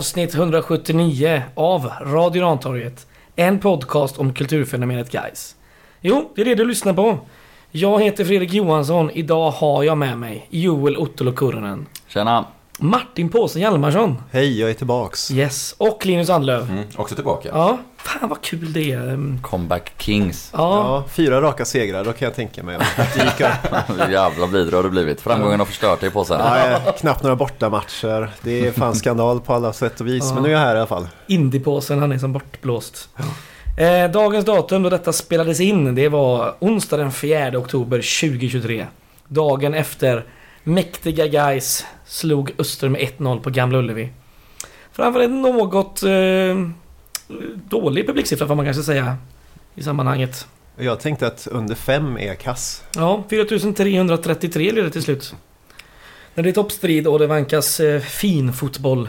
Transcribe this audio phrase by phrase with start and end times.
[0.00, 3.06] Avsnitt 179 av Radio Rantorget.
[3.36, 5.56] En podcast om kulturfenomenet guys.
[6.00, 7.18] Jo, det är det du lyssnar på.
[7.70, 9.10] Jag heter Fredrik Johansson.
[9.10, 11.86] Idag har jag med mig Joel Ottolo Kurren.
[12.08, 12.44] Tjena!
[12.82, 14.16] Martin Påsen Hjalmarsson.
[14.30, 15.30] Hej, jag är tillbaks.
[15.30, 15.74] Yes.
[15.78, 16.70] Och Linus Andlöv.
[16.70, 17.48] Mm, också tillbaka.
[17.52, 19.02] Ja, fan vad kul det är.
[19.02, 20.50] Mm, Comeback Kings.
[20.52, 24.10] Ja, Ja, fyra raka segrar, då kan jag tänka mig att det gick upp.
[24.10, 25.20] Jävla blid har du blivit.
[25.20, 26.40] Framgången har förstört dig på sen.
[26.40, 28.30] Ja, knappt några bortamatcher.
[28.42, 30.24] Det är fan skandal på alla sätt och vis.
[30.28, 30.34] Ja.
[30.34, 31.08] Men nu är jag här i alla fall.
[31.26, 33.08] Indiepåsen, han är som bortblåst.
[33.78, 38.86] Eh, dagens datum då detta spelades in, det var onsdag den 4 oktober 2023.
[39.28, 40.24] Dagen efter
[40.64, 44.12] mäktiga guys slog Öster med 1-0 på Gamla Ullevi.
[44.92, 46.10] Framför en något eh,
[47.54, 49.16] dålig publiksiffra får man kanske säga
[49.74, 50.46] i sammanhanget.
[50.76, 52.84] Jag tänkte att under fem är kass.
[52.96, 55.34] Ja, 4333 blev det till slut.
[56.34, 59.08] När det är toppstrid och det vankas eh, fin fotboll.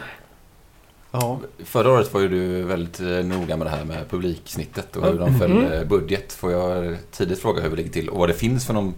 [1.10, 5.06] Ja, Förra året var ju du väldigt eh, noga med det här med publiksnittet och
[5.06, 5.38] hur de Mm.
[5.40, 6.32] föll eh, budget.
[6.32, 8.94] Får jag tidigt fråga hur vi ligger till och vad det finns för någon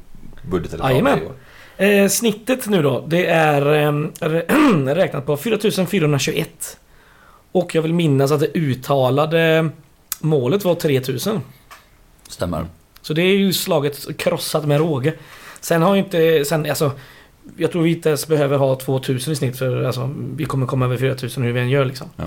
[0.51, 1.19] budget eller Jajamän.
[1.23, 1.33] i år?
[1.77, 6.79] Eh, snittet nu då, det är eh, rä- räknat på 4421.
[7.53, 9.69] Och jag vill minnas att det uttalade
[10.21, 11.41] målet var 3000.
[12.29, 12.67] Stämmer.
[13.03, 15.13] Så det är ju slaget krossat med råge.
[15.61, 16.91] Sen har ju inte, sen alltså
[17.57, 20.85] jag tror vi inte ens behöver ha 2000 i snitt för alltså, vi kommer komma
[20.85, 22.07] över 4000 hur vi än gör liksom.
[22.17, 22.25] Ja.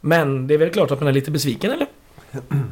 [0.00, 1.86] Men det är väl klart att man är lite besviken eller?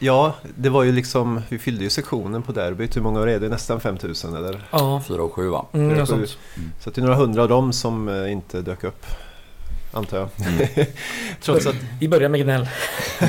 [0.00, 2.96] ja, det var ju liksom, vi fyllde ju sektionen på derbyt.
[2.96, 3.48] Hur många år är det?
[3.48, 4.60] Nästan 5000 eller?
[4.70, 5.02] Ja.
[5.08, 5.66] 4 och 7 va?
[5.72, 6.26] Mm, Fyra, något sju.
[6.26, 6.38] sånt.
[6.80, 9.06] Så att det är några hundra av dem som eh, inte dök upp.
[9.92, 10.28] Antar jag.
[11.42, 12.68] Trots att, Vi börjar med gnäll.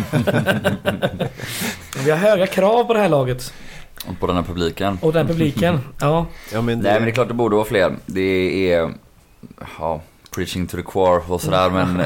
[2.06, 3.54] vi har höga krav på det här laget.
[4.08, 4.98] Och På den här publiken.
[5.02, 5.80] Och den publiken.
[6.00, 6.26] Ja.
[6.54, 7.96] ja men det, Nej men det är klart det borde vara fler.
[8.06, 8.94] Det är...
[9.80, 10.02] Ja,
[10.32, 12.04] preaching to the choir och sådär men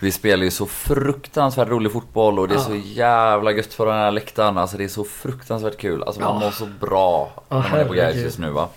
[0.00, 3.94] vi spelar ju så fruktansvärt rolig fotboll och det är så jävla gött för den
[3.94, 4.58] här läktaren.
[4.58, 6.02] Alltså det är så fruktansvärt kul.
[6.02, 8.68] Alltså man mår så bra när man är på Gais just nu va.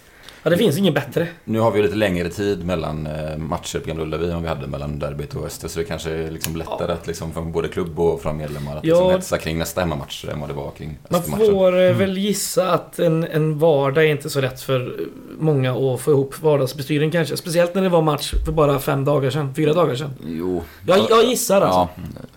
[0.47, 1.27] Ja, det finns inget bättre.
[1.43, 4.47] Nu har vi ju lite längre tid mellan eh, matcher på Gamla Ullevi än vi
[4.47, 5.67] hade mellan derbyt och Öster.
[5.67, 8.83] Så det kanske är liksom lättare att liksom från både klubb och från medlemmar att
[8.85, 8.93] Ja.
[8.95, 11.51] liksom hetsa kring nästa hemmamatch än vad det var kring Man Östermatchen.
[11.51, 14.95] får eh, väl gissa att en, en vardag är inte så lätt för
[15.39, 17.37] många att få ihop vardagsbestyren kanske.
[17.37, 19.53] Speciellt när det var match för bara fem dagar sedan.
[19.55, 20.13] Fyra dagar sedan.
[20.25, 20.63] Jo.
[20.87, 21.89] Jag, jag gissar alltså.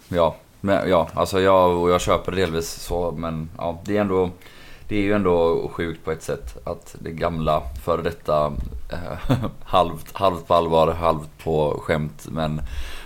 [0.09, 4.01] Ja, ja, men, ja, alltså jag, och jag köper delvis så men ja, det är
[4.01, 4.31] ändå
[4.91, 8.53] det är ju ändå sjukt på ett sätt att det gamla före detta
[8.93, 9.35] eh,
[9.65, 12.63] halvt, halvt på allvar, halvt på skämt men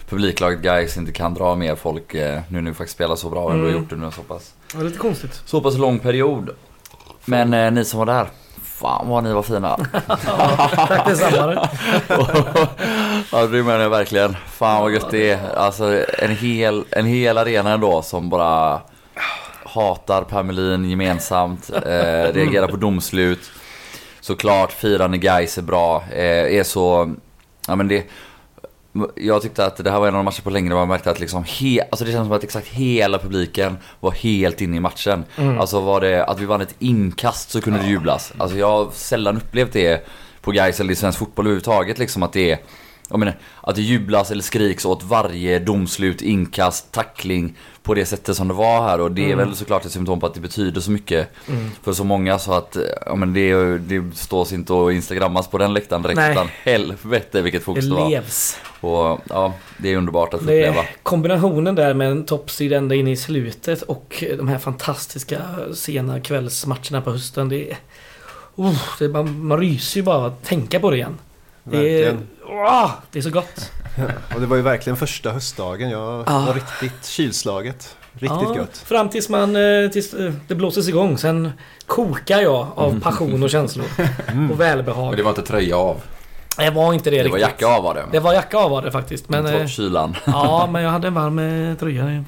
[0.09, 3.44] publiklaget guys inte kan dra mer folk eh, nu när vi faktiskt spelar så bra
[3.44, 3.81] och ändå Mm.
[3.81, 5.43] gjort det nu så pass, är lite konstigt.
[5.44, 6.50] så pass lång period.
[7.25, 8.27] Men eh, ni som var där,
[8.62, 9.77] fan vad ni var fina.
[10.89, 11.69] Tack detsamma.
[13.33, 14.37] Ja det menar jag verkligen.
[14.47, 15.55] Fan vad gött det är.
[15.56, 18.81] Alltså en hel, en hel arena ändå som bara
[19.75, 21.71] hatar Per Melin gemensamt.
[21.71, 23.51] Eh, reagerar på domslut.
[24.21, 26.05] Såklart firande guys är bra.
[26.11, 27.15] Eh, är så,
[27.69, 28.07] ja men det
[29.15, 31.11] jag tyckte att det här var en av de matcher på länge där man märkte
[31.11, 34.81] att liksom he, alltså det känns som att exakt hela publiken var helt inne i
[34.81, 35.25] matchen.
[35.59, 38.33] Alltså var det att vi vann ett inkast så kunde det jublas.
[38.39, 40.06] Alltså jag har sällan upplevt det
[40.41, 42.59] på Gais eller i svensk fotboll överhuvudtaget liksom att det är
[43.11, 48.37] jag menar, att det jublas eller skriks åt varje domslut, inkast, tackling på det sättet
[48.37, 50.81] som det var här och det är väl såklart ett symptom på att det betyder
[50.81, 51.29] så mycket
[51.83, 52.77] för så många så att
[53.07, 56.33] ja, men det, det stås inte och instagrammas på den läktaren direkt Nej.
[56.33, 58.09] utan helvete vilket Det fokus det var.
[58.11, 58.57] levs.
[58.81, 60.85] Och ja, det är underbart att Det uppleva.
[61.03, 65.39] kombinationen där med en toppstrid ända in i slutet och de här fantastiska
[65.75, 67.49] sena kvällsmatcherna på hösten.
[67.49, 67.77] Det.
[68.55, 71.19] Oh, det man, man ryser ju bara att tänka på det igen.
[71.64, 72.28] Det är, Verkligen.
[72.49, 73.70] Åh, det är så gott.
[74.34, 75.90] och det var ju verkligen första höstdagen.
[75.90, 76.46] Jag Ah.
[76.46, 77.96] var riktigt kylslaget.
[78.12, 78.78] Riktigt Ja, gött.
[78.78, 81.19] Fram tills man, eh, tills eh, det blåses igång.
[81.19, 81.52] Sen
[81.87, 83.87] kokar jag av passion och känslor.
[84.52, 85.06] Och välbehag.
[85.08, 86.00] Men det var inte tröja av.
[86.58, 87.40] Det var inte det, Det var riktigt.
[87.61, 88.05] jacka av var det.
[88.12, 89.28] Det var jacka av var det faktiskt.
[89.28, 90.16] Men, eh, Trots kylan.
[90.26, 91.38] ja, men jag hade en varm
[91.70, 92.25] eh, tröja.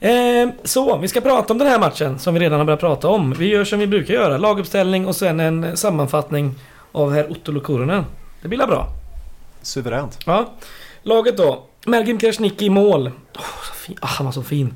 [0.00, 3.08] Eh, så, vi ska prata om den här matchen som vi redan har börjat prata
[3.08, 3.32] om.
[3.38, 4.36] Vi gör som vi brukar göra.
[4.38, 6.54] Laguppställning och sen en sammanfattning
[6.92, 8.04] av herr Otto Lukurunen.
[8.42, 8.88] Det blir bra.
[9.62, 10.18] Suveränt.
[10.26, 10.52] Ja.
[11.02, 11.64] Laget då.
[11.86, 13.10] Mergim Krasniqi i mål.
[13.36, 13.96] Åh, så fin.
[14.00, 14.74] Ah, han var så fin.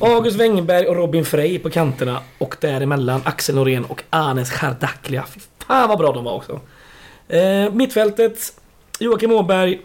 [0.00, 2.20] August Wengberg och Robin Frey på kanterna.
[2.38, 5.24] Och däremellan Axel Norén och Anes Chardaklia.
[5.34, 6.60] Fy Fan vad bra de var också.
[7.28, 8.60] Eh, mittfältet.
[8.98, 9.80] Joakim Åberg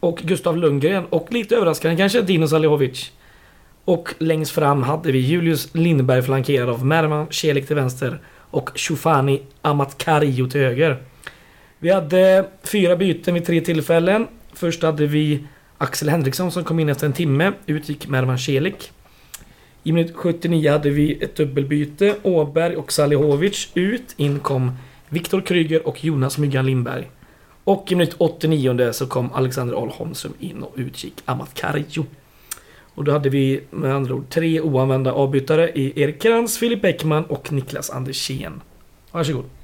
[0.00, 1.06] och Gustav Lundgren.
[1.10, 3.10] Och lite överraskande kanske Dino Salihovic.
[3.84, 8.20] Och längst fram hade vi Julius Lindberg flankerad av Merman Celik till vänster.
[8.50, 11.02] Och Shufani Amatkario till höger.
[11.82, 14.26] Vi hade fyra byten vid tre tillfällen.
[14.52, 15.44] Först hade vi
[15.78, 17.52] Axel Henriksson som kom in efter en timme.
[17.66, 18.92] utgick Mervan Celik.
[19.82, 22.16] I minut 79 hade vi ett dubbelbyte.
[22.22, 24.14] Åberg och Salihovic ut.
[24.16, 24.72] In kom
[25.08, 27.10] Viktor Kryger och Jonas Myggan Lindberg.
[27.64, 32.04] Och i minut 89 så kom Alexander Ahl Holmström in och utgick Amat Karjo.
[32.94, 37.24] Och då hade vi med andra ord tre oanvända avbytare i Erik Krantz, Filip Bäckman
[37.24, 38.60] och Niklas Andersén.
[39.10, 39.59] Varsågod.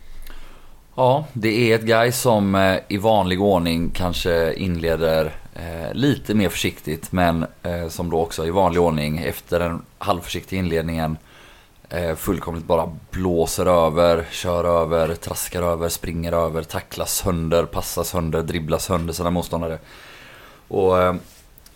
[0.99, 6.49] Ja, det är ett guy som eh, i vanlig ordning kanske inleder eh, lite mer
[6.49, 11.19] försiktigt men eh, som då också i vanlig ordning efter den halvförsiktiga inledningen
[12.17, 18.79] fullkomligt bara blåser över, kör över, traskar över, springer över, tacklar sönder, passar sönder, dribblar
[18.79, 19.79] sönder sina motståndare.
[20.69, 20.93] Och,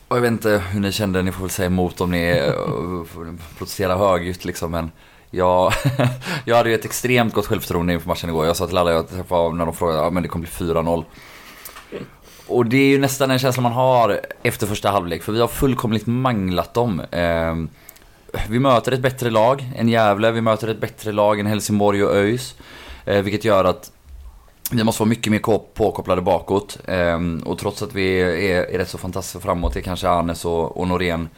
[0.08, 2.52] och jag vet inte hur ni kände, ni får väl säga emot om ni
[3.58, 4.90] protesterar högljutt liksom men
[5.30, 5.72] jag,
[6.44, 8.46] jag hade ju ett extremt gott självförtroende inför matchen igår.
[8.46, 11.04] Jag sa till alla jag träffade när de frågade, ja men det kommer bli 4-0.
[12.46, 15.48] Och det är ju nästan en känsla man har efter första halvlek, för vi har
[15.48, 17.02] fullkomligt manglat dem.
[17.10, 17.68] Ehm,
[18.48, 22.14] vi möter ett bättre lag än Gävle, vi möter ett bättre lag än Helsingborg och
[22.14, 22.54] ÖIS.
[23.04, 23.92] Eh, vilket gör att
[24.72, 25.38] vi måste vara mycket mer
[25.74, 26.78] påkopplade bakåt.
[26.86, 30.44] Ehm, och trots att vi är, är rätt så fantastiska framåt, det är kanske Arnes
[30.44, 31.28] och, och Norén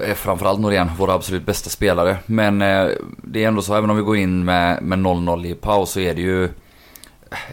[0.00, 2.16] Eh, framförallt Norén, vår absolut bästa spelare.
[2.26, 2.88] Men eh,
[3.22, 6.14] det är ändå så, även om vi går in med 0-0 i paus så är
[6.14, 6.50] det ju eh,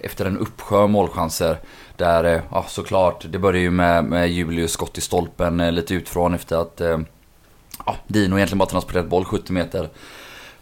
[0.03, 1.57] efter en uppsjö målchanser.
[1.97, 6.57] Där, ja såklart, det börjar ju med, med Julius skott i stolpen lite utifrån efter
[6.57, 6.81] att
[7.85, 9.89] ja, Dino egentligen bara transporterat boll 70 meter.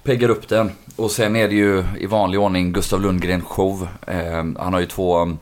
[0.03, 0.71] Peggar upp den.
[0.95, 3.87] Och sen är det ju i vanlig ordning Gustav Lundgren show.
[4.57, 5.37] han har ju två mm,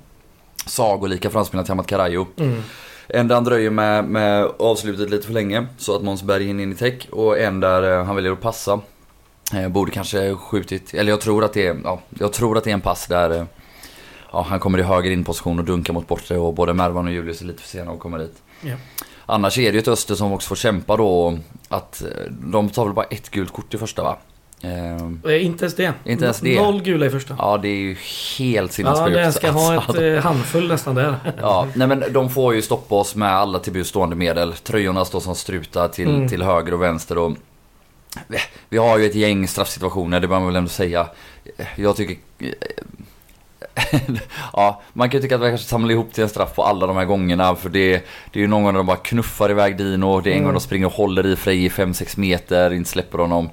[0.66, 2.28] sagolika framspelningar till Amat Karajo.
[2.38, 2.62] Mm.
[3.08, 6.64] En där han dröjer med, med avslutet lite för länge så att Måns Berg hinner
[6.64, 8.80] in i täck och en där eh, han väljer att passa.
[9.54, 12.70] Eh, borde kanske skjutit, eller jag tror att det är, ja, jag tror att det
[12.70, 13.46] är en pass där eh,
[14.32, 17.42] ja, han kommer i höger inposition och dunkar mot bortre och både Mervan och Julius
[17.42, 18.42] är lite för sena att komma dit.
[18.62, 18.76] Ja.
[19.26, 21.40] Annars är det ju ett Öster som också får kämpa då
[21.70, 24.18] att de tar väl bara ett gult kort i första va?
[24.62, 25.94] Eh, inte ens det.
[26.06, 26.56] Inte ens det.
[26.56, 27.36] Noll gula i första.
[27.38, 27.98] Ja, det är ju
[28.38, 29.12] helt sinnessjukt.
[29.12, 31.16] Ja, den ska ha ett alltså, eh, handfull nästan där.
[31.42, 34.54] ja, nej men de får ju stoppa oss med alla till stående medel.
[34.54, 36.28] Tröjorna står som strutar till, mm.
[36.28, 37.38] till höger och vänster och...
[38.70, 41.08] Vi har ju ett gäng straffsituationer, det bör man väl ändå säga.
[41.76, 42.18] Jag tycker...
[44.54, 46.88] ja, man kan ju tycka att vi kanske samlar ihop till en straff på alla
[46.88, 47.56] de här gångerna.
[47.56, 50.22] För det, det är ju någon gång de bara knuffar iväg Dino.
[50.22, 50.46] Det är en mm.
[50.46, 53.50] gång de springer och håller i Frej i 5-6 meter, inte släpper honom.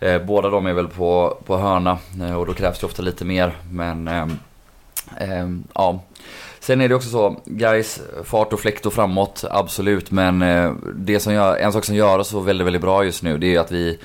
[0.00, 3.24] Eh, båda de är väl på, på hörna eh, och då krävs det ofta lite
[3.24, 3.56] mer.
[3.70, 4.26] Men eh,
[5.74, 6.02] ja.
[6.60, 10.10] Sen är det också så, guys, fart och fläkt och framåt, absolut.
[10.10, 13.22] Men eh, det som gör, en sak som gör oss så väldigt, väldigt bra just
[13.22, 13.98] nu, det är att vi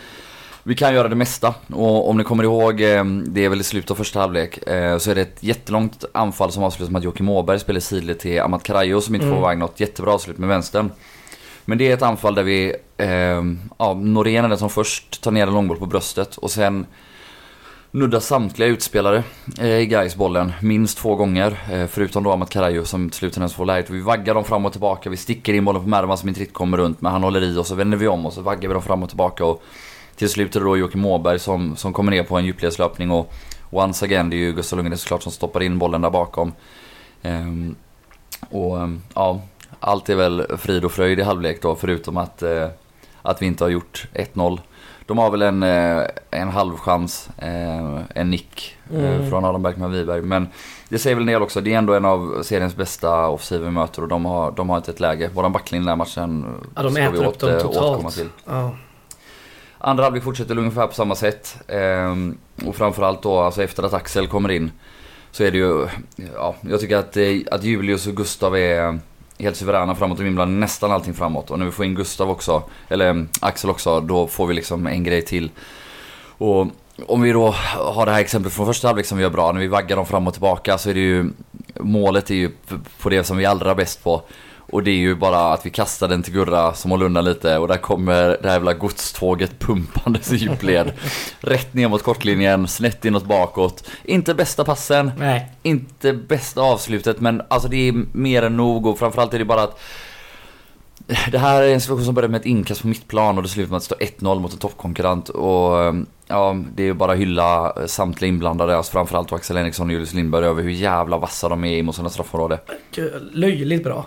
[0.65, 3.91] vi kan göra det mesta och om ni kommer ihåg, det är väl i slutet
[3.91, 4.59] av första halvlek,
[4.99, 8.41] så är det ett jättelångt anfall som avslutas med att Joakim Åberg spelar sidled till
[8.41, 9.37] Amat Karajo som inte mm.
[9.37, 10.91] får iväg något jättebra avslut med vänstern.
[11.65, 13.43] Men det är ett anfall där vi, eh,
[13.77, 16.85] ja, Norén är den som först tar ner en långboll på bröstet och sen
[17.91, 19.23] nuddar samtliga utspelare
[19.59, 21.59] eh, i guys bollen minst två gånger.
[21.71, 23.89] Eh, förutom då Amat Karajo som till slut ens får läget.
[23.89, 26.55] Vi vaggar dem fram och tillbaka, vi sticker in bollen på Mervan som inte riktigt
[26.55, 28.73] kommer runt men han håller i och så vänder vi om och så vaggar vi
[28.73, 29.45] dem fram och tillbaka.
[29.45, 29.63] Och
[30.15, 33.33] till slut är det då Joakim Åberg som, som kommer ner på en djupledslöpning och
[33.69, 36.51] once again, det är ju Gustav Lundgren såklart som stoppar in bollen där bakom.
[37.21, 37.47] Eh,
[38.49, 39.41] och ehm, ja,
[39.83, 42.67] allt är väl frid och fröjd i halvlek då förutom att, eh,
[43.21, 44.61] att vi inte har gjort 1-0.
[45.05, 49.29] De har väl en, eh, en halvchans, eh, en nick eh, mm.
[49.29, 50.21] från Adam Bergman Wiberg.
[50.21, 50.47] Men
[50.89, 51.61] det säger väl en del också.
[51.61, 54.77] Det är ändå en av seriens bästa offensiva vi möter och de har, de har
[54.77, 55.29] inte ett läge.
[55.33, 58.15] Våran backlinje den här matchen ja, de äter upp dem totalt.
[58.15, 58.29] Till.
[58.45, 58.75] Ja.
[59.77, 61.57] Andra halvlek fortsätter ungefär på samma sätt.
[61.67, 64.71] Ehm, och framförallt då alltså efter att Axel kommer in.
[65.31, 65.87] Så är det ju,
[66.35, 67.17] ja, jag tycker att,
[67.53, 68.99] att Julius och Gustav är
[69.43, 71.51] helt suveräna framåt och vimlar nästan allting framåt.
[71.51, 74.87] Och när vi får in Gustav också, eller mm, Axel också, då får vi liksom
[74.87, 75.51] en grej till.
[76.37, 76.67] Och
[77.07, 79.59] om vi då har det här exemplet från första halvlek som vi gör bra, när
[79.59, 81.29] vi vaggar dem fram och tillbaka så är det ju
[81.79, 82.51] Målet är ju
[83.01, 84.21] på det som vi är allra bäst på.
[84.73, 87.57] Och det är ju bara att vi kastar den till Gurra som håller undan lite
[87.57, 90.93] och där kommer det här jävla godståget pumpandes i djupled.
[91.39, 93.89] Rätt ner mot kortlinjen, snett inåt bakåt.
[94.03, 95.51] Inte bästa passen, Nej.
[95.63, 99.63] inte bästa avslutet men alltså det är mer än nog och framförallt är det bara
[99.63, 99.79] att
[101.31, 103.69] det här är en situation som börjar med ett inkast på mittplan och det slutar
[103.69, 105.95] med att stå 1-0 mot en toppkonkurrent och
[106.27, 110.13] ja, det är ju bara att hylla samtliga inblandade, alltså framförallt Axel Henriksson och Julius
[110.13, 112.59] Lindberg över hur jävla vassa de är mot sina straffområde.
[113.31, 114.05] Löjligt bra.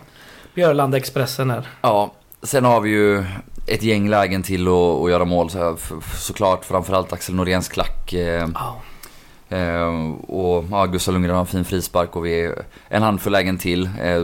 [0.56, 1.68] Björlanda Expressen här.
[1.82, 3.24] Ja, sen har vi ju
[3.66, 5.50] ett gäng lägen till att, att göra mål.
[5.50, 5.76] Så,
[6.16, 8.12] såklart framförallt Axel Noréns klack.
[8.12, 8.74] Eh, oh.
[9.58, 13.58] Eh, och ja, Gustav Lundgren har en fin frispark och vi är en handfull lägen
[13.58, 13.84] till.
[14.02, 14.22] Eh,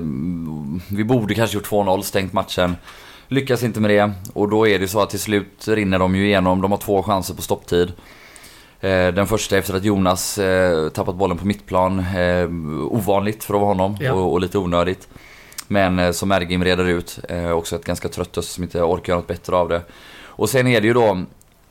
[0.97, 2.77] vi borde kanske gjort 2-0, stängt matchen.
[3.29, 6.27] Lyckas inte med det och då är det så att till slut rinner de ju
[6.27, 6.61] igenom.
[6.63, 7.93] De har två chanser på stopptid.
[8.81, 11.99] Eh, Den första efter att Jonas eh, tappat bollen på mittplan.
[11.99, 12.45] Eh,
[12.91, 14.13] ovanligt för att vara honom Ja.
[14.13, 15.09] och, och lite onödigt.
[15.73, 17.19] Men eh, som Ergim reder ut.
[17.29, 19.83] Eh, också ett ganska trött Öster som inte orkar göra något bättre av det.
[20.25, 21.23] Och sen är det ju då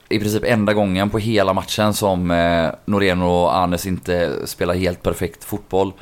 [0.10, 5.04] i princip enda gången på hela matchen som eh, Norén och Arnes inte spelar helt
[5.04, 5.94] perfekt fotboll.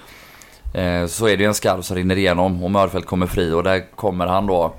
[0.73, 3.63] Eh, så är det ju en skarv som rinner igenom och Mörfält kommer fri och
[3.63, 4.73] där kommer han då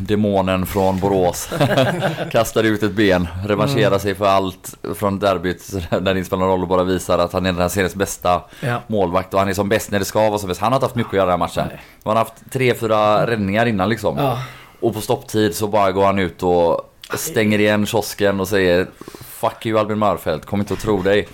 [0.00, 1.48] Demonen från Borås
[2.32, 6.48] Kastar ut ett ben, revanscherar sig för allt från derbyt Där det inte spelar någon
[6.50, 8.82] roll och bara visar att han är den här seriens bästa Ja.
[8.86, 10.60] målvakt och han är som bäst när det ska vara som bäst.
[10.60, 11.64] Han har inte haft mycket att göra den här matchen.
[11.68, 11.80] Nej.
[12.04, 14.16] Han har haft tre, fyra räddningar innan liksom.
[14.18, 14.38] Ja.
[14.80, 18.86] Och på stopptid så bara går han ut och stänger igen kiosken och säger
[19.40, 21.28] Fuck you Albin Mörfält, kom inte att tro dig.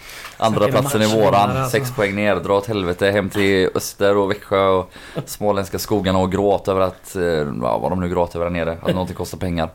[0.46, 1.70] Andra platsen är våran, alltså.
[1.70, 4.90] sex poäng ner, dra åt helvete hem till Öster och Växjö och
[5.26, 8.78] småländska skogarna och gråt över att, eh, ja, vad de nu gråter över där nere,
[8.82, 9.70] att någonting kostar pengar.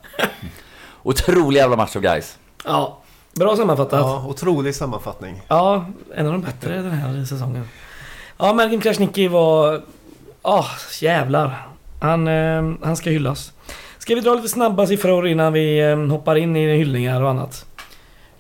[1.04, 2.38] Otrolig jävla match av guys.
[2.66, 2.96] ja.
[3.36, 4.00] Bra sammanfattat.
[4.00, 4.22] Ja.
[4.24, 5.42] Ja, otrolig sammanfattning.
[6.16, 7.70] en av de bättre den här säsongen.
[8.38, 9.82] Ja, Mergim Krasniqi var...
[10.44, 10.66] Ja,
[11.02, 11.68] jävlar.
[12.02, 13.54] Han, eh, han ska hyllas.
[13.98, 17.66] Ska vi dra lite snabba siffror innan vi eh, hoppar in i hyllningar och annat?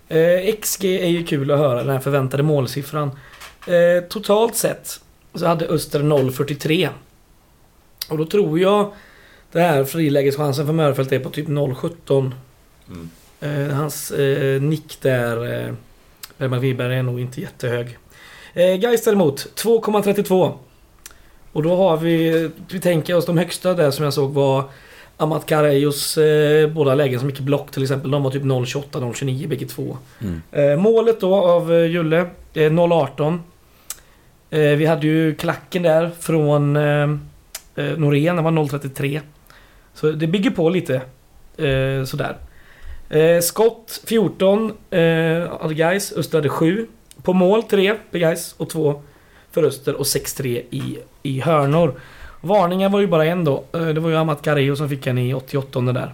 [0.09, 3.11] Eh, XG är ju kul att höra, den här förväntade målsiffran.
[3.67, 4.99] Eh, totalt sett
[5.33, 6.89] så hade Öster 0,43.
[8.09, 8.93] Och då tror jag
[9.51, 12.31] det här frilägeschansen för Mörfält är på typ 0,17.
[12.87, 13.09] Mm.
[13.39, 15.73] Eh, hans eh, nick där, eh,
[16.37, 17.97] Bergman Wiberg, är nog inte jättehög.
[18.53, 20.53] Eh, Gais däremot, 2,32.
[21.51, 24.63] Och då har vi, vi tänker oss de högsta där som jag såg var
[25.21, 28.11] Amat Karajos eh, båda lägen som mycket block till exempel.
[28.11, 29.97] De var typ 0,28, 0,29 bägge två.
[30.21, 30.41] Mm.
[30.51, 32.19] Eh, målet då av eh, Julle,
[32.53, 33.39] eh, 0,18.
[34.49, 37.09] Eh, vi hade ju klacken där från eh,
[37.75, 39.21] eh, Norén, den var 0,33.
[39.93, 41.01] Så det bygger på lite.
[41.57, 42.37] Eh, sådär.
[43.09, 44.99] Eh, skott 14 eh,
[45.61, 46.87] hade Gais, Öster hade 7.
[47.23, 49.01] På mål 3 för Gais och 2
[49.51, 51.99] för Öster och 6-3 i, i hörnor.
[52.41, 53.63] Varningar var ju bara en då.
[53.73, 56.13] Eh, det var ju Amat Carrillo som fick en i 88 där.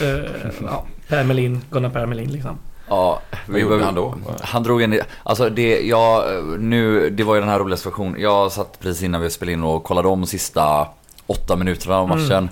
[0.00, 2.58] Eh, ja, Per Melin, Gunnar Per Melin liksom.
[2.88, 4.14] Ja, Vad gjorde han då?
[4.40, 5.00] Han drog en...
[5.22, 6.24] Alltså det, jag,
[6.60, 8.20] nu, det var ju den här roliga situationen.
[8.20, 10.86] Jag satt precis innan vi spelade in och kollade om de sista
[11.26, 12.32] åtta minuterna av matchen.
[12.32, 12.48] Mm.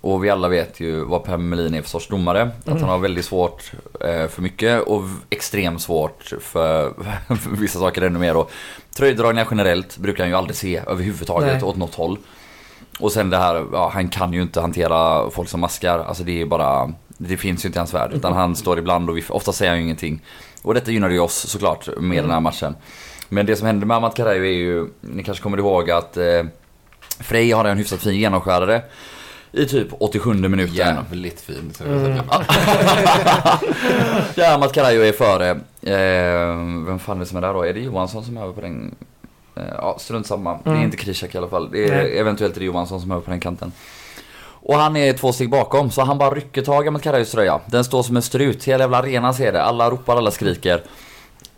[0.00, 2.42] Och vi alla vet ju vad Per Melin är för sorts domare.
[2.42, 2.80] Att Mm.
[2.80, 6.92] han har väldigt svårt eh, för mycket och extremt svårt för,
[7.36, 8.36] för vissa saker ännu mer.
[8.36, 8.50] Och
[8.96, 11.62] tröjdragningar generellt brukar han ju aldrig se överhuvudtaget Nej.
[11.62, 12.18] åt något håll.
[12.98, 15.98] Och sen det här, ja, han kan ju inte hantera folk som maskar.
[15.98, 18.10] Alltså det är ju bara, det finns ju inte i hans värld.
[18.14, 20.22] Utan han står ibland och vi, ofta säger han ju ingenting.
[20.62, 22.76] Och detta gynnade ju oss såklart med den här matchen.
[23.28, 26.42] Men det som hände med Amat Karajo är ju, ni kanske kommer ihåg att eh,
[27.20, 28.82] Frej har en hyfsat fin genomskärare.
[29.52, 30.74] I typ 87 minuten.
[30.74, 31.72] Jävligt fin.
[31.86, 32.20] Mm.
[34.54, 35.50] Amat Karajo är före.
[35.82, 37.62] Eh, vem fan är det som är där då?
[37.62, 38.94] Är det Johansson som är över på den?
[39.56, 40.58] Eh, ja, strunt samma.
[40.64, 40.84] Det är Mm.
[40.84, 41.70] inte Krishak i alla fall.
[41.70, 42.18] Det är, Nej.
[42.18, 43.72] eventuellt är det Johansson som är över på den kanten.
[44.68, 47.60] Och han är två steg bakom, så han bara rycker tag i Amat Karajos tröja.
[47.66, 48.64] Den står som en strut.
[48.64, 49.62] Hela jävla arenan ser det.
[49.62, 50.82] Alla ropar, alla skriker.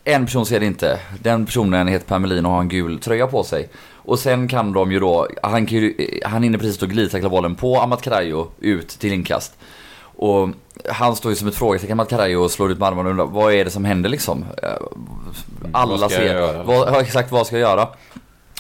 [0.04, 0.98] En person ser det inte.
[1.22, 3.68] Den personen heter Per Melin och har en gul tröja på sig.
[4.08, 7.54] Och sen kan de ju då, han, kan ju, han hinner precis då glidtackla bollen
[7.54, 9.52] på Amat Karajo ut till inkast.
[10.00, 10.48] Och
[10.90, 13.26] han står ju som ett frågetecken Amat Karajo och slår ut med armarna och undrar
[13.26, 14.44] vad är det som händer liksom?
[15.72, 17.88] Alla ser, vad, exakt vad ska jag göra?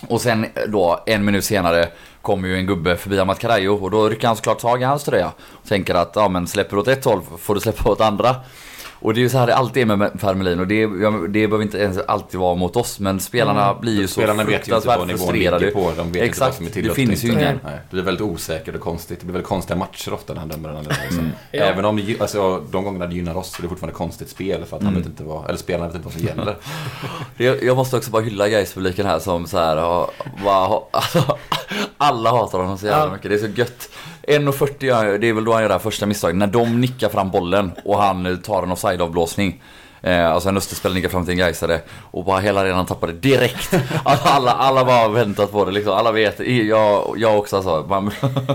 [0.08, 1.88] Och sen då en minut senare
[2.22, 5.04] kommer ju en gubbe förbi Amat Karajo och då rycker han såklart tag i hans
[5.04, 5.32] tröja.
[5.38, 8.36] Och tänker att ja men släpper du åt ett håll får du släppa åt andra.
[9.00, 10.86] Och det är ju så här det alltid är med Per Melin och det,
[11.28, 14.52] det behöver inte ens alltid vara mot oss men spelarna blir ju så Spelarna vet
[14.52, 15.70] ju fruktansvärt vad nivån frustrerade.
[15.70, 15.92] på.
[15.96, 16.96] De vet inte vad som är det tillåtet.
[16.96, 17.60] finns ju ingen.
[17.64, 19.20] Nej, det blir väldigt osäkert och konstigt.
[19.20, 20.94] Det blir väldigt konstiga matcher ofta när han dömer den andra.
[21.04, 21.30] Liksom.
[21.52, 21.64] Ja.
[21.64, 24.64] Även om det alltså, de gångerna det gynnar oss så är det fortfarande konstigt spel
[24.64, 26.56] för att han vet inte vad, eller spelarna vet inte vad som gäller.
[27.36, 30.10] Jag, jag måste också bara hylla Gais-publiken här som så här har,
[30.44, 31.38] bara, alltså,
[31.96, 33.12] alla hatar honom så jävla Ja.
[33.12, 33.30] mycket.
[33.30, 33.88] Det är så gött.
[34.28, 36.36] 1.40 gör han- det är väl då han gör det här första misstaget.
[36.36, 39.62] När de nickar fram bollen och han eh, tar en offside-avblåsning.
[40.02, 41.80] Eh, alltså en österspelare nickar fram till en Gaisare
[42.10, 43.74] och bara hela arenan tappade direkt.
[44.04, 45.92] Alltså, alla, alla bara väntat på det liksom.
[45.92, 46.40] Alla vet.
[46.66, 47.86] Jag, jag också alltså.
[47.88, 48.10] Man,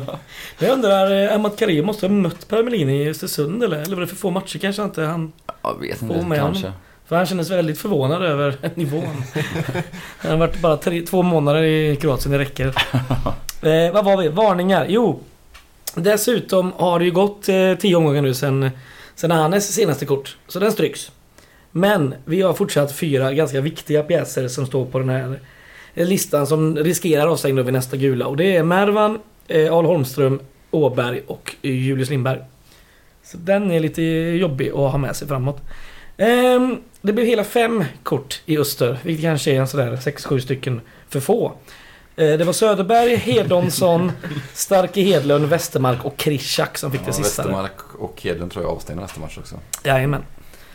[0.60, 3.77] Jag undrar, eh, Amat Karim måste ha mött Per Melin i Östersund eller?
[3.77, 5.32] Eller var det för få matcher kanske inte han...
[5.63, 6.65] jag vet inte, med kanske.
[6.68, 6.80] honom.
[7.08, 9.24] För han kändes väldigt förvånad över nivån.
[10.18, 12.68] han har varit bara tre, två månader i Kroatien, det räcker.
[13.62, 14.27] Eh, vad var vi?
[14.27, 14.86] Varningar?
[14.89, 15.20] Jo.
[15.96, 18.70] Dessutom har det ju gått eh, tio omgångar nu sen,
[19.16, 20.38] sen Anes senaste kort.
[20.48, 21.12] Så den stryks.
[21.72, 25.40] Men vi har fortsatt fyra ganska viktiga pjäser som står på den här
[25.94, 28.28] listan som riskerar avstängning vid nästa gula.
[28.28, 30.40] Och det är Mervan, eh, Al Holmström,
[30.72, 32.40] Åberg och Julius Lindberg.
[33.24, 35.62] Så den är lite jobbig att ha med sig framåt.
[36.18, 40.82] Ehm, det blev hela fem kort i Öster, vilket kanske är en sådär 6-7 stycken
[41.10, 41.54] för få.
[42.15, 44.12] Eh, Det var Söderberg, Hedonsson,
[44.53, 47.41] Starke Hedlund, Westermark och Krishak som fick Ja, det sista.
[47.43, 49.55] Westermark och Hedlund tror jag avstänger nästa match också.
[49.84, 50.22] Jajamän.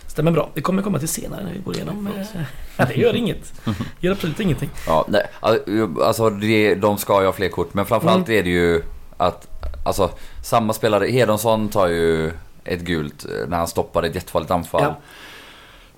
[0.07, 0.51] Stämmer bra.
[0.55, 2.07] Det kommer komma till senare när vi går igenom.
[2.07, 2.41] eh,
[2.77, 3.53] Ja, det gör inget.
[3.65, 4.71] Det gör absolut ingenting.
[4.87, 5.27] Ja, nej,
[6.03, 8.39] alltså det, de ska ju ha fler kort men framförallt Mm.
[8.39, 8.83] är det ju
[9.17, 9.49] att
[9.85, 10.11] Alltså
[10.45, 12.31] samma spelare, Hedonsson tar ju
[12.65, 14.83] ett gult eh, när han stoppar ett jättefarligt anfall.
[14.83, 14.99] Ja.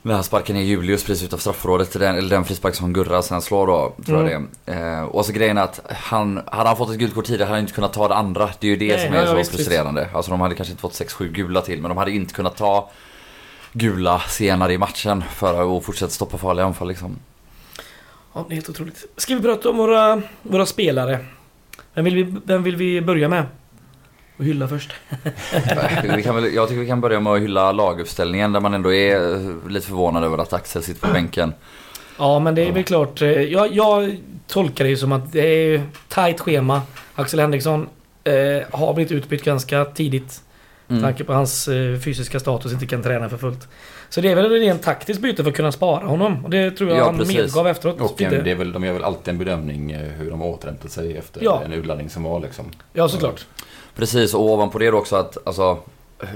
[0.02, 3.42] När han sparkar ner Julius precis utanför straffområdet, den, eller den frispark som Gurra sen
[3.42, 6.90] slår då, tror jag det eh, Och så grejen är att han, hade han fått
[6.90, 8.50] ett gult kort tidigare hade han inte kunnat ta det andra.
[8.60, 9.56] Det är ju det Nej, som är ja, så visst, visst.
[9.56, 10.08] frustrerande.
[10.14, 12.90] Alltså de hade kanske inte fått 6-7 gula till, men de hade inte kunnat ta
[13.72, 17.16] gula senare i matchen för att fortsätta stoppa farliga anfall liksom.
[18.34, 19.04] Ja, det är helt otroligt.
[19.16, 21.18] Ska vi prata om våra, våra spelare?
[21.94, 23.46] Vem vill, vi, vem vill vi börja med?
[24.40, 24.92] Och hylla först.
[26.16, 28.92] vi kan väl, jag tycker vi kan börja med att hylla laguppställningen där man ändå
[28.94, 31.52] är eh, lite förvånad över att Axel sitter på bänken.
[32.18, 33.22] Ja, men det är väl klart.
[33.22, 34.16] eh, Jag, jag
[34.46, 36.82] tolkar det ju som att det är tajt schema.
[37.14, 37.88] Axel Henriksson
[38.24, 38.34] eh,
[38.78, 40.40] har blivit utbytt ganska tidigt.
[40.86, 41.02] Med Mm.
[41.10, 43.68] tanke på hans eh, fysiska status inte kan träna för fullt.
[44.08, 46.44] Så det är väl ett rent taktiskt byte för att kunna spara honom.
[46.44, 47.36] Och det tror jag Ja, han precis.
[47.36, 48.00] medgav efteråt.
[48.00, 50.90] Och en, det är väl, de gör väl alltid en bedömning eh, hur de återhämtat
[50.90, 51.62] sig efter Ja.
[51.64, 52.64] en urladdning som var liksom.
[52.92, 53.46] Ja, såklart.
[53.96, 55.78] Precis, och ovanpå det också att alltså,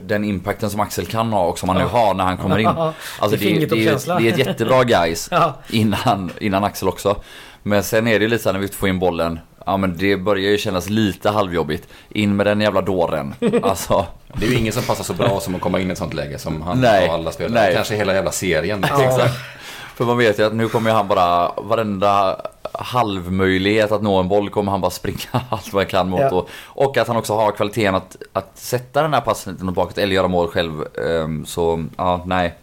[0.03, 2.67] den impacten som Axel kan ha och som han nu har när han kommer in.
[3.19, 6.89] Alltså Det är det, det, är, det är ett jättebra guys Ja, innan, innan Axel
[6.89, 7.17] också.
[7.63, 9.39] Men sen är det ju lite så när vi får in bollen.
[9.67, 11.89] Ja men det börjar ju kännas lite halvjobbigt.
[12.09, 13.35] In med den jävla dåren.
[13.63, 14.07] Alltså.
[14.35, 16.15] Det är ju ingen som passar så bra som att komma in i ett sånt
[16.15, 17.61] läge som han Nej, och alla spelare.
[17.63, 17.75] nej.
[17.75, 18.85] Kanske hela jävla serien.
[18.91, 19.03] Ja.
[19.05, 19.35] Exakt.
[19.95, 22.41] För man vet ju att nu kommer ju han bara, varenda
[22.79, 26.21] halvmöjlighet att nå en boll kommer han bara springa allt vad han kan mot.
[26.21, 26.31] Ja.
[26.35, 30.15] Och, och att han också har kvaliteten att, att sätta den här passningen bakåt eller
[30.15, 30.85] göra mål själv.
[31.09, 32.55] Ehm, så ja, nej.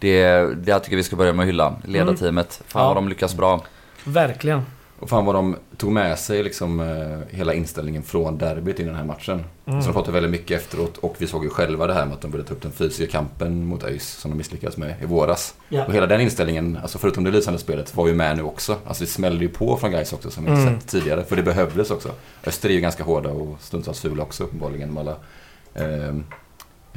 [0.00, 1.74] Det, det jag tycker vi ska börja med att hylla.
[1.84, 2.62] Ledarteamet.
[2.66, 2.88] Fan Ja.
[2.88, 3.60] vad de lyckas bra.
[4.04, 4.62] verkligen.
[5.00, 8.94] Och fan vad de tog med sig liksom eh, hela inställningen från derbyt i den
[8.94, 9.44] här matchen.
[9.66, 9.82] Mm.
[9.82, 12.20] Så de pratade väldigt mycket efteråt och vi såg ju själva det här med att
[12.20, 15.54] de ville ta upp den fysiska kampen mot ÖIS som de misslyckades med i våras.
[15.68, 15.84] Ja.
[15.84, 18.76] Och hela den inställningen, alltså förutom det lysande spelet, var ju med nu också.
[18.86, 20.80] Alltså det smällde ju på från guys också som vi inte Mm.
[20.80, 21.24] sett tidigare.
[21.24, 22.10] För det behövdes också.
[22.46, 25.16] Öster är ju ganska hårda och stundtals fula också uppenbarligen med alla
[25.74, 26.14] eh,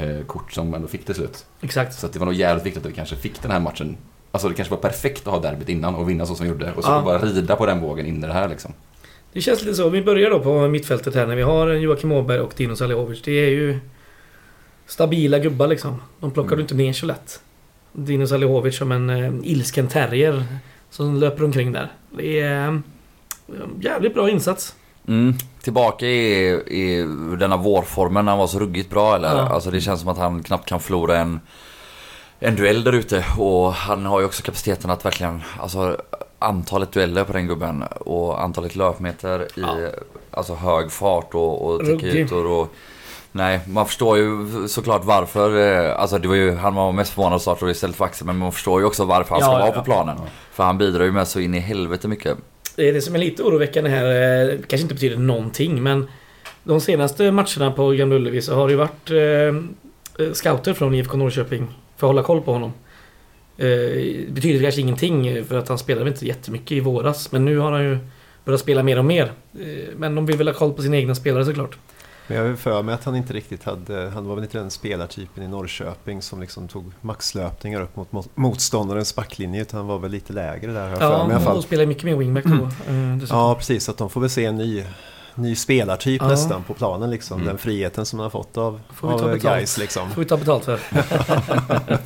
[0.07, 1.45] eh, kort som ändå fick till slut.
[1.61, 1.99] Exakt.
[1.99, 3.97] Så det var nog jävligt viktigt att vi kanske fick den här matchen.
[4.31, 6.71] Alltså det kanske var perfekt att ha derbyt innan och vinna så som vi gjorde.
[6.75, 7.01] Och så Ja.
[7.05, 8.73] bara rida på den vågen in i det här liksom.
[9.33, 9.89] Det känns lite så.
[9.89, 13.21] Vi börjar då på mittfältet här när vi har Joakim Åberg och Dino Salihovic.
[13.21, 13.79] Det är ju
[14.87, 16.01] stabila gubbar liksom.
[16.19, 16.57] De plockar Mm.
[16.57, 17.39] du inte ner så lätt.
[17.93, 20.43] Dino Salihovic som en eh, ilsken terrier
[20.89, 21.91] som löper omkring där.
[22.17, 22.75] Det är eh,
[23.81, 24.75] jävligt bra insats.
[25.07, 25.33] Mm.
[25.61, 27.05] Tillbaka i, i
[27.39, 29.35] denna vårformen när han var så ruggigt bra eller?
[29.35, 29.49] Ja.
[29.49, 31.39] Alltså det känns som att han knappt kan förlora en,
[32.43, 33.25] en duell där ute.
[33.37, 35.97] Och han har ju också kapaciteten att verkligen, alltså
[36.39, 39.75] antalet dueller på den gubben och antalet löpmeter i Ja.
[40.31, 42.67] alltså hög fart och, och tekiytor och
[43.33, 45.57] Nej, man förstår ju såklart varför.
[45.89, 48.37] eh, Alltså det var ju, han var mest förvånad att starta istället för Axel men
[48.37, 49.73] man förstår ju också varför han ska ja, vara ja.
[49.73, 50.17] på planen.
[50.51, 52.37] För han bidrar ju med så in i helvete mycket.
[52.75, 54.05] Det som är lite oroväckande här.
[54.05, 56.07] eh, kanske inte betyder någonting men
[56.63, 59.11] de senaste matcherna på Gamla Ullevi så har det ju varit
[60.19, 61.67] eh, scouter från IFK Norrköping
[62.01, 62.73] för att hålla koll på honom.
[63.57, 67.71] Eh, betyder kanske ingenting för att han spelade inte jättemycket i våras men nu har
[67.71, 67.97] han ju
[68.45, 69.31] börjat spela mer och mer.
[69.59, 71.77] Eh, men de vill väl ha koll på sina egna spelare såklart.
[72.27, 74.71] Men jag har för mig att han inte riktigt hade, han var väl inte den
[74.71, 79.99] spelartypen i Norrköping som liksom tog maxlöpningar upp mot, mot motståndarens backlinje utan han var
[79.99, 81.55] väl lite lägre där har jag för mig i alla fall.
[81.55, 82.51] de spelar mycket mer wingback då.
[82.53, 83.37] eh, dessutom.
[83.37, 83.89] Ja, precis.
[83.89, 84.83] Att de får väl se en ny,
[85.35, 86.27] ny spelartyp Ja.
[86.27, 87.35] nästan på planen liksom.
[87.37, 87.47] Mm.
[87.47, 89.55] Den friheten som han har fått av, Får vi ta av betalt?
[89.57, 90.09] guys liksom.
[90.11, 90.79] får vi ta betalt för.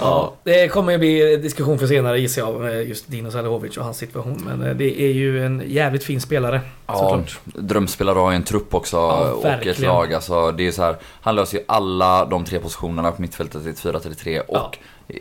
[0.00, 3.84] ja, det kommer ju bli diskussion för senare gissar jag med just Dino Salihovic och
[3.84, 4.42] hans situation.
[4.46, 6.60] Men eh, det är ju en jävligt fin spelare.
[6.86, 7.38] Ja, Såklart.
[7.44, 9.82] drömspelare har ju en trupp också Ja, och ett verkligen.
[9.92, 10.14] lag.
[10.14, 13.68] Alltså, det är så här, han löser ju alla de tre positionerna på mittfältet i
[13.68, 14.72] ett 4-3-3 och, Ja.
[15.08, 15.18] I,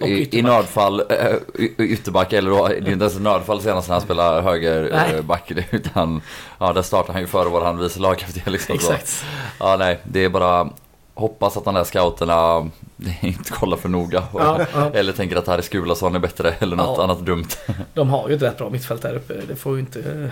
[0.00, 0.52] Och i, i ytterback.
[0.52, 1.36] nödfall äh,
[1.78, 6.20] ytterback eller då, det är inte ens nödfall senast när han spelar högerback utan
[6.58, 8.78] ja, där startar han ju före vår vice lagkapten liksom.
[8.78, 8.92] Så.
[8.92, 9.24] Exakt.
[9.60, 10.68] Ja nej, det är bara
[11.14, 12.70] hoppas att de där scouterna
[13.20, 14.22] inte kollar för noga.
[14.34, 14.90] Ja, ja.
[14.94, 17.04] Eller tänker att Harry Skulason är bättre eller något Ja.
[17.04, 17.46] annat dumt.
[17.94, 19.34] De har ju ett rätt bra mittfält där uppe.
[19.48, 20.30] Det får vi inte,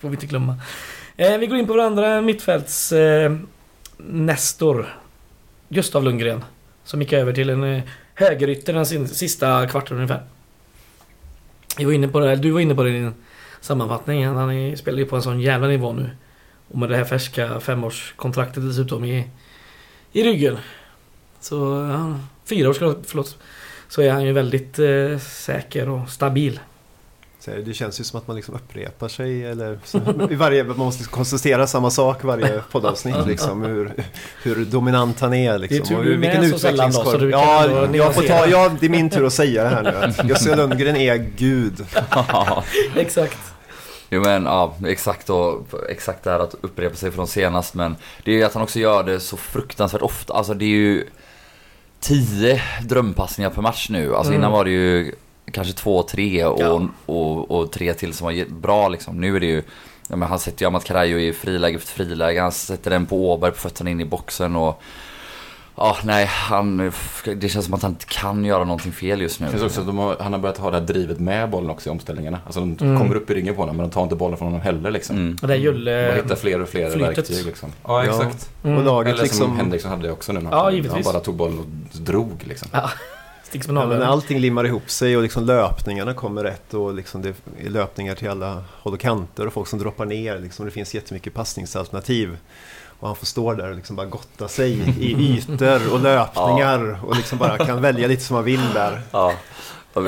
[0.00, 0.56] får vi inte glömma.
[1.16, 3.32] Eh, vi går in på vår andra mittfälts eh,
[3.96, 4.96] Nestor.
[5.68, 6.44] Gustav Lundgren.
[6.84, 7.82] Som gick över till en eh,
[8.18, 10.22] högerytter den sista kvarten ungefär.
[11.78, 13.14] Jag var inne på det, du var inne på det i din
[13.60, 14.26] sammanfattning.
[14.26, 16.10] Han är, spelar ju på en sån jävla nivå nu.
[16.68, 19.28] Och med det här färska femårskontraktet dessutom i,
[20.12, 20.56] i ryggen.
[21.40, 21.56] Så,
[21.92, 23.36] ja, fyra år, ska- förlåt.
[23.88, 26.60] Så är han ju väldigt eh, säker och stabil.
[27.40, 29.98] Så det känns ju som att man liksom upprepar sig eller så,
[30.30, 33.62] i varje, man måste liksom konstatera samma sak varje poddavsnitt liksom.
[33.62, 33.92] Hur,
[34.42, 35.78] hur dominant han är liksom.
[35.78, 38.14] Det är tur och du är med så sällan då, så du kan Ja, jag
[38.14, 39.82] får ta, ja, det är min tur att säga det här
[40.22, 40.28] nu.
[40.28, 41.86] Jussi Lundgren är gud.
[42.96, 43.38] Exakt.
[44.10, 48.30] Jo men ja, exakt och exakt det här att upprepa sig från senast men det
[48.30, 50.34] är ju att han också gör det så fruktansvärt ofta.
[50.34, 51.04] Alltså det är ju
[52.00, 54.14] 10 drömpassningar per match nu.
[54.14, 54.40] Alltså Mm.
[54.40, 55.14] innan var det ju
[55.52, 56.88] kanske två, tre och, Ja.
[57.06, 59.20] och, och tre till som var bra liksom.
[59.20, 59.62] Nu är det ju
[60.10, 62.40] Ja, men han sätter ju Amat Karajo i friläge efter friläge.
[62.40, 64.82] Han sätter den på Åberg på fötterna in i boxen och...
[65.76, 66.92] Ja, nej, han...
[67.36, 69.46] Det känns som att han inte kan göra någonting fel just nu.
[69.46, 71.70] Det finns också att de har, han har börjat ha det här drivet med bollen
[71.70, 72.40] också i omställningarna.
[72.44, 72.98] Alltså de Mm.
[72.98, 75.16] kommer upp i ringen på honom men de tar inte bollen från honom heller liksom.
[75.16, 75.36] Mm.
[75.42, 76.12] Och det är Julle...
[76.22, 77.18] Hittar fler och fler flytet.
[77.18, 77.72] verktyg liksom.
[77.84, 78.04] Ja.
[78.04, 78.50] Ja, exakt.
[78.64, 78.76] Mm.
[78.78, 79.56] Och laget Eller som liksom...
[79.56, 80.40] Henriksson hade det också nu.
[80.50, 81.06] Ja, han, givetvis.
[81.06, 81.66] han bara tog bollen och
[82.00, 82.68] drog liksom.
[82.72, 82.90] Ja,
[83.48, 84.02] sticks med Ja, men naveln.
[84.12, 88.28] allting limmar ihop sig och liksom löpningarna kommer rätt och liksom det är löpningar till
[88.30, 90.38] alla håll och kanter och folk som droppar ner.
[90.38, 90.64] Liksom.
[90.64, 92.36] Det finns jättemycket passningsalternativ.
[93.00, 97.16] Och han får stå där och liksom bara gotta sig i ytor och löpningar och
[97.16, 99.00] liksom bara kan välja lite som han vill där.
[99.10, 99.32] Ja.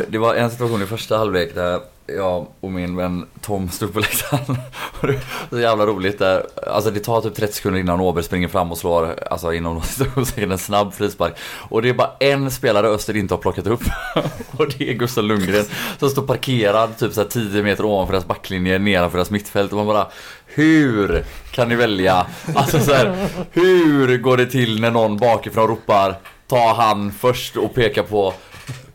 [0.08, 1.80] Det var en situation i första halvlek där
[2.16, 4.58] jag och min vän Tom stod på läktaren.
[5.00, 5.20] Det
[5.50, 6.46] så jävla roligt där.
[6.66, 10.52] Alltså det tar typ 30 sekunder innan Åberg springer fram och slår, alltså inom situationen
[10.52, 11.34] en snabb frispark.
[11.42, 13.82] Och det är bara en spelare Öster inte har plockat upp.
[14.56, 15.64] Och det är Gustav Lundgren
[15.98, 19.72] som står parkerad typ såhär 10 meter ovanför deras backlinje nedanför deras mittfält.
[19.72, 20.06] Och man bara
[20.46, 22.26] hur kan ni välja?
[22.54, 26.14] Alltså så här, hur går det till när någon bakifrån ropar
[26.50, 28.34] ta han först och pekar på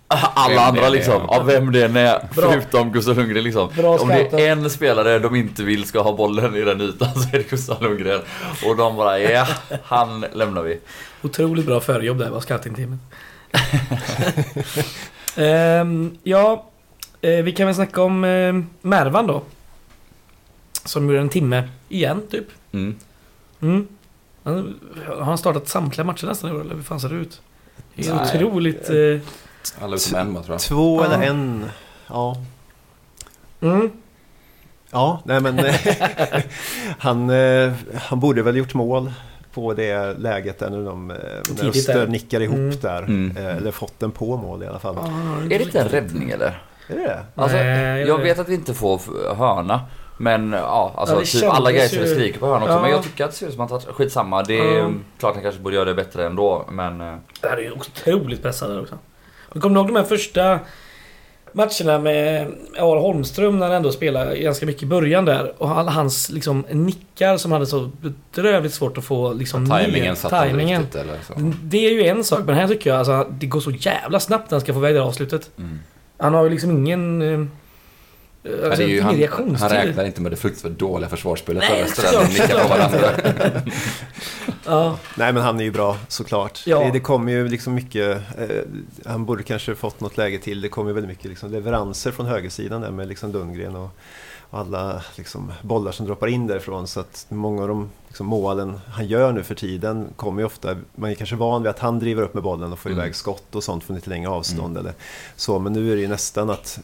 [0.35, 1.13] alla andra liksom.
[1.13, 1.27] ja.
[1.31, 2.19] Ja, vem det än är.
[2.35, 2.51] Bra.
[2.51, 3.69] Förutom Gustav Lundgren liksom.
[3.75, 7.13] Bra Om det är en spelare de inte vill ska ha bollen i den ytan
[7.15, 8.21] så är det Gustav Lundgren.
[8.65, 9.47] Och de bara ja,
[9.83, 10.79] han lämnar vi.
[11.21, 12.99] Otroligt bra förjobb där var scoutingteamet.
[15.37, 16.65] Ehm, ja,
[17.21, 19.43] eh, vi kan väl snacka om eh, Mervan då.
[20.85, 22.45] Som gjorde en timme igen typ.
[22.71, 22.95] Mm.
[23.61, 23.87] Mm.
[24.43, 27.41] Han, har han startat samtliga matcher nästan i år eller hur fan ser det ut?
[27.95, 28.23] Det är Nej.
[28.23, 28.89] otroligt...
[28.89, 29.29] Eh,
[29.81, 30.59] Alla utom en tror jag.
[30.61, 31.05] Två Ja.
[31.13, 31.69] eller en.
[32.07, 32.35] Ja,
[33.61, 33.91] mm.
[34.91, 35.59] ja nej men
[36.99, 39.11] han, eh, han borde väl gjort mål
[39.53, 41.17] på det läget där när de eh,
[41.57, 42.07] när där.
[42.07, 42.79] nickar ihop Mm.
[42.81, 43.01] där.
[43.03, 43.37] Mm.
[43.37, 44.97] Eh, Eller fått den på mål i alla fall.
[44.97, 46.61] Är det inte en räddning eller?
[46.87, 47.23] Är det det?
[47.35, 48.39] Alltså, Nej, jag vet.
[48.39, 49.01] att vi inte får
[49.35, 49.81] hörna.
[50.17, 52.73] Men ja, alltså Ja, typ alla grejer ju- skriker på hörna också.
[52.75, 52.81] Ja.
[52.81, 54.43] Men jag tycker att det ser ut som att han tar- skitsamma.
[54.43, 54.89] Det är Ja.
[55.19, 56.65] klart han kanske borde göra det bättre ändå.
[56.71, 58.95] Men eh, Det här är ju otroligt pressad där också.
[59.55, 60.59] Men kommer du ihåg de här första
[61.51, 65.53] matcherna med Aron Holmström när han ändå spelade ganska mycket i början där.
[65.57, 70.15] Och hans liksom nickar som hade så bedrövligt svårt att få liksom Timingen ner.
[70.15, 70.81] satt Timingen.
[70.81, 71.33] riktigt eller så.
[71.63, 74.51] Det är ju en sak, men här tycker jag alltså, det går så jävla snabbt
[74.51, 75.49] när han ska få iväg det här avslutet.
[75.57, 75.79] Mm.
[76.17, 77.51] Han har ju liksom ingen...
[78.63, 81.85] Alltså, det är ju, han, han räknar inte med det fruktansvärt dåliga försvarsspelet Nej, för
[81.85, 82.03] Öster.
[82.03, 83.61] såklart, De nickar på varandra.
[84.65, 86.63] Ja, Nej men han är ju bra såklart.
[86.65, 86.79] Ja.
[86.79, 88.47] Det, det kommer ju liksom mycket, eh,
[89.05, 90.61] han borde kanske fått något läge till.
[90.61, 93.89] Det kommer ju väldigt mycket liksom leveranser från högersidan där med liksom Lundgren och
[94.51, 96.87] alla liksom bollar som droppar in därifrån.
[96.87, 100.75] Så att många av de liksom målen han gör nu för tiden kommer ju ofta,
[100.95, 102.99] man är kanske van vid att han driver upp med bollen och får Mm.
[103.01, 104.93] iväg skott och sånt från lite längre avstånd eller
[105.35, 105.59] så.
[105.59, 106.79] Men nu är det ju nästan att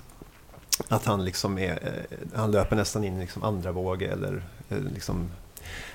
[0.88, 4.78] att han liksom är, eh, han löper nästan in i liksom andra våg eller eh,
[4.94, 5.30] liksom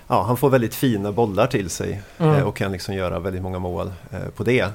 [0.09, 2.35] Ja, han får väldigt fina bollar till sig Mm.
[2.35, 3.92] eh, och kan liksom göra väldigt många mål
[4.37, 4.70] på det.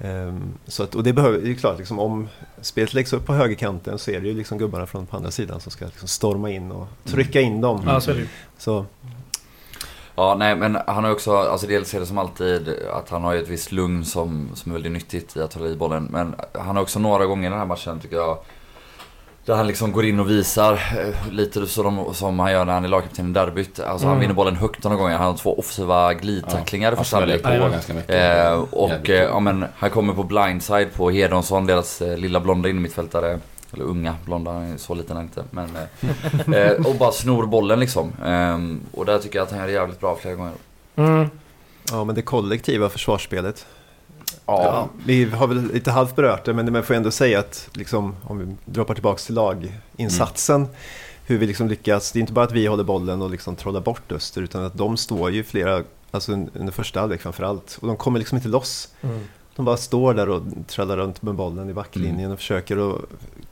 [0.00, 2.28] Ehm, Så att, och det, behöver, det är klart, liksom, om
[2.60, 5.60] spelet läggs upp på högerkanten så är det ju liksom gubbarna från på andra sidan
[5.60, 7.82] som ska liksom storma in och trycka in dem.
[8.12, 8.28] det ju.
[8.58, 8.84] Så,
[10.14, 13.32] Ja, nej men han har också, alltså dels är det som alltid att han har
[13.32, 16.08] ju ett visst lugn som, som är väldigt nyttigt i att hålla i bollen.
[16.10, 18.38] Men han har också några gånger i den här matchen tycker jag
[19.48, 22.84] där han liksom går in och visar eh, lite som, som han gör när han
[22.84, 23.80] är lagkapten i derbyt.
[23.80, 24.20] Alltså han Mm.
[24.20, 25.16] vinner bollen högt några gånger.
[25.16, 27.42] Han har två offensiva glidtacklingar i Han första halvlek.
[27.42, 28.10] på ganska mycket.
[28.46, 32.68] Eh, och eh, ja, men, han kommer på blindside på Hedonsson, deras eh, lilla blonda
[32.68, 33.38] innermittfältare.
[33.72, 35.44] Eller unga blonda, han så liten är han inte.
[35.50, 35.76] Men,
[36.52, 38.12] eh, eh, och bara snor bollen liksom.
[38.24, 40.52] Ehm, och där tycker jag att han gör det jävligt bra flera gånger.
[40.96, 41.30] Mm.
[41.90, 43.66] ja, men det kollektiva försvarsspelet.
[44.46, 44.62] Ja.
[44.64, 48.16] Ja, vi har väl lite halvt berört det, men man får ändå säga att liksom,
[48.24, 50.66] om vi droppar tillbaka till laginsatsen,
[51.26, 52.12] hur vi liksom lyckas.
[52.12, 54.74] Det är inte bara att vi håller bollen och liksom trollar bort Öster, utan att
[54.74, 58.48] de står ju flera, alltså under första halvlek framför allt, och de kommer liksom inte
[58.48, 58.88] loss.
[59.02, 59.20] Mm.
[59.56, 62.32] De bara står där och trallar runt med bollen i backlinjen Mm.
[62.32, 62.98] och försöker att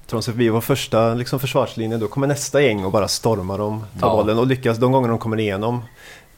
[0.07, 1.97] ta sig förbi vår första liksom, försvarslinje.
[1.97, 4.17] Då kommer nästa gäng och bara stormar dem, tar Ja.
[4.17, 5.83] bollen och lyckas de gånger de kommer igenom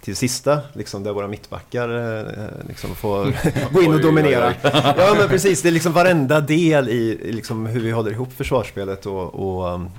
[0.01, 3.35] till sista, liksom, där våra mittbackar eh, liksom, får
[3.73, 4.55] gå in och dominera.
[4.63, 9.07] Ja men precis, det är liksom varenda del i, liksom, hur vi håller ihop försvarsspelet
[9.07, 9.91] och, och um, eh,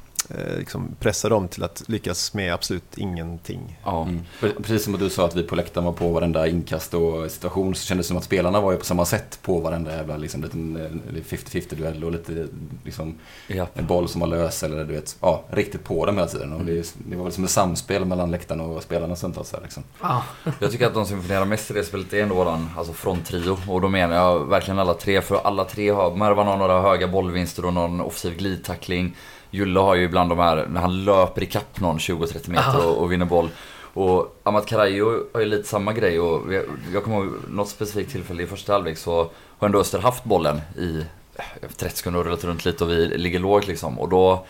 [0.57, 3.79] liksom pressa dem till att lyckas med absolut ingenting.
[3.85, 4.01] Ja.
[4.03, 4.21] Mm.
[4.41, 7.31] Pre- Precis som att du sa att vi på läktaren var på varenda inkast och
[7.31, 10.17] situation så kändes det som att spelarna var ju på samma sätt på varenda jävla
[10.17, 12.47] liksom, liten eh, 50-50 duell och lite
[12.85, 13.15] liksom,
[13.47, 13.67] Ja.
[13.73, 16.53] en boll som var lös eller du vet, ja, riktigt på dem hela tiden.
[16.53, 19.53] Och det, det var väl som ett samspel mellan läktaren och spelarna stundtals.
[19.63, 19.83] Liksom.
[20.01, 20.23] Ja.
[20.59, 23.57] Jag tycker att de som imponerar mest i det spelet är ändå våran alltså fronttrio.
[23.67, 25.21] Och då menar jag verkligen alla tre.
[25.21, 29.15] För alla tre har, Mervan har några höga bollvinster och någon offensiv glidtackling.
[29.51, 33.11] Julle har ju ibland de här, när han löper ikapp någon 20-30 meter och, och
[33.11, 33.49] vinner boll.
[33.93, 38.11] Och Amat Karajo har ju lite samma grej och jag, jag kommer ihåg något specifikt
[38.11, 42.25] tillfälle i första halvlek så har ändå Öster haft bollen i eh, 30 sekunder och
[42.25, 43.99] rullat runt lite och vi ligger lågt liksom.
[43.99, 44.45] Och då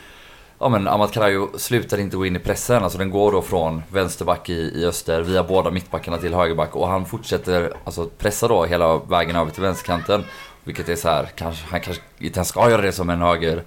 [0.61, 3.83] Ja men Amat Karajo slutar inte gå in i pressen, alltså den går då från
[3.91, 8.65] vänsterback i, i öster via båda mittbackarna till högerback och han fortsätter alltså pressa då
[8.65, 10.23] hela vägen över till vänsterkanten.
[10.63, 13.63] Vilket är så här, kanske, han kanske inte ens ska göra det som en höger,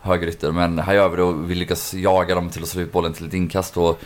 [0.00, 3.12] högerytter men han gör det och vi lyckas jaga dem till att slå ut bollen
[3.12, 3.98] till ett inkast och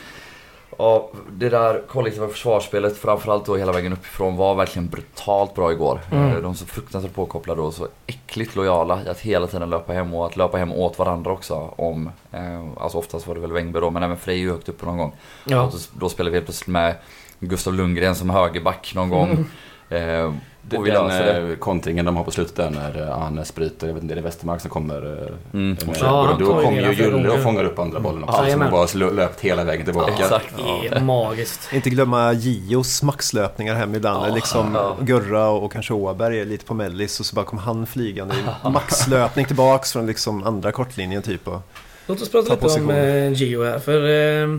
[0.78, 6.00] Ja, det där kollektiva försvarsspelet, framförallt då hela vägen uppifrån, var verkligen brutalt bra igår.
[6.11, 6.31] Mm.
[6.31, 10.14] Eh, De så fruktansvärt påkopplade och så äckligt lojala i att hela tiden löpa hem
[10.14, 11.55] och att löpa hem åt varandra också.
[11.76, 14.98] Om, eh, alltså oftast var det väl Wängberg då, men även Frej högt uppe någon
[14.98, 15.12] gång.
[15.44, 15.62] Ja.
[15.62, 16.94] Och då, spelar vi helt plötsligt med
[17.38, 19.31] Gustav Lundgren som högerback någon gång.
[19.31, 19.44] Mm.
[19.88, 20.33] Eh,
[20.77, 21.51] och den det.
[21.53, 24.20] eh, kontringen de har på slutet där när eh, Arnes bryter, jag vet inte, det
[24.20, 24.96] är Westermark som kommer.
[25.22, 25.77] eh, Mm.
[25.87, 28.44] med- Ja, och då kommer ju Julle och fångar upp andra bollen också.
[28.48, 28.70] Ja, som
[29.01, 30.12] bara löpt hela vägen tillbaka.
[30.12, 30.55] Exakt.
[30.83, 31.72] Det är magiskt.
[31.72, 34.27] Inte glömma Gios maxlöpningar hem ibland.
[34.31, 34.96] Ja, liksom ja.
[35.01, 38.68] Gurra och kanske Åberg är lite på mellis och så bara kom han flygande i
[38.70, 41.48] maxlöpning tillbaks från liksom andra kortlinjen typ.
[41.48, 41.61] Och,
[42.07, 42.90] Låt oss prata Ta lite om position.
[42.90, 43.79] eh, Gio här.
[43.79, 44.09] För
[44.42, 44.59] eh,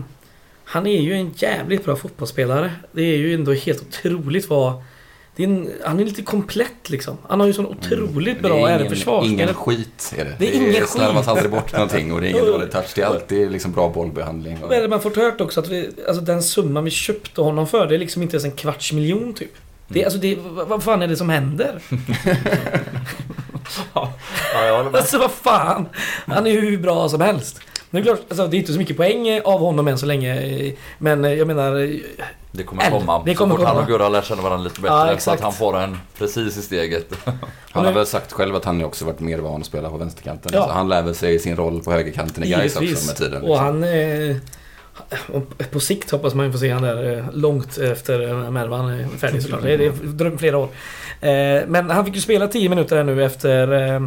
[0.64, 2.70] han är ju en jävligt bra fotbollsspelare.
[2.92, 4.72] Det är ju ändå helt otroligt vad...
[5.36, 7.18] Är en, han är lite komplett liksom.
[7.28, 10.36] Han har ju sån otroligt Men det bra är även ingen, ingen skit är det.
[10.38, 10.88] Det är ingen skit.
[10.88, 12.92] slarvas aldrig bort någonting och det är ingen dålig touch.
[12.94, 14.62] Det är alltid liksom bra bollbehandling.
[14.62, 15.60] Och, är det man fått hört också?
[15.60, 18.52] Att vi, alltså den summan vi köpte honom för, det är liksom inte ens en
[18.52, 19.50] kvarts miljon typ.
[19.88, 21.82] Det, är- alltså det, vad, fan är det som händer?
[23.94, 24.12] Ja,
[24.54, 24.94] med.
[24.96, 25.88] Alltså vad fan!
[26.26, 27.60] Han är ju hur bra som helst.
[27.94, 30.40] Det är klart, alltså, det är inte så mycket poäng av honom än så länge.
[30.42, 31.76] eh, Men eh, jag menar...
[31.84, 31.90] eh,
[32.52, 33.22] Det kommer komma.
[33.24, 33.86] Det kommer så fort han komma.
[33.86, 34.94] och Gurra lär känna varandra lite bättre.
[35.12, 37.06] Ja, så att han får en precis i steget.
[37.70, 39.96] han har väl sagt själv att han har också varit mer van att spela på
[39.96, 40.50] vänsterkanten.
[40.54, 40.66] Ja.
[40.66, 43.42] Så han lär väl sig sin roll på högerkanten i Gais också med tiden.
[43.42, 43.64] Och Liksom.
[43.64, 43.84] han...
[43.84, 44.36] Eh,
[45.32, 48.88] och på sikt hoppas man ju få se han där eh, långt efter eh, Mervan
[48.88, 49.62] är färdig såklart.
[49.62, 50.68] Det är, flera år.
[51.20, 54.00] Eh, men han fick ju spela 10 minuter här nu efter...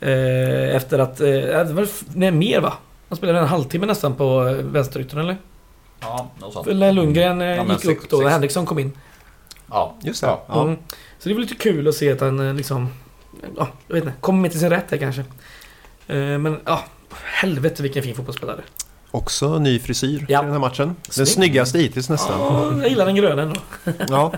[0.00, 1.20] Eh, efter att...
[1.20, 2.72] Eh, det var, nej, mer va?
[3.08, 5.36] Han spelade en halvtimme nästan på eh, vänsteryttern eller?
[6.00, 6.66] Ja, något sånt.
[6.66, 8.92] När Lundgren eh, Ja, gick sex- upp då, när sex- Henriksson kom in.
[9.70, 10.26] Ja, just det.
[10.26, 10.44] Ja.
[10.48, 10.62] Ja.
[10.62, 10.76] Mm.
[11.18, 12.88] Så det var lite kul att se att han eh, liksom...
[13.56, 14.16] Ja, jag vet inte.
[14.20, 15.20] Kommer med till sin rätt här kanske.
[16.06, 16.84] Eh, men ja,
[17.22, 18.60] helvete vilken fin fotbollsspelare.
[19.10, 20.40] Också ny frisyr Ja.
[20.42, 20.86] i den här matchen.
[21.04, 21.28] Den Snygg.
[21.28, 22.40] snyggaste hittills nästan.
[22.40, 23.60] Ja, jag gillar den gröna ändå.
[24.08, 24.32] Ja.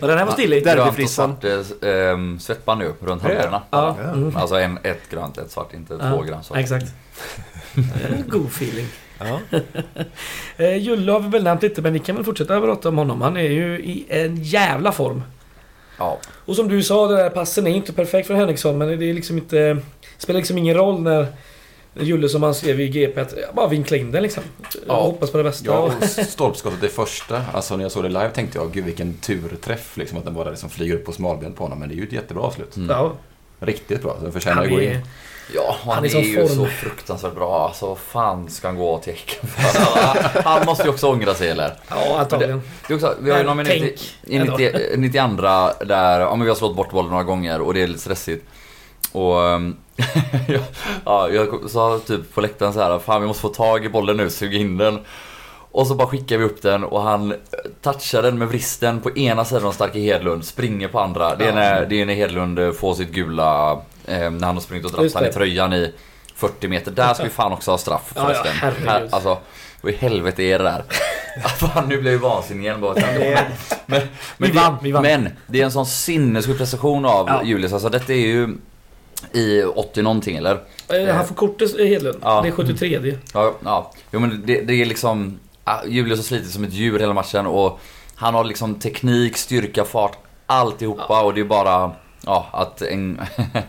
[0.00, 0.64] Och den här var stilig.
[0.64, 1.36] Derbyfrissan.
[1.40, 1.44] svart
[1.82, 3.62] eh, ehm, svettband nu runt händerna.
[3.70, 4.10] Ja, Ja.
[4.10, 4.36] mm.
[4.36, 6.58] Alltså en, ett grönt, ett svart, inte Ja, två grönt svart.
[6.58, 6.86] Exakt.
[8.26, 8.86] God feeling.
[9.18, 9.40] ja.
[10.56, 13.20] Eh, Julle har vi väl nämnt lite men vi kan väl fortsätta prata om honom.
[13.22, 15.22] Han är ju i en jävla form.
[15.98, 19.10] Ja, Och som du sa, den där passen är inte perfekt för Henriksson men det
[19.10, 19.78] är liksom inte...
[20.18, 21.26] spelar liksom ingen roll när
[22.00, 24.42] Julle som han skrev i GP att ja, bara vinkla in den liksom.
[24.86, 24.94] Ja.
[25.02, 25.64] Hoppas på det bästa.
[25.66, 29.14] Ja, och stolpskottet det första, alltså när jag såg det live tänkte jag gud vilken
[29.14, 31.78] turträff liksom att den bara liksom flyger upp på smalben på honom.
[31.78, 32.76] Men det är ju ett jättebra avslut.
[32.76, 32.90] Mm.
[32.90, 33.12] Ja,
[33.60, 35.00] Riktigt bra, så den förtjänar att gå in.
[35.54, 36.48] ja han, Han är är, ju form.
[36.56, 37.66] så fruktansvärt bra.
[37.66, 39.80] Alltså fan ska han gå till Häcken för?
[39.80, 41.72] Han- Han måste ju också ångra sig eller?
[41.90, 42.62] Ja, antagligen.
[42.86, 43.72] Det är också, vi har ju någon minut
[44.24, 45.36] i, i 90, 92
[45.84, 48.44] där ja, men vi har slått bort bollen några gånger och det är lite stressigt.
[49.12, 49.76] Och ehm,
[51.04, 54.16] ja, jag sa typ på läktaren så här, fan vi måste få tag i bollen
[54.16, 54.98] nu, suga in den.
[55.72, 57.34] Och så bara skickar vi upp den och han
[57.82, 61.36] touchar den med vristen på ena sidan av Starke Hedlund, springer på andra.
[61.36, 63.72] Det är när, det är när Hedlund eh, får sitt gula,
[64.06, 65.92] eh, när han har sprungit och dratt han i tröjan i
[66.34, 66.90] 40 meter.
[66.90, 68.52] Där ska vi fan också ha straff Ja, ja, förresten.
[68.60, 68.88] herregud.
[68.88, 69.38] Här, alltså,
[69.80, 70.82] vad i helvete är det där?
[71.58, 72.94] Fan, nu blir jag vansinnig igen bara.
[72.94, 73.46] Men,
[73.86, 74.00] men,
[74.36, 75.02] Vi vann, vi vann.
[75.02, 77.42] men det är en sån sinnessjuk prestation av Ja.
[77.44, 77.72] Julius.
[77.72, 78.48] Alltså detta är ju
[79.32, 80.60] i 80 någonting eller?
[80.88, 82.18] Eh, Han får kortet eh, Hedlund.
[82.22, 82.40] Ja.
[82.42, 83.92] Det är 73 Ja, ja.
[84.12, 85.38] Jo men det, det är liksom...
[85.64, 87.80] ah, Julius har slitit som ett djur hela matchen och
[88.14, 90.16] han har liksom teknik, styrka, fart.
[90.46, 91.92] alltihopa och det är bara
[92.26, 93.20] Ja, att en,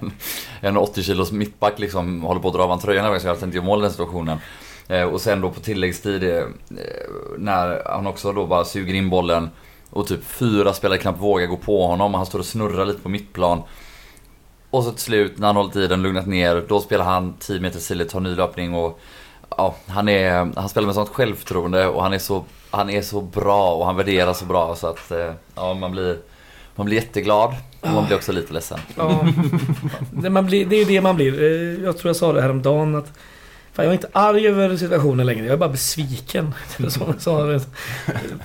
[0.62, 3.28] en 80 kilos mittback liksom håller på att dra av en tröjan hela vägen så
[3.28, 4.38] jag inte gör mål i den situationen.
[4.88, 6.44] Eh, och sen då på tilläggstid eh,
[7.38, 9.50] när han också då bara suger in bollen
[9.90, 12.14] och typ fyra spelare knappt vågar gå på honom.
[12.14, 13.62] Han står och snurrar lite på mittplan.
[14.70, 17.80] Och så till slut när han håller tiden, lugnat ner, då spelar han 10 meter
[17.80, 19.00] sidled, tar ny löpning och
[19.58, 23.22] ja, han, är, han spelar med sånt självförtroende och han är så, han är så
[23.22, 26.18] bra och han värderar så bra så att eh, ja, man blir,
[26.76, 28.80] man blir jätteglad och man blir också lite ledsen.
[28.98, 29.28] Ja.
[30.12, 31.44] Det, man blir, det är ju det man blir.
[31.44, 33.14] Eh, Jag tror jag sa det häromdagen att
[33.80, 35.46] Fan, jag är inte arg över situationen längre.
[35.46, 36.54] Jag är bara besviken.
[36.90, 37.60] Som, som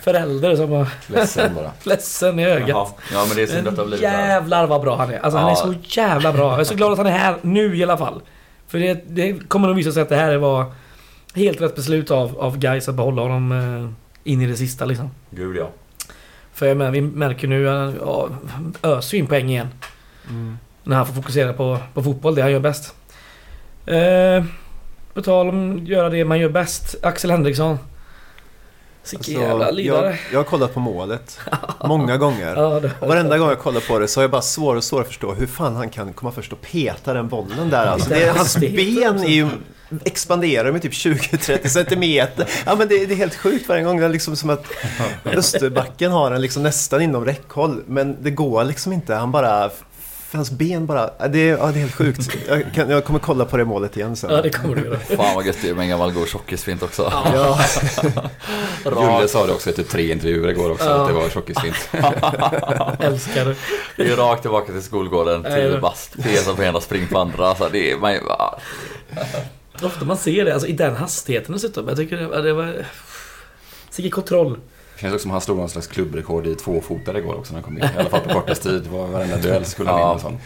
[0.03, 1.71] förälder som var Ledsen bara.
[1.83, 2.69] ledsen i ögat.
[2.69, 2.89] Jaha.
[3.13, 5.19] Ja men det är synd att det har blivit jävlar vad bra han är.
[5.19, 5.57] Alltså han är Ja.
[5.57, 6.51] så jävla bra.
[6.51, 8.21] Jag är så glad att han är här nu i alla fall.
[8.69, 10.73] För det, det kommer nog visa sig att det här var
[11.35, 15.11] helt rätt beslut av, av guys att behålla honom eh, in i det sista liksom.
[15.31, 15.71] Gud ja.
[16.53, 18.29] För jag menar, vi märker nu att ja,
[18.83, 19.69] öser ju in poäng igen.
[20.29, 20.59] Mm.
[20.85, 22.95] När han får fokusera på, på fotboll, det han gör bäst.
[23.87, 24.45] Eh,
[25.15, 26.95] på tal om att göra det man gör bäst.
[27.03, 27.79] Axel Henriksson.
[29.03, 30.07] Sicken Alltså, jävla lidare.
[30.07, 31.39] jag, jag har kollat på målet
[31.85, 32.55] många gånger.
[32.57, 35.03] Ja, det, varenda gång jag kollar på det så har jag bara svårare och svårare
[35.03, 37.87] att förstå hur fan han kan komma först och peta den bollen där.
[37.87, 39.49] Alltså, det, är- hans ben är ju,
[40.05, 42.49] expanderar med typ 20-30 centimeter.
[42.67, 43.99] Ja men det, det är helt sjukt varje gång.
[44.01, 44.65] Det är liksom som att
[45.25, 47.83] Österbacken har den liksom nästan inom räckhåll.
[47.87, 49.15] Men det går liksom inte.
[49.15, 49.71] Han bara...
[50.35, 51.11] Hans ben bara...
[51.19, 52.29] ja, Det är, ja, det är helt sjukt.
[52.49, 54.31] Jag, kan, jag kommer kolla på det målet igen sen.
[54.31, 54.99] ja, det kommer du göra.
[55.17, 57.13] Fan vad gött det är med en gammal god tjockisfint också.
[57.35, 57.59] Ja,
[59.19, 60.91] Julle sa det också i typ tre intervjuer igår också, Ja.
[60.95, 61.89] att det var tjockisfint.
[63.01, 63.55] Älskar det.
[63.97, 67.49] Det är rakt tillbaka till skolgården, tio bast, pesa på ena, spring på andra.
[67.49, 68.59] Alltså, det är, man, ja.
[69.83, 71.89] Ofta man ser det, alltså i den hastigheten dessutom.
[71.89, 72.87] Jag tycker det, det var...
[73.91, 74.59] Sicken kontroll.
[74.95, 77.61] Det känns också som att han slog någon slags klubbrekord i tvåfotare igår också när
[77.61, 77.85] han kom in.
[77.85, 78.87] I alla fall på kortast tid.
[78.87, 80.15] Var varenda duell skulle han Ja.
[80.15, 80.39] vinna en sån.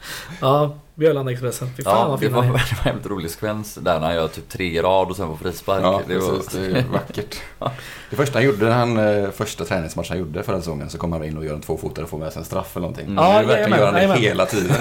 [0.40, 1.68] Ja, Björlanda-Expressen.
[1.76, 4.14] Fy fan Ja, vad det var, det var en väldigt rolig sekvens där när han
[4.16, 5.82] gör typ tre rad och sen på frispark.
[5.82, 6.52] Ja, det var, precis.
[6.52, 7.36] Det är vackert.
[8.10, 11.12] Det första han gjorde, när han, eh, första träningsmatchen han gjorde förra säsongen, så kom
[11.12, 13.04] han in och gör en tvåfotare och får med sig en straff eller någonting.
[13.06, 13.14] Mm.
[13.16, 14.22] Nu Ja, verkligen jajamän, gör han det jajamän.
[14.22, 14.76] hela tiden.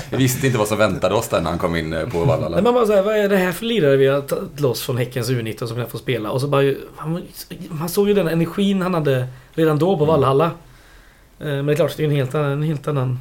[0.10, 2.26] Vi visste inte vad som väntade oss där när han kom in eh, på Nej,
[2.26, 2.62] Vallala.
[2.62, 5.30] man bara såhär, vad är det här för lirare vi har tagit loss från Häckens
[5.30, 6.30] U19 som jag får spela?
[6.30, 6.74] Och så bara,
[7.68, 10.06] man såg ju den energin han hade redan då på Mm.
[10.06, 10.44] Vallhalla.
[10.44, 13.18] Eh, Men det är klart, det är en helt annan, en helt annan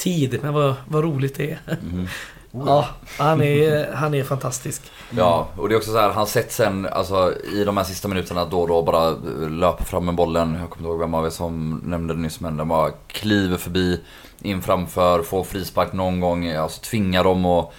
[0.00, 0.38] tid.
[0.42, 1.58] Men vad, vad roligt det är.
[1.92, 2.08] Mhm.
[2.66, 2.86] Ja,
[3.18, 4.82] han är, han är fantastisk.
[5.10, 8.08] Ja, och det är också så här, han sett sen alltså, i de här sista
[8.08, 9.10] minuterna då och då bara
[9.48, 10.56] löper fram med bollen.
[10.60, 13.56] Jag kommer inte ihåg vem av er som nämnde det nyss men den bara kliver
[13.56, 14.00] förbi,
[14.42, 17.72] in framför, får frispark någon gång, alltså tvingar dem och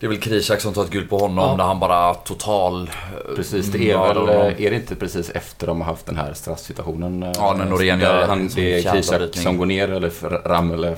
[0.00, 1.56] det är väl Krishak som tar ett gult på honom Ja.
[1.56, 2.82] där han bara total...
[2.82, 6.32] eh, Precis, det är väl, är det inte precis efter de har haft den här
[6.32, 7.22] straffsituationen?
[7.22, 10.10] eh, Ja, när Norén gör han, Det är Krishak som går ner, eller
[10.48, 10.96] Ram, eller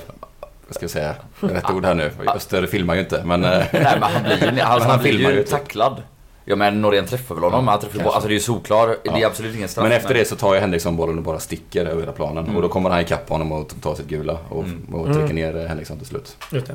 [0.71, 2.11] vad ska jag säga, rätt ord här nu.
[2.35, 3.43] Öster filmar ju inte, men...
[3.43, 5.49] eh, Nej men han blir ju, alltså, han han blir filmar ju typ.
[5.49, 6.01] tacklad.
[6.45, 7.67] Ja men Norén träffar väl honom?
[7.67, 9.27] Han träffar alltså det är ju solklar, det är Ja.
[9.27, 9.83] absolut ingen straff.
[9.83, 12.43] Men efter det så tar ju Henriksson bollen och bara sticker över hela planen.
[12.43, 12.55] Mm.
[12.55, 14.95] Och då kommer han ikapp honom och tar sitt gula och, Mm.
[14.95, 16.37] och trycker ner eh, Henriksson till slut.
[16.51, 16.73] Just det.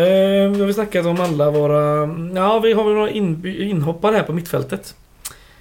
[0.00, 2.08] Eh, vi har snackat om alla våra...
[2.34, 4.94] Ja, vi har väl några in, inhoppare här på mittfältet.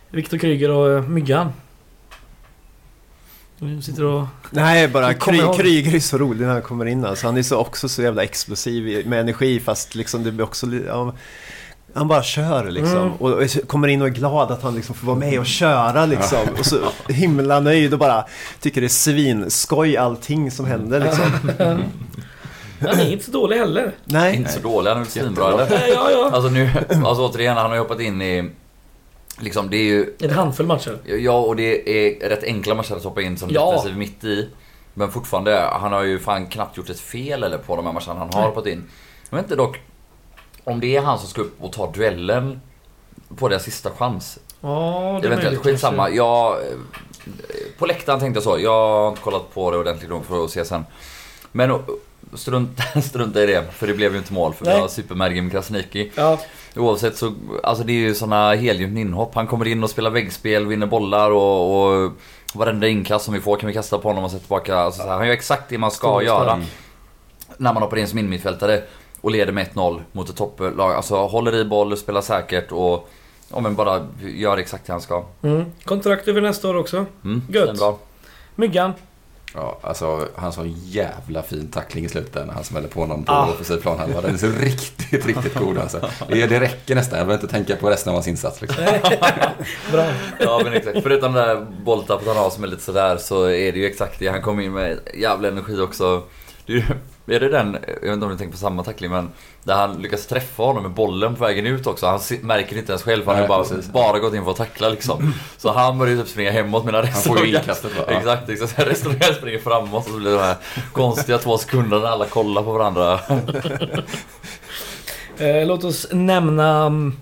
[0.10, 1.54] Viktor Kryger och eh, Myggan.
[3.64, 4.26] Nu sitter och...
[4.50, 7.06] Nej, bara Du Kry, Kryger är så rolig när han kommer in.
[7.06, 7.26] Alltså.
[7.26, 11.14] Han är så också så jävla explosiv med energi fast liksom det blir också ja,
[11.94, 12.98] han bara kör liksom.
[12.98, 13.14] Mm.
[13.14, 16.06] Och och kommer in och är glad att han liksom får vara med och köra
[16.06, 16.40] liksom.
[16.60, 18.26] Och så himla nöjd och bara
[18.60, 21.26] tycker det är svinskoj allting som händer liksom.
[22.88, 23.92] Han är inte så dålig heller.
[24.06, 24.36] Nej.
[24.36, 25.88] Inte så dålig, han är svinbra eller?
[25.94, 26.30] Ja, ja.
[26.34, 26.70] Alltså nu,
[27.06, 28.50] alltså återigen, han har ju hoppat in i...
[29.44, 30.14] Liksom det är ju...
[30.20, 30.98] En handfull matcher.
[31.18, 33.72] Ja och det är rätt enkla matcher att hoppa in som Ja.
[33.72, 34.50] defensiv mitt i.
[34.94, 38.20] Men fortfarande, han har ju fan knappt gjort ett fel eller på de här matcherna
[38.20, 38.84] han har hoppat in.
[39.30, 39.80] Jag vet inte dock
[40.64, 42.62] om det är han som ska upp och ta duellen
[43.38, 44.40] på deras sista chans.
[44.62, 46.10] Ja, det är Eventuellt, skitsamma.
[46.10, 46.64] Jag, eh,
[47.78, 48.60] på läktaren tänkte jag så.
[48.60, 48.72] Jag
[49.02, 50.86] har inte kollat på det ordentligt nog för att se sen.
[51.52, 51.78] Men eh,
[52.34, 54.82] strunt, strunta i det, för det blev ju inte mål för vi Nej.
[54.82, 56.12] har supermergim Krasniqi.
[56.16, 56.40] Ja,
[56.76, 59.36] Oavsett så, alltså det är ju såna helgjutna inhopp.
[59.36, 62.12] Han kommer in och spelar väggspel, vinner bollar och, och
[62.54, 64.78] varenda inkast som vi får kan vi kasta på honom och sätta tillbaka.
[64.78, 66.62] Alltså så här, han gör exakt det man ska Stor göra
[67.58, 68.82] när man hoppar in som innermittfältare
[69.22, 70.80] och leder med 1-0 mot ett topplag.
[70.94, 73.10] Alltså håller i boll, spelar säkert och
[73.54, 75.24] ja, men bara gör exakt det han ska.
[75.42, 75.66] mm.
[75.86, 77.06] Kontrakt över nästa år också.
[77.24, 77.78] Mm, Gött.
[77.80, 77.98] Bra.
[78.56, 78.94] Myggan.
[79.56, 83.24] Ja, alltså han sa en jävla fin tackling i slutet när han smäller på honom
[83.24, 83.50] på Ah.
[83.50, 84.22] offensiv planhalva.
[84.22, 86.10] Den är så riktigt, riktigt god alltså.
[86.28, 87.18] Det, det räcker nästan.
[87.18, 88.84] Jag behöver inte tänka på resten av hans insats liksom.
[89.92, 90.06] Bra.
[90.40, 90.98] Ja men exakt.
[91.04, 94.20] Förutom det där bolltappet han har som är lite sådär så är det ju exakt
[94.20, 94.28] det.
[94.28, 96.24] Han kom in med jävla energi också.
[96.66, 96.84] Det är, ju-
[97.28, 99.30] är det den, jag vet inte om ni tänker på samma tackling men
[99.64, 102.06] där han lyckas träffa honom med bollen på vägen ut också.
[102.08, 103.92] Han märker det inte ens själv för han har bara, precis.
[103.92, 105.34] bara gått in för att tackla liksom.
[105.58, 108.04] Så han börjar ju typ springa hemåt medan resten får ju av- inkastet, va?
[108.08, 108.14] Ja.
[108.14, 108.76] Exakt, exakt.
[108.76, 110.56] Så resten av gänget springer framåt och så blir det de här
[110.92, 113.20] konstiga två sekunderna när alla kollar på varandra.
[115.38, 117.18] Eh, låt oss nämna mm,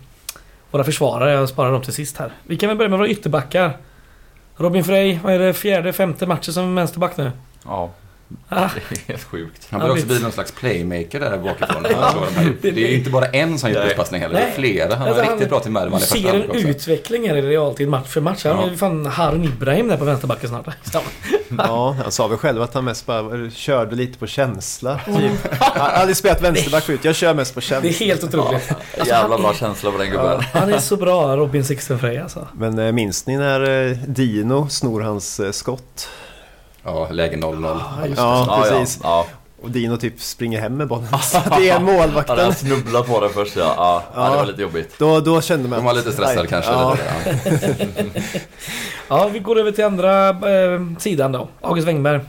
[0.72, 1.32] våra försvarare.
[1.32, 2.32] Jag sparar dem till sist här.
[2.44, 3.78] Vi kan väl börja med våra ytterbackar.
[4.58, 5.54] Robin Frey, vad är det?
[5.54, 7.32] Fjärde, femte matchen som vänsterback nu?
[7.66, 7.90] Ja,
[8.50, 9.68] Ah, det är helt sjukt.
[9.70, 11.86] Han Ja, också bli någon slags playmaker där bakifrån.
[12.00, 13.92] Han här- Det är ju inte bara en som gör Nej.
[13.92, 14.36] upppassning heller.
[14.36, 14.96] Det är flera.
[14.96, 17.88] Han var Alltså, riktigt bra till Mervan i Du ser en utveckling här i realtid
[17.90, 18.44] match för match.
[18.46, 18.66] Han Ja.
[18.68, 20.66] är ju fan Harun Ibrahim där på vänsterbacken snart.
[21.58, 25.00] Ja, han sa väl själv att han mest bara körde lite på känsla.
[25.06, 25.16] Typ.
[25.60, 27.06] Han har aldrig spelat vänsterback förut.
[27.06, 28.06] Jag kör mest på Det är känsla.
[28.06, 28.72] helt otroligt.
[29.06, 30.42] Jävla bra känsla på den gubben.
[30.54, 32.48] Han är så bra, Robin Sixten Frey alltså.
[32.54, 36.10] Men eh, minns ni när eh, Dino snor hans eh, skott?
[36.84, 37.82] Ja, läge 0-0.
[38.00, 38.22] Ja, just det.
[38.22, 39.00] Ja, precis.
[39.04, 39.26] Ja,
[39.62, 41.08] Och Dino typ springer hem med bollen.
[41.58, 41.80] Det är ja.
[41.80, 42.40] målvakten.
[42.40, 43.74] Han snubblade på den först ja.
[43.78, 44.30] Ja, ja.
[44.30, 44.94] det var lite jobbigt.
[44.98, 46.72] Då, då kände man De var lite stressade kanske.
[46.72, 47.52] Ja, ja.
[49.08, 51.48] Ja, vi går över till andra eh, sidan då.
[51.62, 52.20] August Wengberg.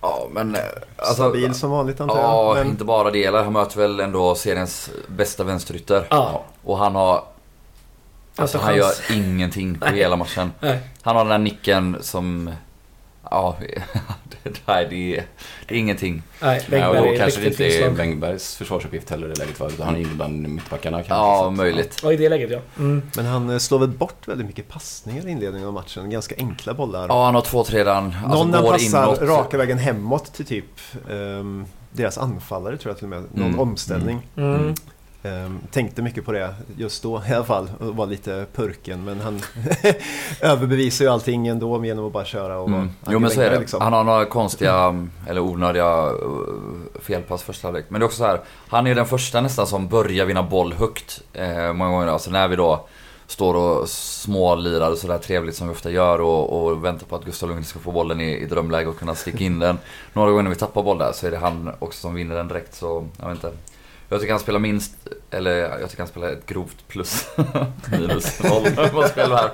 [0.00, 0.60] Ja men eh,
[0.96, 1.14] alltså...
[1.14, 2.56] stabil som vanligt antar Ja, jag.
[2.56, 3.24] Men, inte bara det.
[3.24, 6.06] Eller han möter väl ändå seriens bästa vänsterytter.
[6.10, 6.44] Ja.
[6.64, 7.22] Och han har...
[8.36, 9.10] Alltså, han gör chans.
[9.10, 9.94] ingenting på Nej.
[9.94, 10.52] hela matchen.
[10.60, 10.80] Nej.
[11.02, 12.50] Han har den där nicken som...
[13.30, 13.56] Ja,
[14.42, 15.24] det, nej, det, är,
[15.68, 16.22] det är ingenting.
[16.42, 17.94] Nej, Ja, och då är kanske det inte är inslag.
[17.96, 19.66] Bengbergs försvarsuppgift heller i det läget va?
[19.68, 21.14] Utan han är ju bland mittbackarna kanske.
[21.14, 22.00] Ja, möjligt.
[22.02, 22.58] Ja, i det läget ja.
[22.78, 23.02] Mm.
[23.16, 26.10] men han eh, slår väl bort väldigt mycket passningar i inledningen av matchen.
[26.10, 27.06] Ganska enkla bollar.
[27.08, 28.04] Ja, han har två, tre redan.
[28.24, 29.20] Alltså, Någon han passar inåt.
[29.22, 33.22] raka vägen hemåt till typ ehm, deras anfallare tror jag till och med.
[33.32, 33.60] Någon Mm.
[33.60, 34.26] omställning.
[34.36, 34.74] Mm.
[35.22, 39.20] Ehm, tänkte mycket på det just då i alla fall och var lite purken men
[39.20, 39.40] han
[40.40, 42.90] överbevisar ju allting ändå genom att bara köra och Mm.
[43.08, 43.58] Jo men så är det.
[43.58, 43.80] liksom.
[43.80, 46.12] Han har några konstiga, eller onödiga uh,
[47.00, 47.84] felpass första halvlek.
[47.88, 48.40] Men det är också så här.
[48.68, 51.22] Han är den första nästan som börjar vinna boll högt.
[51.32, 52.06] Eh, många gånger.
[52.06, 52.86] Alltså när vi då
[53.26, 57.24] står och smålirar och sådär trevligt som vi ofta gör och, och väntar på att
[57.24, 59.78] Gustav Lundgren ska få bollen i, i drömläge och kunna sticka in den.
[60.12, 62.48] Några gånger när vi tappar boll där så är det han också som vinner den
[62.48, 63.52] direkt så, jag vet inte.
[64.08, 64.92] Jag tycker han spelar minst,
[65.30, 67.26] eller jag tycker han spelar ett grovt plus.
[67.90, 69.50] Minus noll mot själv här.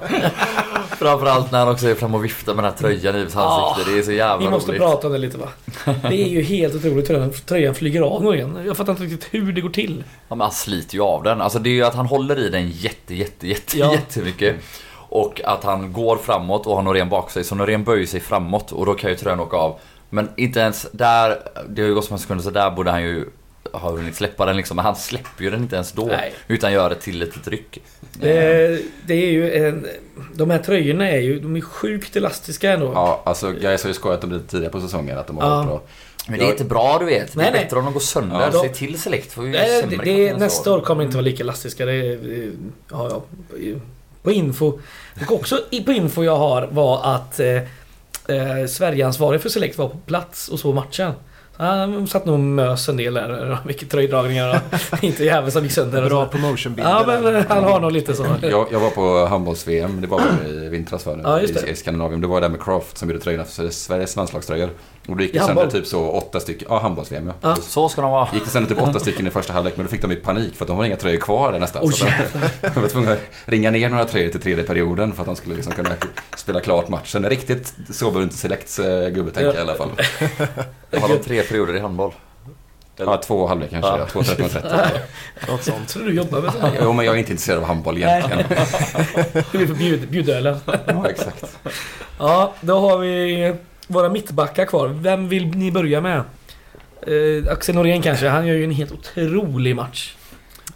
[0.97, 3.91] Framförallt när han också är fram och viftar med den här tröjan i hans ansikte.
[3.93, 4.83] Det är så jävla Vi måste roligt.
[4.83, 5.49] prata om det lite va.
[5.85, 8.59] Det är ju helt otroligt hur den tröjan flyger av nu igen.
[8.67, 10.05] Jag fattar inte riktigt hur det går till.
[10.29, 11.41] Ja, men han sliter ju av den.
[11.41, 13.93] Alltså det är ju att han håller i den jätte, jätte, jätte, Ja.
[13.93, 14.57] jättemycket.
[15.09, 17.45] Och att han går framåt och har Norén bak sig.
[17.45, 19.79] Så Norén böjer sig framåt och då kan ju tröjan åka av.
[20.11, 21.39] Men inte ens där,
[21.69, 23.25] det har ju gått så många sekunder så där borde han ju
[23.73, 24.77] ha hunnit släppa den liksom.
[24.77, 26.05] Men han släpper ju den inte ens då.
[26.07, 26.33] Nej.
[26.49, 27.79] Utan gör ett till litet ryck.
[28.13, 29.87] Det, det är ju en...
[30.35, 31.41] De här tröjorna är ju...
[31.41, 32.93] De är sjukt elastiska ändå.
[32.95, 35.57] Ja, alltså Gais har ju skojat om det tidigare på säsongen att de har Ja.
[35.57, 35.83] varit bra.
[36.29, 37.33] Men det är inte bra du vet.
[37.33, 37.65] Det Nej, är nej.
[37.65, 38.51] bättre om de går sönder.
[38.53, 38.61] Ja.
[38.61, 41.43] Säg till Select får ju Nej, sämre det, det, nästa år kommer inte vara lika
[41.43, 41.87] elastiska.
[41.87, 42.19] Det,
[42.91, 43.23] ja, ja,
[44.23, 44.67] på info.
[45.29, 49.89] Och också i- på info jag har var att eh, eh, Sverigeansvarig för Select var
[49.89, 51.13] på plats och såg matchen.
[51.57, 53.59] Han satt nog och mös en del där.
[53.67, 56.09] Mycket tröjdragningar och inte jävel som gick sönder.
[56.09, 56.31] Bra så.
[56.31, 56.91] promotionbilder.
[56.91, 58.27] Ja men han har nog lite så.
[58.43, 61.69] Jag, jag var på handbolls-VM, det var i vintras var det, Ja, det.
[61.69, 62.21] I, i Skandinavien.
[62.21, 64.71] Det var där med Croft som gjorde tröjorna för Sveriges landslagströjor.
[65.09, 67.35] Och då gick det sönder typ så åtta stycken, ja handbolls-VM ja.
[67.41, 67.57] Ja.
[67.57, 68.29] Så ska de vara.
[68.33, 70.57] Gick det sönder typ åtta stycken i första halvlek men då fick de i panik
[70.57, 71.83] för att de har inga tröjor kvar där nästan.
[71.85, 75.23] Oj, så att de var tvungna att ringa ner några tröjor till tredje perioden för
[75.23, 75.91] att de skulle liksom kunna
[76.37, 77.29] spela klart matchen.
[77.29, 79.91] Riktigt så behöver inte Selects eh, gubbe tänka i alla fall.
[81.01, 82.13] Har de tre perioder i handboll?
[82.97, 83.99] Ja, två halvlek kanske, Ja.
[83.99, 84.07] ja.
[84.07, 84.71] två 13 och 13.
[85.49, 85.89] Något sånt.
[85.89, 86.79] Tror du jobbar med det här.
[86.83, 88.45] Jo men jag är inte intresserad av handboll egentligen.
[89.53, 90.57] Du vill få bjud, bjudölen.
[90.87, 91.45] Ja, exakt.
[92.19, 93.55] Ja, då har vi
[93.87, 94.89] våra mittbackar kvar.
[94.89, 96.23] Vem vill ni börja med?
[97.07, 98.29] Eh, Axel Norén kanske.
[98.29, 100.15] Han gör ju en helt otrolig match.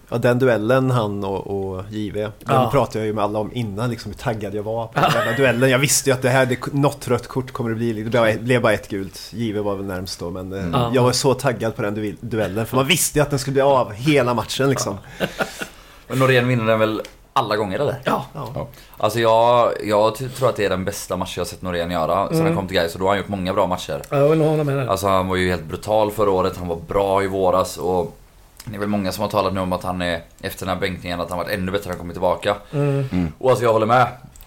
[0.08, 1.46] Ja, den duellen han och,
[1.76, 2.70] och JV, den Ja.
[2.72, 5.70] pratade jag ju med alla om innan, liksom hur taggad jag var på den duellen.
[5.70, 7.92] Jag visste ju att det här, det, något rött kort kommer det bli.
[7.92, 9.30] Det blev, blev bara ett gult.
[9.32, 10.90] JV var väl närmst då, men eh, Ja.
[10.94, 12.66] jag var så taggad på den du- duellen.
[12.66, 14.98] För man visste ju att den skulle bli av hela matchen liksom.
[16.08, 17.02] Men Norén vinner den väl
[17.36, 18.00] alla gånger eller?
[18.04, 18.24] Ja.
[18.34, 18.66] Ja.
[18.98, 22.34] Alltså jag, jag tror att det är den bästa matchen jag sett Norén göra sen
[22.36, 22.46] Mm.
[22.46, 24.02] han kom till Gais och då har han gjort många bra matcher.
[24.10, 24.86] Jag vill hålla med där.
[24.86, 28.16] Alltså han var ju helt brutal förra året, han var bra i våras och
[28.64, 30.80] det är väl många som har talat nu om att han är, efter den här
[30.80, 32.56] bänkningen, att han varit ännu bättre när han kommit tillbaka.
[32.72, 33.32] Mm.
[33.38, 34.06] Och alltså jag håller med.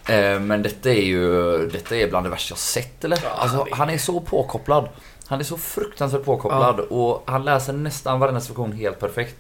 [0.09, 3.19] Eh, men detta är ju detta är bland det värsta jag sett eller?
[3.23, 4.89] Ja, alltså, han är- så påkopplad.
[5.27, 9.35] Han är så fruktansvärt påkopplad och han läser nästan varenda situation helt perfekt.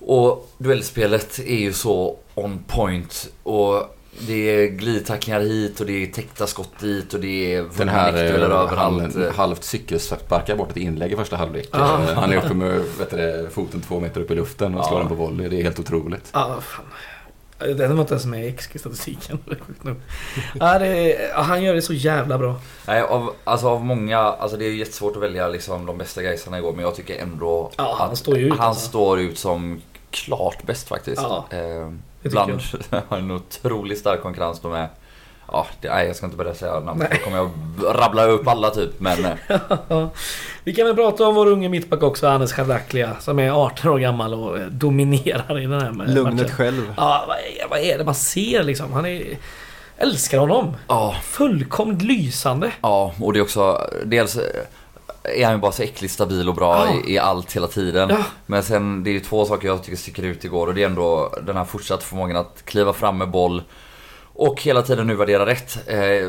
[0.00, 3.96] Och duellspelet är ju så on point och
[4.26, 8.14] det är glidtacklingar hit och det är täckta skott dit och det är Den här
[8.14, 8.70] eh, överallt.
[8.70, 11.68] halv, halvt cykelsparkar bort ett inlägg i första halvlek.
[11.70, 11.96] Ah.
[12.14, 14.98] Han är uppe med vet du, det, foten två meter upp i luften och slår
[14.98, 15.00] Ja.
[15.00, 15.48] den på volley.
[15.48, 16.30] Det är helt otroligt.
[16.32, 16.84] Ja, fan.
[17.76, 19.38] Den var inte ens med i XG-statistiken.
[20.60, 22.60] Ja, det han gör det så jävla bra.
[22.86, 26.58] Nej, av, alltså av många, alltså det är jättesvårt att välja liksom de bästa gaisarna
[26.58, 28.88] igår men jag tycker ändå Ja, han att står ju ut, han alltså.
[28.88, 29.80] står ut som
[30.10, 31.22] klart bäst faktiskt.
[31.22, 31.88] Ja, eh,
[32.22, 32.60] bland
[33.08, 34.88] har en otroligt stark konkurrens med
[35.52, 37.04] Ja, det, nej, jag ska inte börja säga namn.
[37.10, 37.50] Då kommer jag
[37.94, 39.00] rabbla upp alla typ.
[39.00, 40.08] Men eh,
[40.64, 43.98] Vi kan väl prata om vår unge mittback också, Anes Chadaklia, som är 18 år
[43.98, 46.48] gammal och eh, dominerar i den här ma- Lugnet matchen.
[46.56, 46.82] själg.
[46.96, 48.92] Ja, vad är, vad är det man ser liksom?
[48.92, 49.38] Han är...
[49.96, 50.76] Älskar honom!
[50.88, 52.72] ja, Fullkomligt lysande.
[52.80, 54.42] ja, och det är också dels eh,
[55.22, 56.94] är han ju bara så äckligt stabil och bra Ja.
[57.06, 58.08] i, i allt hela tiden.
[58.10, 58.16] Ja.
[58.46, 60.86] Men sen det är ju två saker jag tycker sticker ut igår och det är
[60.86, 63.62] ändå den här fortsatta förmågan att kliva fram med boll
[64.34, 65.78] och hela tiden nu värdera rätt.
[65.88, 66.28] Eh,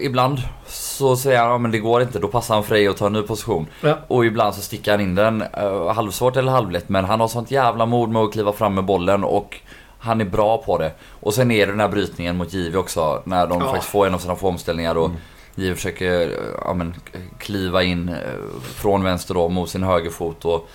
[0.00, 3.06] ibland så säger han ja men det går inte, då passar han Frej och tar
[3.06, 3.66] en ny position.
[3.80, 3.98] Ja.
[4.08, 7.50] Och ibland så sticker han in den eh, halvsvårt eller halvlätt men han har sånt
[7.50, 9.56] jävla mod med att kliva fram med bollen och
[9.98, 10.92] han är bra på det.
[11.20, 14.14] Och sen är det den här brytningen mot Givi också när de faktiskt får en
[14.14, 15.10] av sina få omställningar och
[15.58, 16.94] Givi försöker ja, men,
[17.38, 18.16] kliva in eh,
[18.62, 20.68] från vänster då mot sin högerfot och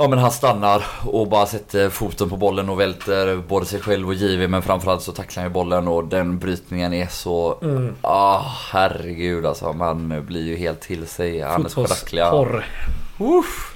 [0.00, 4.08] Ja men han stannar och bara sätter foten på bollen och välter både sig själv
[4.08, 7.58] och Givi men framförallt så tacklar han ju bollen och den brytningen är så...
[7.62, 7.94] Mm.
[8.00, 8.42] Ah
[8.72, 11.42] herregud alltså man blir ju helt till sig.
[11.42, 12.30] Anders Chadaklia.
[12.30, 12.64] Fotbollsporr.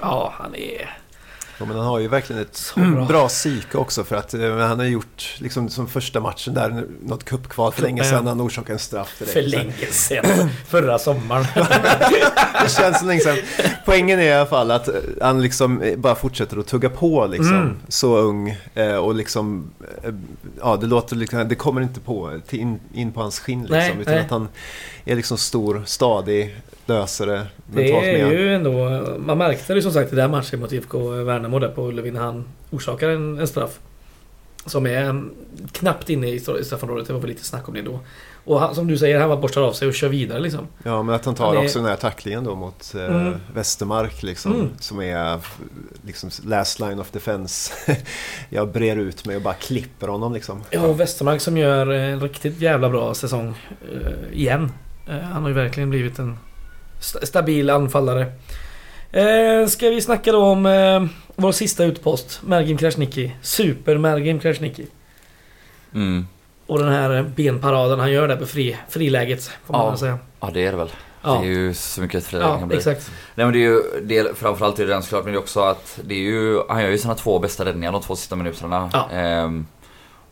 [0.00, 1.01] Ja, han är...
[1.62, 3.04] Ja, men han har ju verkligen ett bra.
[3.04, 7.24] bra psyke också för att eh, han har gjort liksom som första matchen där, något
[7.24, 9.32] cupkval för länge sedan, han orsakade en straff direkt.
[9.32, 10.48] För länge sedan.
[10.66, 11.46] Förra sommaren.
[12.62, 13.36] Det känns så länge sedan.
[13.84, 17.26] Poängen är i alla fall att eh, han liksom eh, bara fortsätter att tugga på
[17.26, 17.56] liksom.
[17.56, 17.76] Mm.
[17.88, 18.56] Så ung
[19.02, 19.70] och liksom,
[20.60, 23.76] ja det låter liksom, det kommer inte på, in, in på hans skinn liksom.
[23.76, 24.24] Nej, utan nej.
[24.24, 24.48] att han
[25.04, 26.56] är liksom stor, stadig,
[26.92, 28.32] löser det Det mentalt är med.
[28.32, 28.72] ju ändå...
[29.18, 32.20] Man märkte det som sagt i den matchen mot IFK Värnamo där på Ullevi när
[32.20, 33.78] han orsakar en, en straff.
[34.66, 35.24] Som är
[35.72, 37.06] knappt inne i straffområdet.
[37.06, 38.00] Det var väl lite snack om det då.
[38.44, 40.66] Och han, som du säger, han bara borstar av sig och kör vidare liksom.
[40.82, 43.34] Ja, men att han tar Han är- också den här tacklingen då mot eh, Mm.
[43.54, 44.52] Westermark liksom.
[44.54, 44.68] Mm.
[44.80, 45.38] Som är
[46.06, 47.72] liksom last line of defense.
[48.48, 50.62] Jag brer ut mig och bara klipper honom liksom.
[50.70, 53.54] Ja, och Westermark som gör en riktigt jävla bra säsong
[53.94, 54.72] eh, igen.
[55.08, 56.38] Eh, han har ju verkligen blivit en
[57.02, 58.26] sta- stabil anfallare.
[59.12, 61.04] Eh, ska vi snacka då om eh,
[61.36, 63.32] vår sista utpost, Mergim Krasniqi.
[63.42, 64.86] Super Mergim Krasniqi.
[65.94, 66.26] Mm.
[66.66, 69.96] Och den här benparaden han gör där på fri, friläget, får man Ja.
[69.96, 70.18] säga.
[70.40, 70.90] Ja det är det väl.
[71.22, 71.38] Ja.
[71.42, 72.76] Det är ju så mycket friläge Ja, kan bli.
[72.76, 73.10] exakt.
[73.34, 75.40] Nej men det är ju, det är, framförallt är det den såklart men det är
[75.40, 78.36] också att det är ju, han gör ju sina två bästa räddningar de två sista
[78.36, 78.90] minuterna.
[78.92, 79.08] Ja.
[79.10, 79.66] Ehm,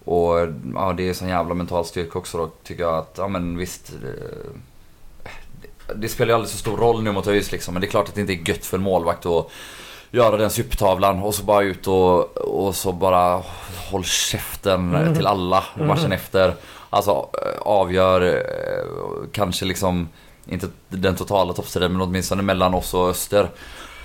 [0.04, 0.36] och
[0.74, 3.92] ja, det är sån jävla mental styrka också då tycker jag att, ja men visst.
[4.02, 4.14] Det,
[5.96, 8.08] det spelar ju aldrig så stor roll nu mot ÖIS liksom men det är klart
[8.08, 9.48] att det inte är gött för en målvakt att
[10.10, 13.42] göra den supertavlan och så bara ut och, och så bara
[13.90, 15.14] håll käften Mm.
[15.14, 16.12] till alla matchen Mm.
[16.12, 16.54] efter.
[16.90, 20.08] Alltså eh, avgör eh, kanske liksom
[20.46, 23.48] inte den totala toppstriden men åtminstone mellan oss och Öster.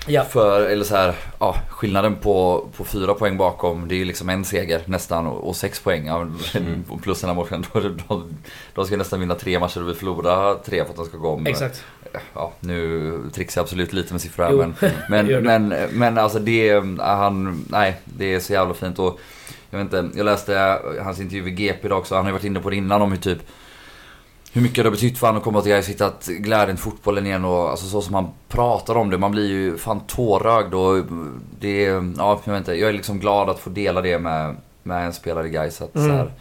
[0.07, 0.23] Ja.
[0.23, 4.29] För, eller så här, ja, skillnaden på, på fyra poäng bakom det är ju liksom
[4.29, 6.05] en seger nästan och, och sex poäng.
[6.07, 6.83] Ja, Mm.
[7.03, 7.65] Plus den här matchen.
[7.73, 8.23] Då, då,
[8.73, 11.29] de ska nästan vinna tre matcher och vi förlorar tre för att de ska gå
[11.29, 11.47] om.
[11.47, 11.83] Exakt.
[12.33, 14.73] Ja, nu trixar jag absolut lite med siffror här Jo,
[15.09, 19.19] men, men, men, men alltså det, han, nej det är så jävla fint och
[19.69, 22.43] jag vet inte, jag läste hans intervju i GP idag också, han har ju varit
[22.43, 23.39] inne på det innan om hur typ
[24.55, 27.25] hur mycket det har betytt för honom att komma till Gais, hittat glädjen i fotbollen
[27.25, 29.17] igen och alltså så som han pratar om det.
[29.17, 31.05] Man blir ju fan tårögd och
[31.59, 34.55] det är, ja jag vet inte, jag är liksom glad att få dela det med,
[34.83, 36.07] med en spelare i Gais att Mm.
[36.09, 36.31] så här,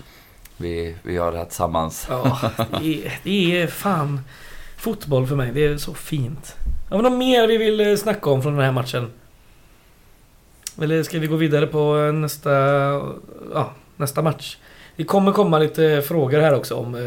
[0.57, 2.07] vi, vi gör det här tillsammans.
[2.11, 2.39] Ja,
[2.81, 4.21] det är, det är fan
[4.77, 5.51] fotboll för mig.
[5.55, 6.57] Det är så fint.
[6.91, 9.11] Har vi något mer vi vill eh, snacka om från den här matchen?
[10.83, 12.51] Eller ska vi gå vidare på eh, nästa,
[13.55, 14.57] ja, nästa match?
[14.97, 17.01] Det kommer komma lite frågor här också om eh,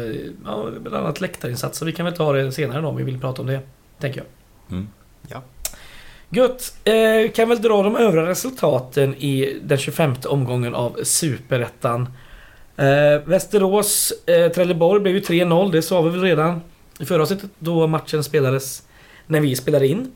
[0.44, 1.86] ja, bland annat läktarinsatser.
[1.86, 3.60] Vi kan väl ta det senare då om vi vill prata om det.
[4.00, 4.26] Tänker jag.
[4.76, 4.88] Mm.
[5.28, 5.42] Ja.
[6.30, 6.76] Gött!
[6.84, 12.08] Eh, kan väl dra de övriga resultaten i den 25 omgången av Superettan.
[12.76, 16.60] Eh, Västerås, eh, Trelleborg blev ju 3-0, det sa vi väl redan
[17.00, 18.82] i förra avsnittet då matchen spelades
[19.26, 20.12] när vi spelade in.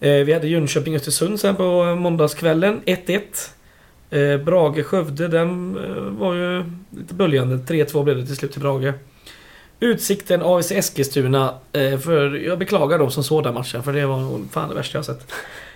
[0.00, 3.20] Eh, vi hade Jönköping-Östersund sen på måndagskvällen, 1-1.
[4.14, 7.56] Eh, Brage-Skövde, den eh, var ju lite böljande.
[7.56, 8.92] 3-2 blev det till slut till Brage.
[9.80, 11.54] Utsikten AIC Eskilstuna.
[11.72, 14.74] Eh, för jag beklagar dem som såg den matchen, för det var nog fan det
[14.74, 15.32] värsta jag sett.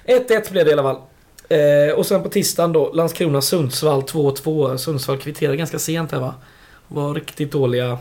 [0.07, 1.01] 1-1 blev det i alla fall.
[1.49, 4.77] Eh, och sen på tisdagen då, Landskrona-Sundsvall 2-2.
[4.77, 6.35] Sundsvall kvitterade ganska sent här va.
[6.89, 7.99] Var riktigt dåliga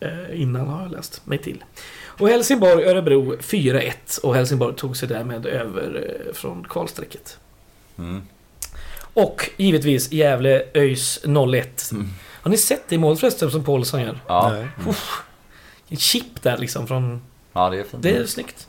[0.00, 1.64] eh, innan har jag läst mig till.
[2.04, 7.38] Och Helsingborg-Örebro 4-1 och Helsingborg tog sig därmed över eh, från kvalstrecket.
[7.98, 8.22] Mm.
[9.14, 11.92] Och givetvis Gävle-ÖIS 0-1.
[11.92, 12.08] Mm.
[12.42, 14.18] Har ni sett det målet förresten som Paulsson gör?
[14.26, 14.52] Ja.
[14.52, 14.94] Nej.
[15.88, 17.22] En chip där liksom från...
[17.52, 18.02] ja, det är fint.
[18.02, 18.68] Det är snyggt.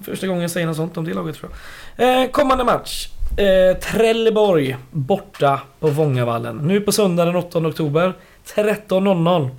[0.00, 1.50] Första gången jag säger något sånt om det laget tror
[1.96, 2.22] jag.
[2.24, 3.08] Eh, kommande match.
[3.36, 6.56] Eh, Trelleborg borta på Vångavallen.
[6.56, 8.12] Nu på söndag den 8 oktober.
[8.54, 9.50] 13.00.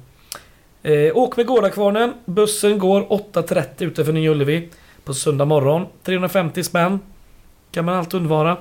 [0.84, 2.14] Eh, åk med Gårdakvarnen.
[2.26, 4.70] Bussen går 8.30 utanför Nya Ullevi.
[5.04, 5.86] På söndag morgon.
[6.04, 7.00] 350 spänn.
[7.72, 8.58] Kan man allt undvara.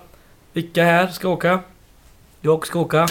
[0.58, 1.60] Vilka här ska åka?
[2.40, 2.98] Jag ska åka.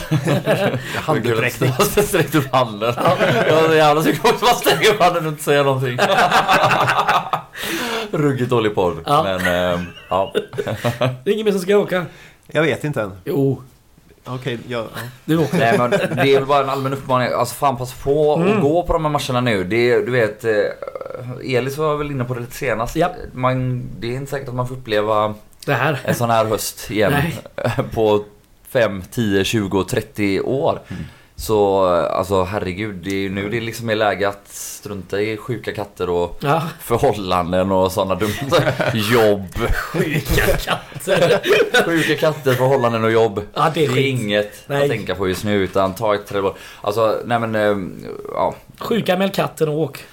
[0.96, 1.72] Handuppräckning.
[2.04, 2.94] Sträckt upp handen.
[3.48, 5.98] Jag är så jävla sugen på att bara sträcka upp handen och inte säga någonting.
[8.12, 8.98] Ruggigt dålig podd.
[9.06, 9.24] Ja.
[9.24, 9.40] Men
[9.74, 10.34] ehm, ja.
[11.24, 12.06] Det är ingen mer som ska åka.
[12.48, 13.12] Jag vet inte än.
[13.26, 13.62] Jo,
[14.26, 15.02] Okej, ja, ja.
[15.26, 15.58] du åker.
[15.58, 15.98] Nej men det
[16.34, 17.30] är väl bara en allmän uppmaning.
[17.34, 18.56] Alltså fan passa på Mm.
[18.58, 19.64] att gå på de här matcherna nu.
[19.64, 22.96] Det, är- du vet, eh, Elis var väl inne på det lite senast.
[22.96, 23.12] Japp.
[23.34, 25.34] Man, det är inte säkert att man får uppleva
[25.68, 26.00] Det här.
[26.06, 27.12] en sån här höst igen.
[27.12, 27.36] Nej.
[27.94, 28.24] På
[28.70, 30.80] 5, 10, 20, 30 år.
[31.36, 35.74] Så alltså herregud, det är ju nu det liksom är läge att strunta i sjuka
[35.74, 38.62] katter och Ja, förhållanden och sådana dumma
[38.94, 39.48] jobb.
[39.74, 41.40] sjuka katter.
[41.86, 43.42] Sjuka katter, förhållanden och jobb.
[43.54, 44.84] Ja, det är Det är inget Nej.
[44.84, 46.56] att tänka på just nu utan ta ett Trelleborg.
[46.82, 47.78] Alltså nej men eh,
[48.34, 48.56] ja.
[48.80, 50.04] Sjuka med katten och åk.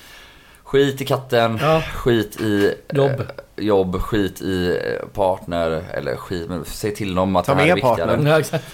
[0.74, 1.82] Skit i katten, Ja.
[1.94, 3.22] skit i eh, Jobb.
[3.56, 7.66] jobb, skit i eh, partner eller skit, men säg till dem att Ta det här
[7.68, 8.28] är med viktigare.
[8.30, 8.64] Ja, exakt.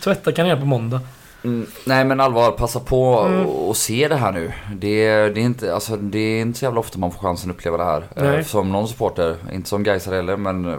[0.00, 1.00] Tvätta kan jag göra på måndag.
[1.44, 3.46] Mm, nej men allvar, passa på Mm.
[3.46, 4.52] och, och se det här nu.
[4.74, 7.56] Det, det, är inte, alltså, det är inte så jävla ofta man får chansen att
[7.56, 8.04] uppleva det här.
[8.16, 8.38] Nej.
[8.38, 10.64] Eh, som någon supporter, inte som Gaisare heller men...
[10.72, 10.78] eh,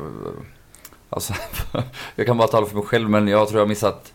[1.09, 1.33] Alltså,
[2.15, 4.13] jag kan bara tala för mig själv men jag tror jag har missat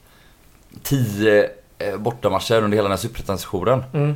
[0.82, 1.48] 10
[1.78, 3.82] eh, bortamatcher under hela den här superettan-sessionen.
[3.94, 4.14] Mm.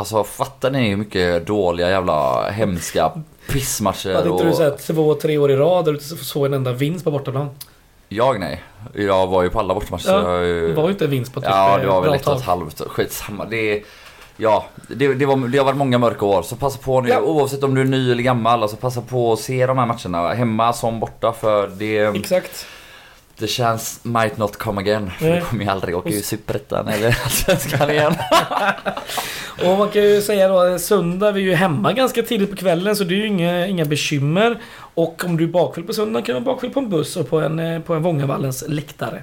[0.00, 3.12] Alltså fattar ni hur mycket dåliga jävla hemska
[3.48, 6.54] pissmatcher Hade inte du sett två, tre år i rad där du inte såg en
[6.54, 7.50] enda vinst på bortaplan?
[8.08, 8.62] Jag nej.
[8.94, 10.10] Jag var ju på alla bortamatcher.
[10.10, 10.68] Ja, ju...
[10.68, 12.42] Det var ju inte en vinst på typ Ja, det var väl ett och ett
[12.42, 12.80] halvt.
[12.80, 13.44] Skitsamma.
[13.44, 13.82] Det är...
[14.36, 16.42] Ja, det, det, var, det har varit många mörka år.
[16.42, 17.20] Så passa på nu, Ja.
[17.20, 18.62] oavsett om du är ny eller gammal.
[18.62, 20.34] Alltså passa på att se de här matcherna.
[20.34, 21.32] Hemma som borta.
[21.32, 22.66] För det, Exakt.
[23.40, 25.10] Det känns might not come again.
[25.18, 25.34] För Nej.
[25.34, 28.14] vi kommer ju aldrig åka i Superettan eller Allsvenskan igen.
[29.64, 32.96] Och man kan ju säga då söndag, vi är ju hemma ganska tidigt på kvällen
[32.96, 34.60] så det är ju inga, inga bekymmer.
[34.94, 37.28] Och om du är bakfull på söndag kan du vara bakfull på en buss och
[37.30, 39.22] på en, eh, på en Vångavallens läktare.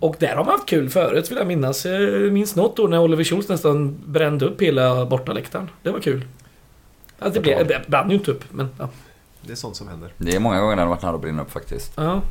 [0.00, 1.84] Och där har man haft kul förut vill jag minnas.
[1.84, 5.70] Jag minns något år när Oliver Schultz nästan brände upp hela bortaläktaren.
[5.82, 6.24] Det var kul.
[7.18, 8.88] Alltså det, blev, det brann ju inte upp men ja.
[9.42, 10.12] Det är sånt som händer.
[10.16, 11.92] Det är många gånger när det har varit nära att brinna upp faktiskt.
[11.96, 12.22] ja.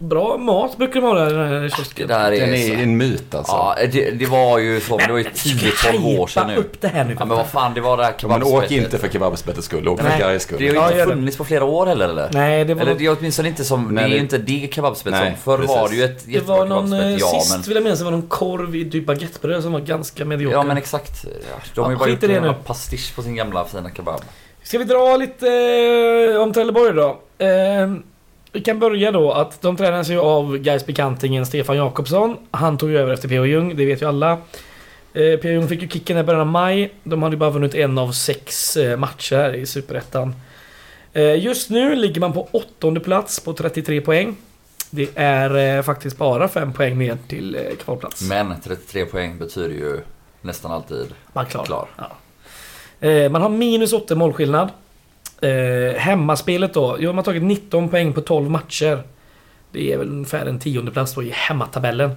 [0.00, 2.08] Bra mat brukar de ha där i den här Det kiosken.
[2.08, 2.54] där Den är...
[2.54, 3.52] är så- en myt alltså.
[3.52, 4.96] Ja, det, det var ju så.
[4.96, 6.56] Men det var ju Men ska vi 10-12 år sedan nu.
[6.56, 7.16] upp det här nu.
[7.18, 8.84] Ja men vad fan, det var det här Ja, men åk kebabspettet.
[8.84, 10.18] inte för kebabspetets skull, åk för Nej.
[10.20, 10.58] Gais skull.
[10.60, 11.06] Det har ju Ja, inte det.
[11.06, 12.30] funnits på flera år heller eller?
[12.32, 14.38] Nej, det var, Eller det är åtminstone inte som, det är Nej, ju det- inte
[14.38, 15.42] det kebabspett Nej, som.
[15.52, 15.76] Förr precis.
[15.76, 16.92] var det ju ett det jättebra var någon...
[16.92, 17.20] eh, kebabspett.
[17.34, 19.80] Ja sist men, vill jag minnas det var någon korv i typ baguettebröd som var
[19.80, 20.56] ganska medioker.
[20.56, 21.24] ja men exakt.
[21.74, 23.64] De har ju Ja, bara skit gjort i det en jävla pastisch på sin gamla
[23.64, 24.20] fina kebab.
[24.62, 25.48] Ska vi dra lite
[26.34, 27.18] eh, om Trelleborg då?
[27.44, 27.48] Eh,
[28.52, 32.36] vi kan börja då att de tränas ju av Gais bekantingen Stefan Jakobsson.
[32.50, 33.44] Han tog ju över efter P.O.
[33.44, 34.30] Jung, det vet ju alla.
[35.12, 35.48] Eh, P.O.
[35.50, 36.92] Jung fick ju kicken i början av maj.
[37.04, 40.34] De hade ju bara vunnit en av sex eh, matcher i Superettan.
[41.12, 44.36] Eh, just nu ligger man på åttonde plats på 33 poäng.
[44.90, 48.22] Det är eh, faktiskt bara fem poäng ner till eh, kvalplats.
[48.22, 50.00] Men 33 poäng betyder ju
[50.42, 51.64] nästan alltid Man klar.
[51.64, 51.88] klar.
[51.96, 52.10] Ja.
[53.08, 54.68] Eh, man har minus 8 målskillnad.
[55.40, 56.96] Eh, hemmaspelet då.
[57.00, 59.02] Jo, de har tagit 19 poäng på 12 matcher.
[59.72, 62.10] Det är väl ungefär en tiondeplats då i hemmatabellen.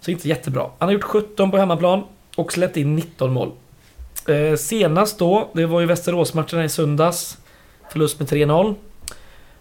[0.00, 0.70] Så inte jättebra.
[0.78, 2.02] Han har gjort 17 på hemmaplan
[2.36, 3.52] och släppt in 19 mål.
[4.28, 7.38] Eh, senast då, det var ju Västeråsmatcherna i söndags.
[7.90, 8.74] Förlust med 3-0.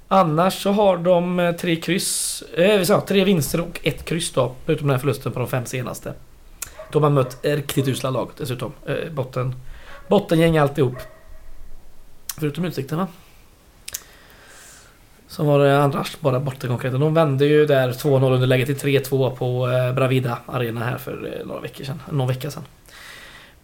[0.07, 4.55] Annars så har de eh, tre kryss, eh, vi tre vinster och ett kryss då.
[4.65, 6.13] Förutom den här förlusten på de fem senaste.
[6.91, 8.71] De har mött riktigt usla lag dessutom.
[8.85, 9.55] Eh, botten,
[10.07, 10.95] bottengäng alltihop.
[12.39, 13.07] Förutom Utsikten va?
[15.27, 17.01] Som var det andra bara bortakonkurrenten.
[17.01, 21.47] De vände ju där 2-0 underläge till 3-2 på eh, Bravida Arena här för eh,
[21.47, 22.01] några veckor sedan.
[22.11, 22.63] Någon vecka sedan.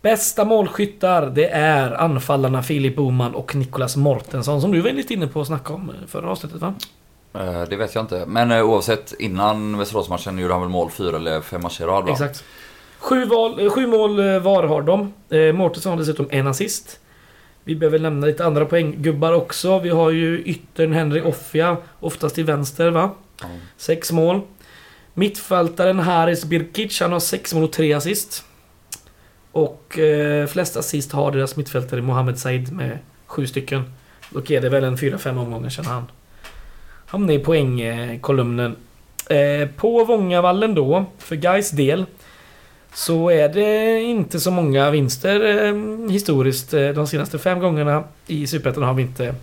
[0.02, 5.28] Bästa målskyttar det är anfallarna Filip Boman och Nicolas Mortensson som du var lite inne
[5.28, 6.74] på att snacka om eh, förra avsnittet va?
[7.70, 8.26] Det vet jag inte.
[8.28, 12.12] Men oavsett, innan Västeråsmatchen gjorde han väl mål fyra eller fem matcher i rad va?
[12.12, 12.44] Exakt.
[13.00, 15.14] Sju, val, sju mål var har de.
[15.54, 17.00] Mårtensson har dessutom en assist.
[17.64, 19.80] Vi behöver nämna lite andra poänggubbar också.
[19.80, 23.12] Vi har ju yttern Henry Offia, oftast till vänster va?
[23.42, 23.48] Ja.
[23.78, 24.42] Sex mål.
[25.14, 28.44] Mittfältaren Haris Birkic, han har sex mål och tre assist.
[29.52, 33.94] Och eh, flest assist har deras mittfältare Mohamed Said med sju stycken.
[34.30, 36.06] Dock är det väl en fyra fem omgångar sedan han
[37.06, 38.76] hamnade i poängkolumnen.
[39.30, 42.06] Eh, på Vångavallen då, för Gais del,
[42.96, 46.74] så är det inte så många vinster eh, historiskt.
[46.74, 49.36] Eh, De senaste fem gångerna i Superettan har vi inte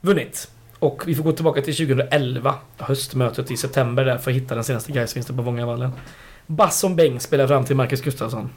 [0.00, 0.48] vunnit.
[0.78, 4.64] Och vi får gå tillbaka till 2011, höstmötet i september där för att hitta den
[4.64, 5.90] senaste Gais-vinsten på Vångavallen.
[6.46, 8.50] Basson Beng spelar fram till Marcus Gustafsson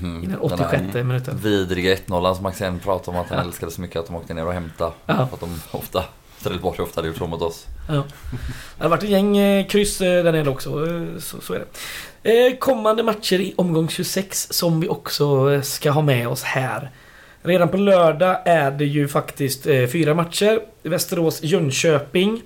[0.00, 0.16] Mm.
[0.24, 1.38] i den Den här 86 minuten.
[1.42, 4.46] vidriga 1-0 som Axén pratade om att han älskade så mycket att de åkte ner
[4.46, 4.92] och hämtade.
[5.06, 5.14] Ja.
[5.26, 6.04] För att de ofta,
[6.42, 7.66] Trelleborg ofta hade gjort så mot oss.
[7.88, 8.04] Ja.
[8.78, 10.70] Det har varit ett gäng eh, kryss eh, där nere också.
[11.20, 11.64] Så, så är det.
[12.26, 16.90] Eh, Kommande matcher i omgång 26 som vi också eh, ska ha med oss här.
[17.42, 20.60] Redan på lördag är det ju faktiskt eh, fyra matcher.
[20.82, 22.42] Västerås-Jönköping.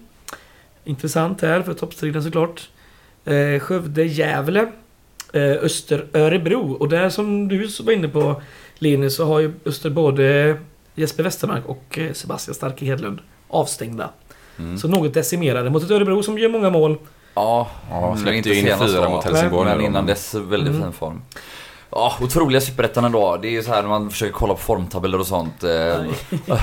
[0.84, 2.68] Intressant här för toppstriden såklart.
[3.24, 4.72] Eh, Skövde-Gävle.
[5.32, 6.72] Öster-Örebro.
[6.72, 8.42] Och där som du var inne på
[8.78, 10.56] Linus så har ju Öster både
[10.94, 13.18] Jesper Westermark och Sebastian Starke Hedlund
[13.48, 14.10] avstängda.
[14.58, 14.78] Mm.
[14.78, 16.98] Så något decimerade mot ett Örebro som gör många mål.
[17.38, 20.82] Ja, Ja, mm, släppte ju in fyra mot Helsingborg Men innan dess väldigt Mm.
[20.82, 21.22] fin form.
[21.90, 23.36] Ja, otroliga superettan ändå.
[23.36, 25.64] Det är ju så här när man försöker kolla på formtabeller och sånt.
[25.64, 25.70] Eh,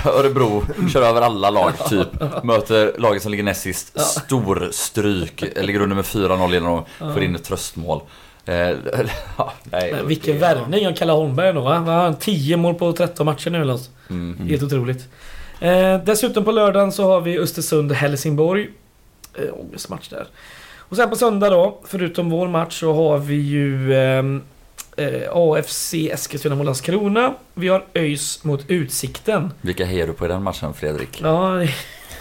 [0.05, 0.63] Örebro
[0.93, 2.07] kör över alla lag typ.
[2.43, 3.91] Möter laget som ligger näst sist.
[3.95, 4.01] Ja.
[4.01, 5.43] Stor stryk.
[5.61, 8.01] Ligger under med 4-0 genom och får in ett tröstmål.
[8.45, 8.55] Eh,
[9.38, 11.73] ja, nej, Men vilken det- värvning av Kalle Holmberg då va?
[11.73, 13.89] Han har 10 mål på 13 matcher nu eller något.
[14.09, 14.47] Mm.
[14.49, 15.07] Helt otroligt.
[15.59, 18.67] Eh, dessutom på lördagen så har vi Östersund-Helsingborg.
[19.38, 20.28] Eh, ångestmatch där.
[20.89, 24.41] Och sen på söndag då, förutom vår match, så har vi ju ehm,
[24.97, 27.33] eh, AFC Eskilstuna mot Landskrona.
[27.53, 29.53] Vi har ÖIS mot Utsikten.
[29.61, 31.21] Vilka hejar du på i den matchen Fredrik?
[31.23, 31.63] Ja,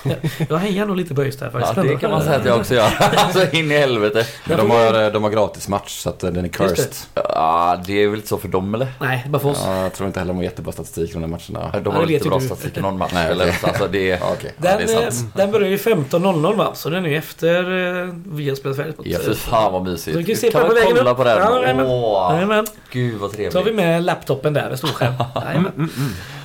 [0.49, 1.89] jag hejar nog lite på ÖIS där Ja, faktiskt.
[1.89, 2.91] det kan man säga att jag också gör.
[3.17, 4.27] Alltså in i helvete.
[4.45, 6.89] Men de har, de har gratis match så att den är cursed.
[7.15, 8.87] Ja, det är väl inte så för dem eller?
[9.01, 9.63] Nej, det bara för oss.
[9.67, 11.71] Ja, jag tror inte heller de har jättebra statistik i de här matcherna.
[11.73, 12.45] De Ja, har det lite bra du.
[12.47, 13.11] statistik i någon match.
[13.15, 14.53] Nej, eller, alltså, det är, Ja, okej.
[14.59, 15.33] Den, ja, det är eh, sant.
[15.37, 16.71] den börjar ju 15.00 va?
[16.75, 17.61] Så den är efter
[18.03, 18.97] eh, vi har spelat färdigt.
[18.97, 20.17] på- Ja, Fy fan vad mysigt.
[20.19, 21.17] Du kan se kan på vägen kolla upp.
[21.17, 21.39] på den?
[21.39, 21.87] Ja, jajamän.
[21.87, 22.67] Åh, Jajamän.
[22.91, 23.75] gud vad Då tar vi trevligt.
[23.75, 25.15] med laptopen där, en stor skärm.
[25.47, 25.89] Jajamän.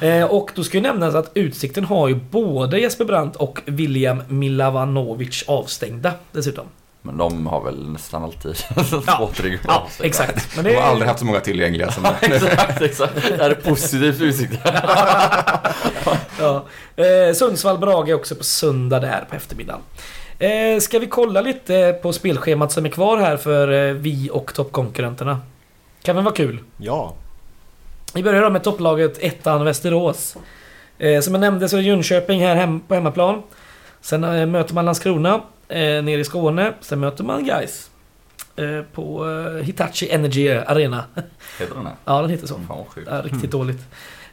[0.02, 4.24] Eh, och då ska ju nämnas att Utsikten har ju både Jesper Brandt och William
[4.28, 6.66] Milavanovic avstängda dessutom.
[7.02, 8.56] Men de har väl nästan alltid
[9.08, 9.18] Ja.
[9.18, 10.56] två trygga Ja, exakt.
[10.56, 13.14] Men det De har aldrig haft så många tillgängliga som exakt, exakt.
[13.30, 14.58] Det här är positivt för Utsikten.
[16.40, 16.66] ja.
[16.96, 19.82] eh, Sundsvall-Brage är också på söndag där på eftermiddagen.
[20.40, 24.54] Eh, ska vi kolla lite på spelschemat som är kvar här för eh, vi och
[24.54, 25.40] toppkonkurrenterna?
[26.02, 26.60] Kan väl vara kul?
[26.78, 27.14] Ja,
[28.14, 30.38] Vi börjar då med topplaget ettan Västerås.
[31.00, 33.44] Eh, som jag nämnde så är Jönköping här hem, på hemmaplan.
[34.02, 36.74] Sen eh, möter man Landskrona eh, nere i Skåne.
[36.82, 37.90] Sen möter man Gais
[38.56, 41.04] eh, på eh, Hitachi Energy Arena.
[41.60, 41.96] Heter den här?
[42.06, 42.60] ja, den heter så.
[42.68, 42.86] Fan.
[43.06, 43.82] Ja, riktigt dåligt.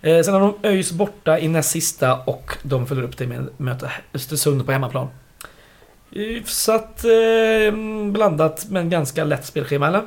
[0.03, 3.41] Eh, sen har de ÖIS borta i näst sista och de följer upp det med
[3.41, 5.09] att möta Östersund på hemmaplan.
[6.11, 7.75] Hyfsat eh,
[8.13, 10.03] blandat men ganska lätt spelschema eller?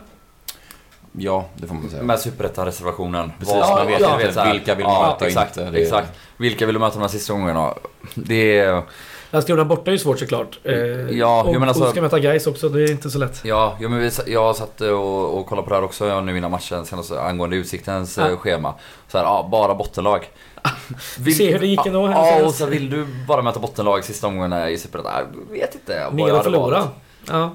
[1.20, 2.04] Ja, det får man säga.
[2.04, 3.32] Med superettan-reservationen.
[3.40, 5.58] Precis, Vad- man vet ja, inte så här- vilka vill man ja, möta och exakt,
[5.58, 5.72] inte.
[5.72, 6.12] Det är- Exakt.
[6.38, 7.74] Vilka vill du möta de här sista gångerna?
[8.16, 8.82] Det är...
[9.32, 10.60] Landskrona borta är ju svårt såklart.
[10.64, 10.74] Eh,
[11.18, 13.42] Ja, och, jag menar så- och ska möta Gais också, det är inte så lätt.
[13.44, 16.52] Ja, ja men vi, jag satt och, och kollade på det här också nu innan
[16.52, 18.30] matchen senast angående Utsiktens Ja.
[18.30, 18.74] eh, schema.
[19.08, 20.30] Så här, ja, bara bottenlag.
[21.20, 22.46] Vill, Se hur det gick ändå här Ja, senast.
[22.46, 25.12] och så vill du bara möta bottenlag sista omgången i Superettan?
[25.50, 26.08] Jag vet inte.
[26.12, 26.88] Mer jag att förlora.
[27.28, 27.52] Ja.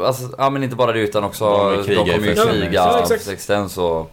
[0.00, 1.44] Alltså, ja men inte bara det utan också...
[1.86, 3.12] De De, kommer ju kriga exakt.
[3.12, 4.10] existens och...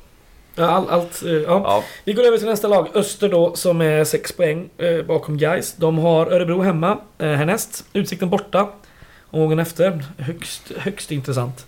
[0.55, 1.61] Ja, all, allt, eh, ja.
[1.65, 1.83] Ja.
[2.03, 2.87] Vi går över till nästa lag.
[2.93, 5.75] Öster då, som är 6 poäng eh, bakom Gais.
[5.77, 7.85] De har Örebro hemma eh, härnäst.
[7.93, 8.67] Utsikten borta.
[9.29, 10.05] Omgången efter.
[10.17, 11.65] Högst, högst intressant.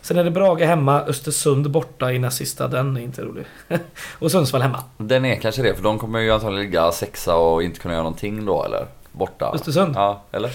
[0.00, 2.68] Sen är det Brage hemma, Östersund borta i näst sista.
[2.68, 3.44] Den är inte rolig.
[4.18, 4.84] och Sundsvall hemma.
[4.96, 8.02] Den är kanske det, för de kommer ju antagligen ligga sexa och inte kunna göra
[8.02, 8.86] någonting då eller?
[9.16, 9.50] Borta.
[9.54, 9.92] Östersund.
[9.96, 10.50] Ja, eller?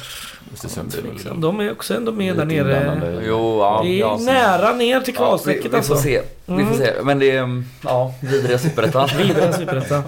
[0.54, 3.22] Östersund är väl- Liksom, De är också ändå med där nere.
[3.28, 3.82] Jo, ja.
[3.84, 5.96] Det är ja, så- nära ner till Ja, vi, kvalstrecket vi får alltså.
[5.98, 6.22] se.
[6.46, 6.68] Vi Mm.
[6.68, 6.94] får se.
[7.04, 7.38] Men det är...
[7.44, 9.10] mm, Ja, vidriga Superettan.
[9.18, 10.04] Vidare Superettan.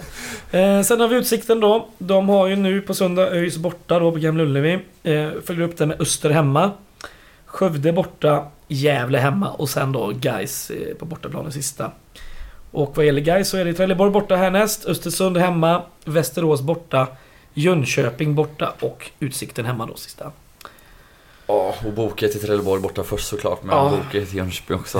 [0.51, 1.87] Eh, sen har vi Utsikten då.
[1.97, 4.79] De har ju nu på söndag ÖIS borta då på Gamla Ullevi.
[5.03, 6.71] Eh, följer upp det med Öster hemma.
[7.45, 8.45] Skövde borta.
[8.67, 11.91] Gävle hemma och sen då Gais eh, på bortaplan i sista.
[12.71, 14.85] Och vad gäller Gais så är det Trelleborg borta härnäst.
[14.85, 15.81] Östersund hemma.
[16.05, 17.07] Västerås borta.
[17.53, 20.31] Jönköping borta och Utsikten hemma då sista.
[21.47, 23.63] Ja, och boka till Trelleborg borta först såklart.
[23.63, 23.89] Men Ja.
[23.89, 24.97] boka till Jönköping också.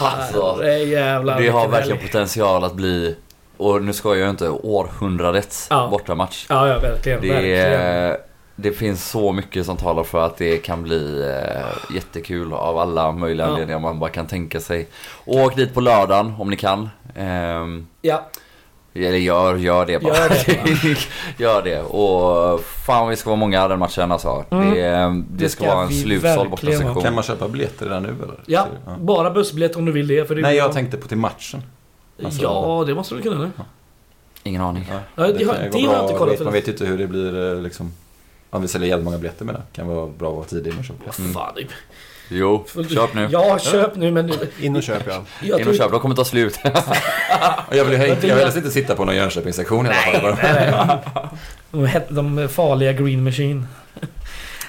[0.00, 3.16] alltså, det har verkligen potential att bli,
[3.56, 5.88] och nu ska jag ju inte, århundradets Ja.
[5.90, 6.46] bortamatch.
[6.48, 7.20] Ja, ja verkligen.
[7.20, 8.16] Det, verkligen.
[8.56, 13.12] det finns så mycket som talar för att det kan bli eh, jättekul av alla
[13.12, 13.52] möjliga Ja.
[13.52, 14.88] anledningar man bara kan tänka sig.
[15.24, 16.88] Åk dit på lördagen om ni kan.
[17.16, 18.28] Ehm, Ja,
[18.94, 20.14] eller gör, gör det bara.
[20.16, 20.96] Gör det
[21.44, 21.80] Gör det.
[21.82, 24.44] Och fan vi ska vara många den matchen alltså.
[24.50, 24.70] Mm.
[24.74, 27.02] Det, det, Det ska, ska vara en slutsåld bortasektion.
[27.02, 28.34] Kan man köpa biljetter redan nu eller?
[28.46, 30.28] ja, Så- bara bussbiljett om du vill det.
[30.28, 31.62] För det Nej, jag tänkte på till matchen.
[32.24, 33.50] alltså- Ja, det måste du kunna nu.
[34.42, 34.86] Ingen aning.
[34.90, 36.02] Ja, Ja, det har- det har jag bra.
[36.02, 37.92] inte kollat Vet- Man vet ju inte hur det blir eh, liksom.
[38.50, 39.62] Om vi säljer jävligt många biljetter med det.
[39.72, 41.40] Kan vara bra att vara tidig med att köpa Vad biljetter.
[41.40, 41.54] fan.
[42.30, 43.28] Det- Jo, köp nu.
[43.32, 44.32] Ja, köp nu men.
[44.60, 45.22] In och köp ja.
[45.40, 46.58] Jag In och köp, de kommer ta slut.
[47.72, 50.98] Jag vill, jag, jag vill helst inte sitta på någon Jönköpingssektion i alla fall.
[51.70, 53.66] De, het- de farliga Green Machine.
[54.00, 54.06] det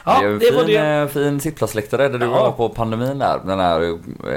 [0.05, 0.87] Ja, är en det var fin, det.
[1.01, 2.31] eh, fin sittplatsläktare där du Ja.
[2.31, 3.39] var på pandemin där.
[3.45, 3.81] Den här,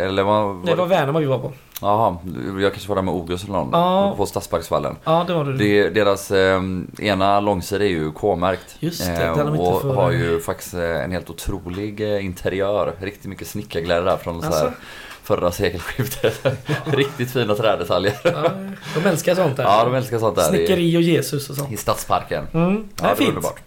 [0.05, 0.67] eller vad?
[0.67, 1.53] Det var Värnamo vi var på.
[1.85, 2.17] Jaha,
[2.61, 3.69] jag kanske var där med August eller någon.
[3.73, 4.15] Ja.
[4.17, 4.97] På Stadsparksvallen.
[5.05, 5.57] Ja, det var det.
[5.59, 6.61] Det, deras eh,
[6.99, 8.77] ena långsida är ju K-märkt.
[8.79, 12.93] Just det, Eh, de och har ju faktiskt eh, en helt otrolig eh, interiör.
[13.01, 14.73] Riktigt mycket snickarglädje där från så här Alltså?
[15.23, 16.47] förra sekelskiftet.
[16.85, 18.15] Riktigt fina träddetaljer.
[18.25, 18.51] Ja,
[19.03, 19.65] de älskar sånt där.
[19.65, 20.43] Ja, de älskar sånt där.
[20.43, 21.73] Snickeri och Jesus och sånt.
[21.73, 22.47] I Stadsparken.
[22.55, 23.29] Mm, det Ja, är det är fint.
[23.29, 23.61] underbart.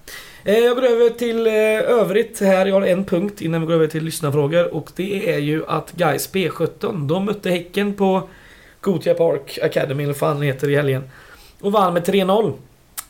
[0.48, 1.54] Eh, Jag går över till eh,
[2.00, 2.66] övrigt här.
[2.66, 4.74] Jag har en punkt innan vi går över till lyssnarfrågor.
[4.74, 8.30] Och det är ju att Guys P17, de mötte Häcken på
[8.82, 11.04] Gothia Park Academy, eller vad fan heter, i helgen.
[11.62, 12.54] Och vann med 3-0.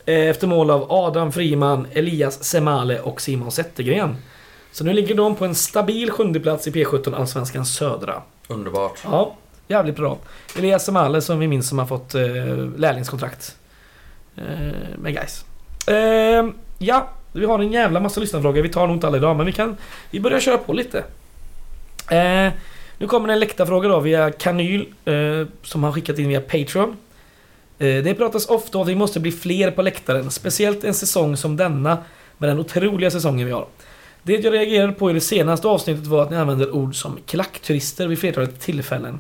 [0.06, 4.16] eh, Efter mål av Adam Friman, Elias Semale och Simon Zettergren.
[4.72, 8.22] Så nu ligger de på en stabil sjunde plats i P17 Allsvenskan Södra.
[8.48, 9.00] Underbart.
[9.04, 9.36] Ja,
[9.68, 10.18] jävligt bra.
[10.58, 12.24] Elias Semale som vi minns som har fått eh,
[12.78, 13.56] lärlingskontrakt
[14.38, 14.44] eh,
[14.98, 15.46] med guys.
[15.88, 16.46] Eh,
[16.80, 18.62] ja, vi har en jävla massa lyssnarfrågor.
[18.62, 19.78] Vi tar nog inte alla idag, men vi kan...
[20.12, 20.98] Vi börjar köra på lite.
[22.12, 22.54] Eh,
[22.98, 26.98] nu kommer det en läktarfråga då via Kanyl eh, som har skickat in via Patreon.
[27.80, 31.38] Eh, det pratas ofta om att vi måste bli fler på läktaren, speciellt en säsong
[31.38, 31.98] som denna
[32.38, 33.66] med den otroliga säsongen vi har.
[34.24, 38.08] Det jag reagerade på i det senaste avsnittet var att ni använder ord som klackturister
[38.08, 39.20] vid flertalet tillfällen.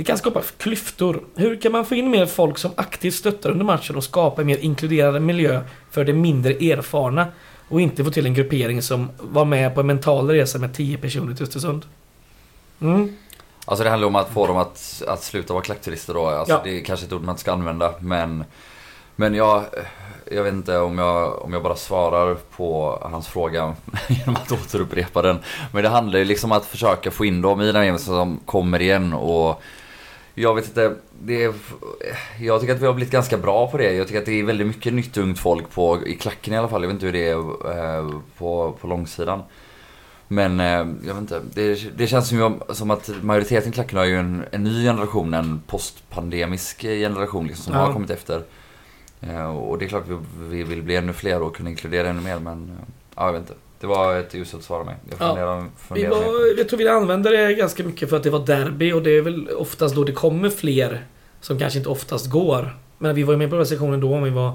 [0.00, 1.20] Det kan skapa klyftor.
[1.34, 4.46] Hur kan man få in mer folk som aktivt stöttar under matchen och skapa en
[4.46, 7.26] mer inkluderande miljö för de mindre erfarna?
[7.68, 10.98] Och inte få till en gruppering som var med på en mental resa med 10
[10.98, 11.86] personer till Östersund.
[12.80, 13.16] Mm.
[13.64, 16.26] Alltså det handlar om att få dem att, att sluta vara klackturister då.
[16.26, 16.60] Alltså Ja.
[16.64, 18.44] Det är kanske ett ord man inte ska använda men
[19.16, 19.64] Men jag,
[20.30, 23.74] jag vet inte om jag, om jag bara svarar på hans fråga
[24.08, 25.38] genom att återupprepa den.
[25.72, 28.40] Men det handlar ju liksom om att försöka få in dem i den gemenskapen som
[28.46, 29.62] kommer igen och
[30.34, 31.54] jag vet inte, det är,
[32.40, 33.92] jag tycker att vi har blivit ganska bra på det.
[33.92, 36.68] Jag tycker att det är väldigt mycket nytt ungt folk på, i klacken i alla
[36.68, 36.82] fall.
[36.82, 39.42] Jag vet inte hur det är eh, på, på långsidan.
[40.28, 40.66] Men eh,
[41.06, 44.16] jag vet inte, det, det känns som, jag, som att majoriteten i klacken har ju
[44.16, 47.80] en, en ny generation, en postpandemisk generation liksom, som Ja.
[47.86, 48.42] har kommit efter.
[49.20, 50.16] Eh, och det är klart vi,
[50.48, 52.78] vi vill bli ännu fler och kunna inkludera ännu mer men
[53.14, 53.54] ja, jag vet inte.
[53.80, 54.94] Det var ett uselt svar av mig.
[55.10, 55.26] Jag Ja.
[55.28, 58.30] funderar, Vi funderar på var, jag tror vi använder det ganska mycket för att det
[58.30, 61.04] var derby och det är väl oftast då det kommer fler
[61.40, 62.76] som kanske inte oftast går.
[62.98, 64.52] Men vi var ju med på den här sektionen då om vi var,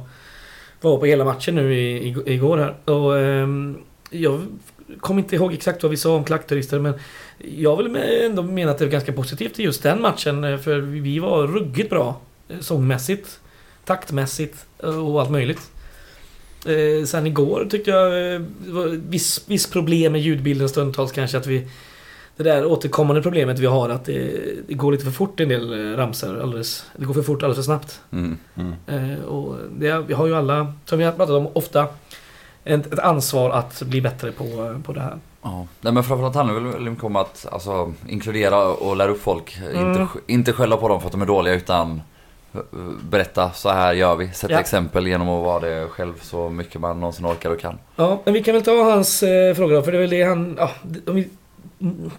[0.82, 2.94] var på hela matchen nu i, i, igår här.
[2.94, 3.78] Och ehm,
[4.10, 4.42] jag
[5.00, 6.94] kommer inte ihåg exakt vad vi sa om klackturister men
[7.56, 10.78] jag vill ändå mena att det är ganska positivt i just den matchen eh, för
[10.80, 13.40] vi var ruggigt bra eh, sångmässigt,
[13.86, 15.72] taktmässigt eh, och allt möjligt.
[16.66, 21.38] Eh, sen igår tyckte jag eh, det var viss, viss problem med ljudbilden stundtals kanske
[21.38, 21.68] att vi
[22.38, 25.74] Det där återkommande problemet vi har att det, det går lite för fort en del
[25.74, 28.02] eh, ramsor alldeles Det går för fort alldeles för snabbt.
[28.12, 28.38] Mm.
[28.56, 28.74] Mm.
[28.88, 31.88] Eh, och det, vi har ju alla, som vi har pratat om ofta,
[32.64, 35.18] ett, ett ansvar att bli bättre på, på det här.
[35.42, 35.68] Ja.
[35.82, 39.58] Nej men framförallt handlar det väl mycket om att alltså, inkludera och lära upp folk.
[39.58, 39.88] Mm.
[39.88, 42.00] Inte, inte skälla på dem för att de är dåliga utan eh,
[43.10, 44.30] berätta så här gör vi.
[44.34, 44.60] Sätta Ja.
[44.60, 47.78] exempel genom att vara det själv så mycket man någonsin orkar och kan.
[47.96, 50.24] Ja, men vi kan väl ta hans eh, fråga då, för det är väl det
[50.24, 50.56] han...
[50.60, 50.72] Ja,
[51.08, 51.30] om vi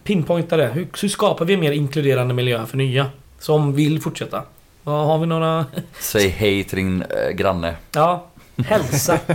[0.05, 0.67] pinpointar det.
[0.67, 3.07] Hur, hur skapar vi en mer inkluderande miljö för nya?
[3.39, 4.43] Som vill fortsätta?
[4.85, 5.67] Ja, har vi några...
[6.01, 7.75] Säg hej till din eh, granne.
[7.95, 8.27] Ja,
[8.67, 9.19] hälsa.
[9.27, 9.35] Gå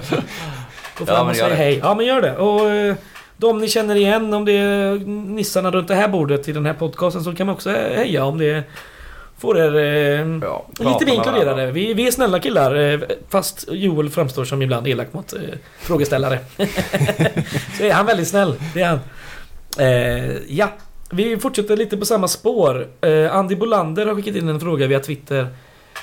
[1.00, 1.80] Ja, fram men och säg hej.
[1.84, 2.38] Ja, men gör det.
[2.38, 2.96] Och eh,
[3.38, 6.74] de ni känner igen, om det är nissarna runt det här bordet i den här
[6.74, 8.64] podcasten så kan man också heja om det
[9.42, 11.72] får er eh, Ja, lite mer inkluderade.
[11.72, 15.40] Vi, vi är snälla killar, eh, fast Joel framstår som ibland elak mot eh,
[15.80, 16.40] frågeställare.
[17.78, 19.00] så är han väldigt snäll, det är han.
[19.80, 20.70] Eh, ja,
[21.12, 22.88] vi fortsätter lite på samma spår.
[23.02, 25.48] Eh, Andy Bolander har skickat in en fråga via Twitter.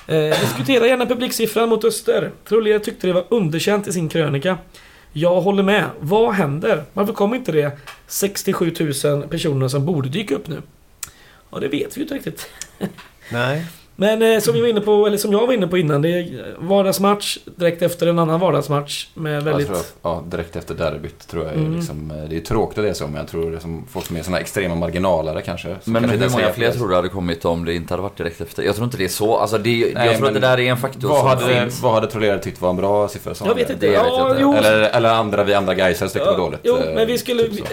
[0.06, 2.30] Eh, diskutera gärna publiksiffran mot Öster.
[2.48, 4.58] Trollier tyckte det var underkänt i sin krönika.
[5.12, 5.84] Jag håller med.
[6.00, 6.84] Vad händer?
[6.92, 8.74] Varför kom inte det 67
[9.04, 10.62] 000 personer som borde dyka upp nu?
[11.50, 12.48] Ja, det vet vi ju inte riktigt.
[13.32, 13.64] Nej,
[14.00, 16.08] Men eh, som vi var inne på, eller som jag var inne på innan, det
[16.08, 19.68] är vardagsmatch direkt efter en annan vardagsmatch med väldigt...
[19.68, 21.76] Jag tror, ja, direkt efter derbyt tror jag är Mm.
[21.76, 23.84] liksom, eh, Det är tråkigt att det är så, men jag tror det är som
[23.90, 25.76] folk som är såna extrema marginalare kanske.
[25.84, 28.40] Men kanske hur många fler tror du hade kommit om det inte hade varit direkt
[28.40, 28.62] efter?
[28.62, 29.36] Jag tror inte det är så.
[29.36, 31.82] Alltså det, Nej, jag tror att det där är en faktor Vad som hade, finns.
[31.82, 33.34] vad hade Trollerare tyckt var en bra siffra?
[33.44, 33.86] Jag vet inte.
[33.86, 34.68] Det vet ja, jag inte.
[34.68, 36.60] Eller, eller andra, vi andra Gaisare tyckte det var dåligt.
[36.62, 37.42] Jo, eh, men vi skulle...
[37.42, 37.72] typ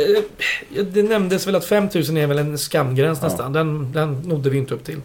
[0.78, 3.28] eh, det nämndes väl att 5000 är väl en skamgräns Ja.
[3.28, 3.54] nästan.
[3.54, 5.02] Den, den nådde vi inte upp till.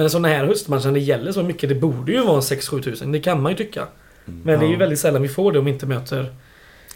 [0.00, 2.40] Men en sån här höstmatch när det gäller så mycket, det borde ju vara en
[2.40, 3.12] 6-7 tusen.
[3.12, 3.86] Det kan man ju tycka.
[4.24, 6.32] Men det är ju väldigt sällan vi får det om vi inte möter...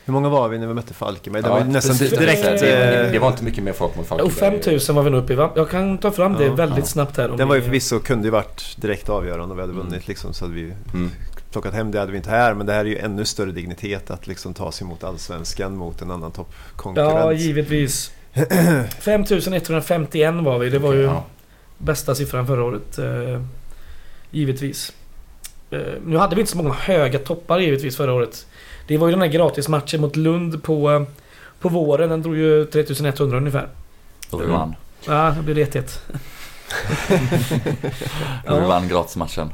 [0.04, 1.42] hur många var vi när vi mötte Falkenberg?
[1.42, 2.42] Det Ja, var ju nästan precis, direkt...
[2.42, 4.62] det, det, det var inte mycket mer folk mot Och Falkenberg.
[4.62, 5.50] 5000 var vi nog uppe i va?
[5.56, 6.54] Jag kan ta fram det Ja.
[6.54, 6.84] väldigt Ja.
[6.84, 7.30] snabbt här.
[7.30, 9.92] om Den var ju vi- förvisso, kunde ju varit direkt avgörande om vi hade vunnit
[9.92, 10.02] Mm.
[10.06, 10.62] liksom, så hade vi
[10.94, 11.10] Mm.
[11.52, 12.54] plockat hem det hade vi inte här.
[12.54, 16.02] Men det här är ju ännu större dignitet att liksom ta sig mot allsvenskan mot
[16.02, 17.14] en annan toppkonkurrent.
[17.14, 18.10] Ja, givetvis.
[19.00, 20.70] 5151 var vi.
[20.70, 21.24] Det var ju Ja.
[21.78, 22.98] Bästa siffran förra året.
[22.98, 23.40] Eh,
[24.30, 24.92] givetvis.
[25.70, 28.46] Eh, nu hade vi inte så många höga toppar givetvis förra året.
[28.86, 31.02] Det var ju den här gratismatchen mot Lund på, eh,
[31.60, 32.08] på våren.
[32.10, 33.68] Den drog ju 3100 ungefär.
[34.30, 34.74] Då vi vann.
[35.06, 36.00] Ja, det blev det 1
[38.46, 38.66] Då vi Ja.
[38.68, 39.50] vann gratismatchen.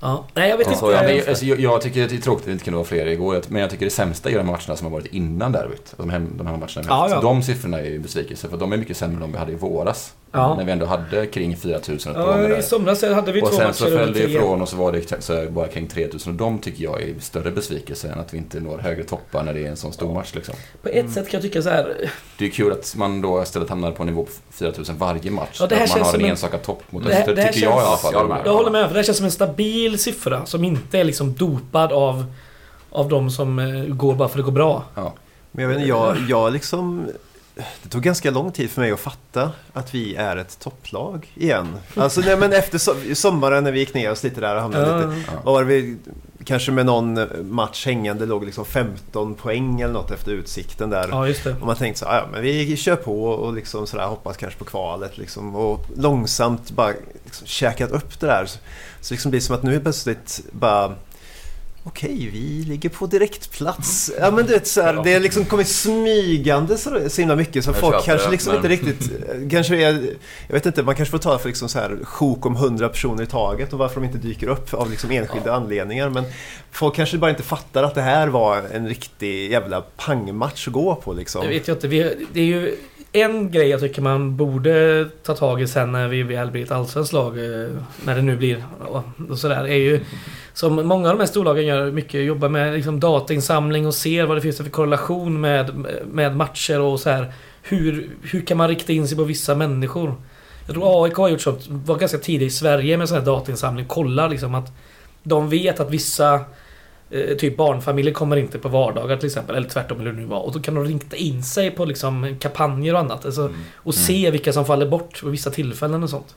[0.00, 0.24] Ja.
[0.34, 0.80] Nej, jag vet Ja, inte.
[0.80, 2.64] så Ja, jag men, alltså, jag, jag tycker att det är tråkigt att det inte
[2.64, 3.42] kunde vara fler igår.
[3.48, 5.94] Men jag tycker det sämsta är de matcherna som har varit innan derbyt.
[5.96, 7.14] De, hem, de här matcherna vi Ja, haft.
[7.14, 7.20] ja.
[7.20, 8.48] De siffrorna är ju besvikelse.
[8.48, 10.14] För de är mycket sämre än de vi hade i våras.
[10.32, 10.54] Ja.
[10.54, 12.60] När vi ändå hade kring 4000 ett par Ja, gånger I där.
[12.62, 14.92] somras hade vi Och två sen matcher så över föll det ifrån och så var
[14.92, 16.32] det så bara kring 3000.
[16.32, 19.54] Och de tycker jag är större besvikelse än att vi inte når högre toppar när
[19.54, 20.32] det är en sån stor match.
[20.34, 20.54] Liksom.
[20.82, 22.10] På ett sätt kan jag tycka så här.
[22.38, 25.56] Det är kul att man då istället hamnar på en nivå på 4000 varje match.
[25.60, 27.20] Ja, det här att man känns har en som en- enstaka topp mot Det här-
[27.20, 28.12] Öster, det tycker jag i alla känns- fall.
[28.12, 28.42] Jag håller med.
[28.46, 31.32] Jag håller med, för det här känns som en stabil siffra som inte är liksom
[31.34, 32.24] dopad av,
[32.90, 34.84] av de som eh, går bara för att det går bra.
[35.52, 37.08] Men jag vet inte, jag, jag liksom...
[37.82, 41.76] Det tog ganska lång tid för mig att fatta att vi är ett topplag igen.
[41.96, 44.96] Alltså nej, men efter so- sommaren när vi gick ner oss lite där och hamnade
[45.08, 45.22] lite...
[45.26, 45.32] Ja.
[45.44, 45.96] Vad var vi,
[46.44, 51.08] kanske med någon match hängande låg liksom 15 poäng eller något efter utsikten där.
[51.10, 51.56] ja, just det.
[51.60, 54.58] Och man tänkte så "Ah, ja men vi kör på och liksom sådär, hoppas kanske
[54.58, 55.56] på kvalet liksom.
[55.56, 56.92] Och långsamt bara
[57.24, 58.46] liksom käkat upp det där.
[58.46, 58.58] Så,
[59.00, 60.94] så liksom blir det som att nu är plötsligt bara
[61.88, 64.10] Okej, vi ligger på direktplats.
[64.20, 67.64] Ja men du vet så här, det är liksom kommit smygande så, så himla mycket
[67.64, 69.10] så Jag folk kanske det, liksom men- inte riktigt...
[69.28, 69.92] eh, Kanske är,
[70.46, 73.22] jag vet inte, man kanske får ta för liksom så här sjok om 100 personer
[73.22, 76.08] i taget och varför de inte dyker upp av liksom enskilda anledningar.
[76.10, 76.24] Men
[76.70, 80.94] folk kanske bara inte fattar att det här var en riktig jävla pangmatch att gå
[80.94, 81.42] på liksom.
[81.42, 81.88] Det vet jag inte.
[81.88, 82.76] Vi, det är ju
[83.12, 86.70] en grej jag tycker man borde ta tag i sen när vi väl blir ett
[86.70, 87.38] allsvenskt lag.
[87.38, 87.70] Eh,
[88.04, 89.64] när det nu blir och, och sådär.
[89.68, 90.00] Är ju
[90.52, 92.24] som många av de här storlagen gör mycket.
[92.24, 97.00] Jobbar med liksom datainsamling och ser vad det finns för korrelation med, med matcher och
[97.00, 97.32] så här.
[97.62, 100.14] Hur, hur kan man rikta in sig på vissa människor?
[100.66, 101.66] Jag tror AIK har gjort sånt.
[101.68, 103.86] Var ganska tidigt i Sverige med sån här datainsamling.
[103.86, 104.72] Kollar liksom att
[105.22, 106.40] de vet att vissa
[107.10, 110.40] eh, Typ barnfamiljer kommer inte på vardagar till exempel, eller tvärtom eller nu var.
[110.40, 113.24] Och då kan de rikta in sig på liksom kampanjer och annat.
[113.26, 113.56] Alltså, Mm.
[113.74, 116.34] och se vilka som faller bort vid vissa tillfällen och sånt.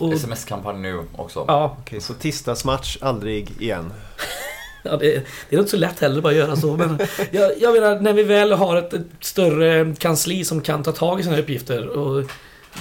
[0.00, 0.12] Mm.
[0.12, 1.44] SMS-kampanj nu också.
[1.48, 3.92] Ja, Okej, så tisdagsmatch, aldrig igen.
[4.82, 6.76] ja det, det är inte så lätt heller bara att göra så.
[6.76, 6.98] Men
[7.30, 11.20] jag, jag menar, när vi väl har ett, ett större kansli som kan ta tag
[11.20, 11.88] i sina uppgifter.
[11.88, 12.24] Och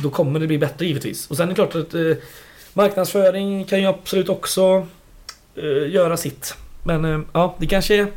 [0.04, 1.28] då kommer det bli bättre givetvis.
[1.30, 2.02] Och sen är det klart att eh,
[2.74, 4.88] marknadsföring kan ju absolut också
[5.56, 6.56] eh, göra sitt.
[6.88, 8.08] Men eh, ja, det kanske är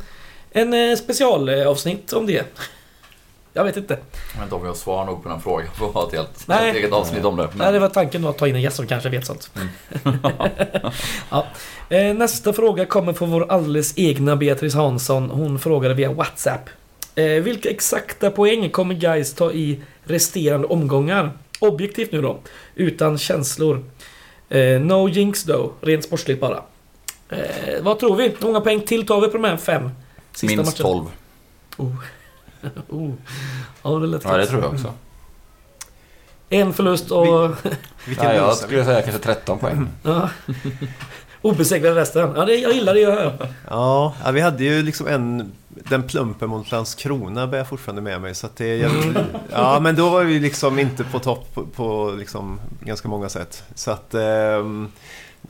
[0.51, 2.45] en eh, specialavsnitt om det.
[3.53, 3.93] Jag vet inte.
[3.93, 5.67] Jag vet inte om jag svarar nog på den frågan.
[5.75, 6.69] Får ha ett helt Nej.
[6.69, 7.43] ett eget avsnitt om det.
[7.43, 9.51] Men- Nej, det var tanken då att ta in en gäst som kanske vet sånt.
[11.29, 11.45] ja.
[11.89, 15.29] eh, nästa fråga kommer från vår alldeles egna Beatrice Hansson.
[15.29, 16.69] Hon frågade via WhatsApp.
[17.15, 21.31] Vilka exakta poäng kommer guys ta i resterande omgångar?
[21.59, 22.39] Objektivt nu då.
[22.75, 23.83] Utan känslor.
[24.81, 25.71] No jinx då.
[25.81, 26.63] Rent sportsligt bara.
[27.31, 28.23] Eh, vad tror vi?
[28.23, 29.89] Hur många poäng till tar vi på de här fem
[30.31, 31.09] sista Minst matcherna?
[31.77, 31.91] 12.
[32.89, 33.11] Oh.
[33.83, 34.93] Ja, det lät Ja, det tror jag också.
[36.49, 37.49] En förlust och...
[38.05, 39.87] Vilken Ja, jag skulle säga kanske 13 poäng.
[40.03, 40.29] Ja.
[41.41, 42.33] Obesegrade resten.
[42.35, 43.47] Ja, det, jag gillar det jag hör.
[43.69, 45.51] Ja, ja, vi hade ju liksom en...
[45.67, 48.35] Den plumpen mot Landskrona bär jag fortfarande med mig.
[48.35, 48.91] Så att det, jag,
[49.51, 53.63] ja, men då var vi liksom inte på topp på, på liksom ganska många sätt.
[53.75, 54.13] Så att...
[54.13, 54.91] ehm,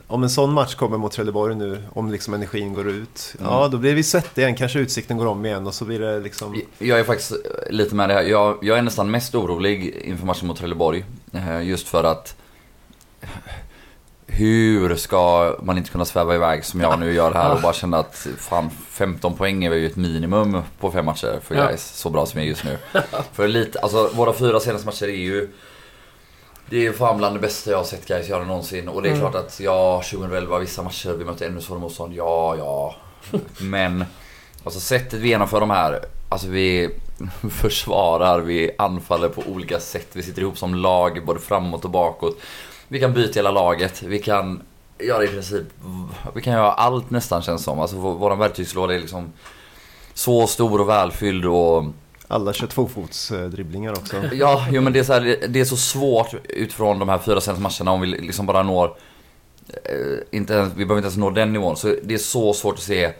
[0.06, 3.52] om en sån match kommer mot Trelleborg nu, om liksom energin går ut, Mm.
[3.52, 6.20] ja då blir vi svettiga igen, kanske utsikten går om igen och så blir det
[6.20, 6.62] liksom...
[6.78, 7.32] Jag är faktiskt
[7.70, 8.22] lite med det här.
[8.22, 11.04] Jag, jag är nästan mest orolig inför matchen mot Trelleborg.
[11.32, 12.36] Eh, Just för att...
[14.26, 17.98] hur ska man inte kunna sväva iväg som jag nu gör här och bara känna
[17.98, 21.66] att fan 15 poäng är ju ett minimum på fem matcher för Ja.
[21.66, 22.78] guys så bra som är just nu.
[23.32, 25.48] för lite, alltså våra fyra senaste matcher är ju
[26.72, 28.88] det är fan bland det bästa jag har sett guys göra någonsin.
[28.88, 29.20] Och det är Mm.
[29.20, 32.14] klart att ja, 2011 vissa matcher vi mötte ännu svårare motstånd.
[32.14, 32.94] Ja, ja.
[33.60, 34.04] Men
[34.64, 36.04] alltså sättet vi genomför de här.
[36.28, 36.90] Alltså vi
[37.50, 40.08] försvarar, vi anfaller på olika sätt.
[40.12, 42.38] Vi sitter ihop som lag både framåt och bakåt.
[42.88, 44.02] Vi kan byta hela laget.
[44.02, 44.62] Vi kan
[44.98, 45.64] göra i princip,
[46.34, 47.80] vi kan göra allt nästan känns som.
[47.80, 49.32] Alltså vår, verktygslåda är liksom
[50.14, 51.84] så stor och välfylld och
[52.32, 54.16] Alla kör tvåfotsdribblingar också.
[54.32, 57.40] Ja, jo, men det är, så här, det är så svårt utifrån de här fyra
[57.40, 58.96] senaste matcherna om vi liksom bara når...
[59.84, 61.76] Eh, inte ens, vi behöver inte ens nå den nivån.
[61.76, 63.12] Så det är så svårt att se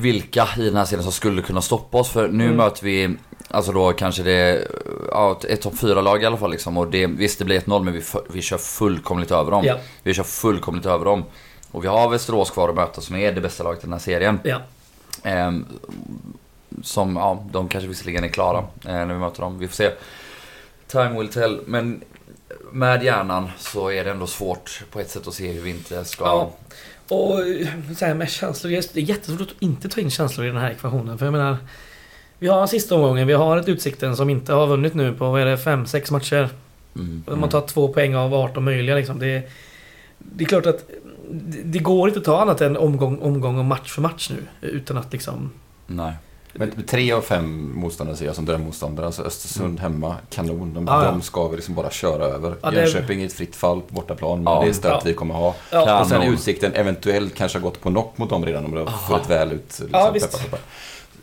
[0.00, 2.08] vilka i den här serien som skulle kunna stoppa oss.
[2.10, 2.56] För nu Mm.
[2.56, 3.16] möter vi,
[3.48, 4.68] alltså då kanske det är
[5.10, 6.50] ja, ett- topp fyra lag i alla fall.
[6.50, 6.76] Liksom.
[6.78, 8.02] Och det, visst, det blir 1-0 men vi,
[8.32, 9.64] vi kör fullkomligt över dem.
[9.64, 9.78] Ja.
[10.02, 11.24] Vi kör fullkomligt över dem.
[11.70, 14.00] Och vi har Västerås kvar att möta som är det bästa laget i den här
[14.00, 14.40] serien.
[14.44, 14.60] Ja.
[15.22, 15.66] Ehm,
[16.82, 19.58] som, ja, de kanske visserligen är klara eh, när vi möter dem.
[19.58, 19.90] Vi får se.
[20.86, 21.60] Time will tell.
[21.66, 22.00] Men
[22.72, 26.04] med hjärnan så är det ändå svårt på ett sätt att se hur vi inte
[26.04, 26.24] ska...
[26.24, 26.50] Ja.
[27.08, 27.66] Och eh,
[27.96, 30.70] så här med känslor, det är jättesvårt att inte ta in känslor i den här
[30.70, 31.18] ekvationen.
[31.18, 31.56] För jag menar,
[32.38, 35.40] vi har sista omgången, vi har ett Utsikten som inte har vunnit nu på, vad
[35.40, 36.48] är det, 5-6 matcher.
[36.94, 39.18] Mm, Man tar två poäng av 18 möjliga liksom.
[39.18, 39.50] Det,
[40.18, 40.88] det är klart att
[41.30, 44.68] det, det går inte att ta annat än omgång, omgång och match för match nu.
[44.68, 45.50] Utan att liksom...
[45.86, 46.12] Nej.
[46.52, 49.06] Men tre av fem motståndare ser jag som drömmotståndare.
[49.06, 50.74] Alltså Östersund hemma, kanon.
[50.74, 51.10] De, Ja, ja.
[51.10, 52.54] de ska vi liksom bara köra över.
[52.62, 54.44] Ja, det- Jönköping är ett fritt fall på bortaplan.
[54.44, 54.60] Men Ja.
[54.62, 55.00] det är stört Ja.
[55.04, 55.54] vi kommer ha.
[55.72, 56.22] Ja, Och sen.
[56.22, 59.52] Utsikten eventuellt kanske har gått på knock mot dem redan om det har fallit väl
[59.52, 59.62] ut.
[59.62, 60.42] Liksom, Ja, visst.
[60.42, 60.60] peppar.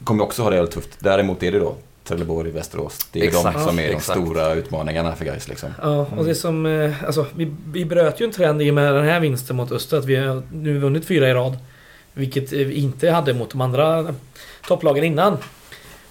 [0.04, 0.90] Kommer också ha det jävligt tufft.
[1.00, 2.98] Däremot är det då Trelleborg, Västerås.
[3.12, 3.58] Det är Exakt.
[3.58, 4.20] de som är de Exakt.
[4.20, 5.70] stora utmaningarna för guys liksom.
[5.82, 6.66] Ja, och det som...
[6.66, 9.72] eh, Alltså, vi, vi bröt ju en trend i och med den här vinsten mot
[9.72, 9.98] Öster.
[9.98, 11.58] Att vi har nu vunnit fyra i rad.
[12.18, 14.16] Vilket eh, vi inte hade mot de andra
[14.68, 15.38] topplagen innan.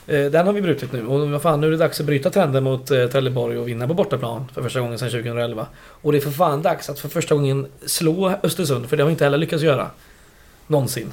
[0.06, 1.06] Eh, den har vi brutit nu.
[1.06, 3.88] Och vad fan, nu är det dags att bryta trenden mot eh, Trelleborg och vinna
[3.88, 5.66] på bortaplan för första gången sedan 2011.
[5.76, 8.88] Och det är för fan dags att för första gången slå Östersund.
[8.88, 9.90] För det har vi inte heller lyckats göra.
[10.66, 11.12] Någonsin.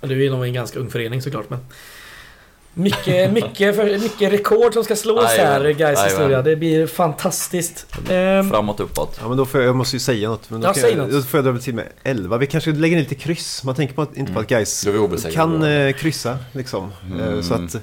[0.00, 1.50] Du är nog en ganska ung förening såklart.
[1.50, 1.58] Men
[2.78, 6.04] mycket, mycket, för, mycket rekord som ska slås Jajamän, här, guys jajamän.
[6.08, 6.42] historia.
[6.42, 7.86] Det blir fantastiskt.
[8.10, 9.18] Ehm, Framåt, uppåt.
[9.22, 10.50] Ja men då får jag, jag måste ju säga något.
[10.50, 11.10] Men då, Ja, kan säg jag, något.
[11.10, 12.38] då får jag dra väl till med 11.
[12.38, 13.64] Vi kanske lägger in lite kryss.
[13.64, 14.50] Man tänker på att, inte på att
[14.86, 16.92] vi obesegrade kan eh, kryssa liksom.
[17.20, 17.42] Eh, Mm.
[17.42, 17.76] Så att,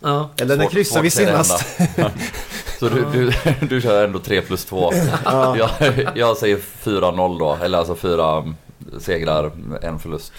[0.00, 0.30] ja.
[0.40, 1.64] eller när kryssade vi senast?
[2.78, 3.32] Så du, du,
[3.66, 4.92] du kör ändå 3 plus 2.
[5.24, 5.56] Ja.
[5.58, 5.70] Jag,
[6.14, 7.58] jag säger 4-0 då.
[7.64, 8.44] Eller alltså fyra
[9.00, 9.50] segrar,
[9.82, 10.32] en förlust.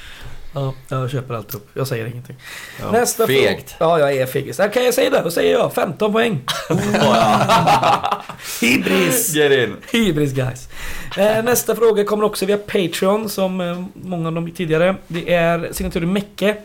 [0.53, 1.69] Ja, jag köper allt upp.
[1.73, 2.35] Jag säger ingenting.
[2.81, 2.91] Ja.
[2.91, 3.71] Nästa Fegt.
[3.71, 3.91] fråga.
[3.91, 4.59] Ja, jag är fegis.
[4.59, 5.21] Okej, jag säger det.
[5.23, 6.41] Då säger jag 15 poäng.
[8.61, 9.35] Hybris!
[9.35, 9.75] Get in!
[9.91, 10.69] Hybris guys.
[11.17, 14.95] Eh, nästa fråga kommer också via Patreon som eh, många av de tidigare.
[15.07, 16.55] Det är signaturen Mecke.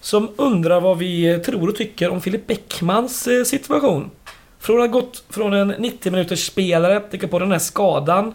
[0.00, 4.10] Som undrar vad vi tror och tycker om Filip Bäckmans eh, situation.
[4.58, 8.34] Från att ha gått från en 90 minuters spelare, tänka på den här skadan.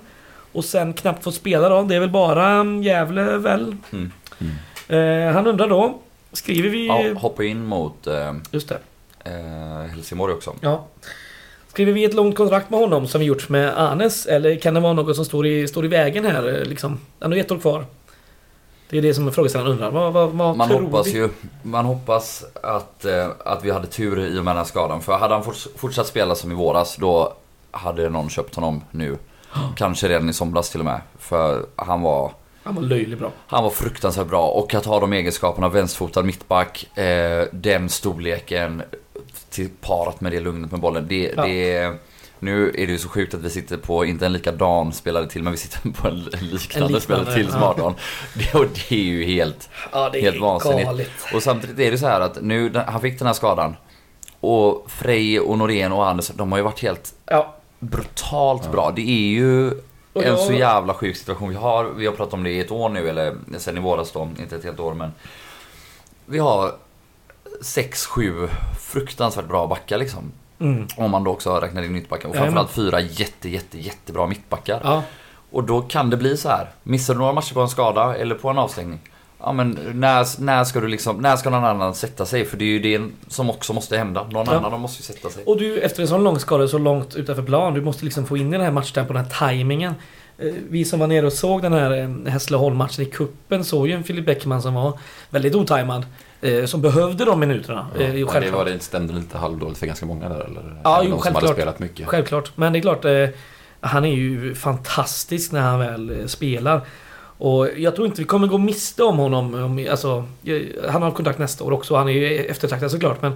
[0.52, 1.82] Och sen knappt fått spela då.
[1.82, 3.76] Det är väl bara mm, Gävle väl?
[3.92, 4.12] Mm.
[4.88, 5.98] Eh, han undrar då.
[6.34, 6.88] Skriver vi...
[6.88, 8.80] Ja, hoppa in mot eh, Just det.
[9.24, 10.54] eh, Helsingborg också.
[10.62, 10.86] Ja.
[11.68, 14.26] Skriver vi ett långt kontrakt med honom som vi gjort med Anes?
[14.26, 17.00] Eller kan det vara något som står i, står i vägen här eh, liksom?
[17.20, 17.86] Han har ett år kvar.
[18.90, 19.92] Det är det som frågeställaren undrar.
[19.92, 21.12] Vad, vad, vad Man tror hoppas vi?
[21.12, 21.30] ju
[21.64, 25.02] Man hoppas att, eh, att vi hade tur i och med den här skadan.
[25.02, 27.34] För hade han forts- fortsatt spela som i våras då
[27.72, 29.18] hade någon köpt honom nu.
[29.76, 31.02] Kanske redan i somras till och med.
[31.20, 32.32] För han var,
[32.68, 33.32] Han var löjligt bra.
[33.48, 34.48] han var fruktansvärt bra.
[34.48, 38.84] Och att ha de egenskaperna, vänsterfotad mittback, eh, den storleken
[39.50, 41.06] till parat med det lugnet med bollen.
[41.08, 41.46] Det, Ja.
[41.46, 41.94] det,
[42.40, 45.44] nu är det ju så sjukt att vi sitter på, inte en likadan spelare till,
[45.44, 47.68] men vi sitter på en liknande, liknande, spelare till som ja.
[47.70, 47.94] 18.
[48.34, 49.70] Det, och det är ju helt...
[49.92, 50.86] Ja, det är Helt vansinnigt.
[50.86, 51.10] galet.
[51.34, 53.76] Och samtidigt är det så här att nu, han fick den här skadan.
[54.40, 57.56] Och Frej och Norén och Anders, de har ju varit helt Ja.
[57.80, 58.92] brutalt bra.
[58.96, 59.72] Det är ju
[60.18, 61.86] Och en jag- så jävla sjuk situation vi har.
[61.86, 64.30] Vi har pratat om det i ett år nu, eller sen i våras då.
[64.40, 65.14] Inte ett helt år men.
[66.26, 66.72] Vi har
[67.62, 68.48] sex, sju
[68.80, 70.32] fruktansvärt bra backar liksom.
[70.60, 70.88] Mm.
[70.98, 72.30] Om man då också räknar in mittbackar.
[72.30, 74.82] Och framförallt fyra jätte, jätte, jättebra mittbackar.
[74.84, 75.04] Ja.
[75.52, 76.70] Och då kan det bli så här.
[76.84, 79.00] Missar du några matcher på en skada eller på en avstängning.
[79.40, 82.46] Ja men när, när ska du liksom, när ska någon annan sätta sig?
[82.46, 84.24] För det är ju det som också måste hända.
[84.32, 84.66] Någon Ja.
[84.66, 85.44] annan måste ju sätta sig.
[85.46, 88.38] Och du, efter en sån lång skada så långt utanför plan, du måste liksom få
[88.38, 89.94] in i den här matchtempon, den här tajmingen.
[90.38, 91.92] Eh, Vi som var nere och såg den här
[92.26, 95.00] eh, Hässleholm-matchen i kuppen såg ju en Filip Bäckman som var
[95.30, 96.06] väldigt otajmad.
[96.42, 97.88] eh, Som behövde de minuterna.
[98.00, 98.00] Ja,
[98.34, 100.82] men det var det stämde lite halvdåligt för ganska många där eller?
[100.84, 102.08] Ja, jo, de som hade spelat mycket.
[102.08, 102.52] Självklart.
[102.56, 103.06] Men det är klart.
[103.82, 106.82] Han är ju fantastisk när han väl spelar.
[107.38, 109.54] Och jag tror inte vi kommer gå miste om honom.
[109.54, 110.26] Om, alltså,
[110.90, 111.96] han har kontrakt nästa år också.
[111.96, 113.32] Han är ju eftertraktad såklart men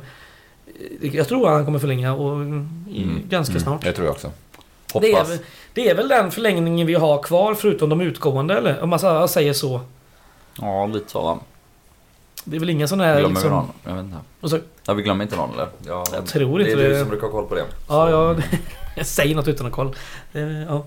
[1.02, 3.84] eh, jag tror att han kommer förlänga och mm, ganska snart.
[3.84, 4.32] Det tror jag också.
[5.02, 5.26] Det är,
[5.74, 8.82] det är väl den förlängningen vi har kvar förutom de utgående eller?
[8.84, 9.82] Om man så- säger så.
[10.62, 11.40] Ja, lite så va.
[12.44, 13.52] Det är väl ingen sån här Glömmer vi liksom...
[13.52, 13.68] någon?
[13.86, 14.18] Jag vet inte.
[14.42, 15.68] Och så, Ja, vi glömmer inte någon eller?
[15.88, 16.94] Ja, Jag tror det inte är det.
[16.94, 17.64] du som brukar ha koll på det.
[17.90, 18.36] ja, ja,
[18.96, 19.92] jag säger något utan att kolla.
[20.34, 20.84] Eh, Ja.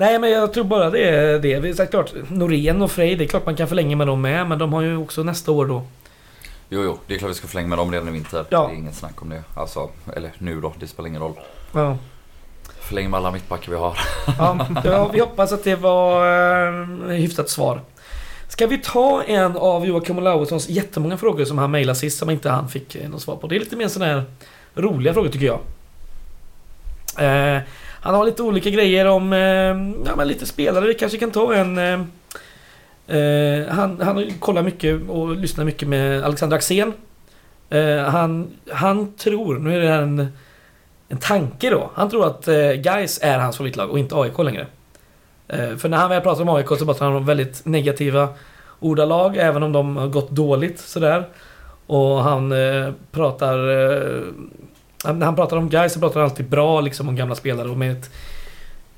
[0.00, 1.52] Nej men jag tror bara det är det.
[1.52, 4.46] Är klart, Norén och Frej, det är klart man kan förlänga med dem med.
[4.46, 5.82] Men de har ju också nästa år då.
[6.68, 8.44] Jo, jo, det är klart vi ska förlänga med dem redan i vinter.
[8.48, 8.66] Ja.
[8.66, 9.42] Det är inget snack om det.
[9.54, 11.34] Alltså, eller nu då, det spelar ingen roll.
[11.72, 11.96] Ja.
[12.80, 13.98] Förläng med alla mittbackar vi har.
[14.38, 16.26] Ja, ja, vi hoppas att det var
[16.66, 17.80] eh, hyfsat svar.
[18.48, 22.50] Ska vi ta en av Joakim Olaussons jättemånga frågor som han mejlade sist som inte
[22.50, 23.46] han fick eh, något svar på.
[23.46, 24.24] Det är lite mer sådana här
[24.74, 25.60] roliga frågor tycker jag.
[27.56, 27.62] Eh,
[28.08, 30.86] han har lite olika grejer om ehm, ja, men lite spelare.
[30.86, 31.78] Vi kanske kan ta en...
[31.78, 32.06] Ehm,
[33.06, 36.92] eh, han, han kollar mycket och lyssnar mycket med Alexander Axén.
[37.70, 40.28] Eh, han, han tror, nu är det här en,
[41.08, 41.90] en tanke då.
[41.94, 44.66] Han tror att eh, Gais är hans favoritlag och inte AIK längre.
[45.48, 48.28] Eh, för när han väl pratar om AIK så pratar han om väldigt negativa
[48.80, 51.28] ordalag även om de har gått dåligt sådär.
[51.86, 53.68] Och han eh, pratar...
[53.68, 54.22] Eh,
[55.04, 57.76] när han pratar om Gais så pratar han alltid bra liksom om gamla spelare och
[57.76, 58.10] med ett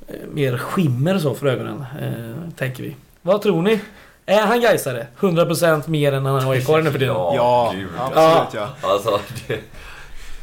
[0.09, 1.85] eh, mer skimmer så för ögonen.
[2.02, 2.97] Eh, tänker vi.
[3.22, 3.81] Vad tror ni?
[4.27, 5.06] Är han Gaisare?
[5.20, 7.09] 100% mer än han är aik nu för tiden?
[7.09, 7.35] Ja.
[7.36, 7.89] Ja, gud.
[7.98, 8.89] absolut ja.
[8.90, 9.60] Alltså, det...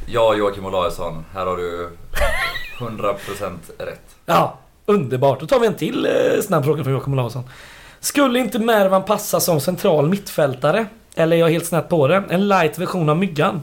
[0.10, 1.90] Ja, Joakim Olausson, här har du
[2.80, 4.16] 100% rätt.
[4.26, 5.40] Ja, underbart.
[5.40, 7.44] Då tar vi en till eh, snabb fråga från Joakim Olausson.
[8.00, 10.86] Skulle inte Mervan passa som central mittfältare?
[11.16, 12.24] Eller är jag helt snett på det?
[12.30, 13.62] En light version av Myggan?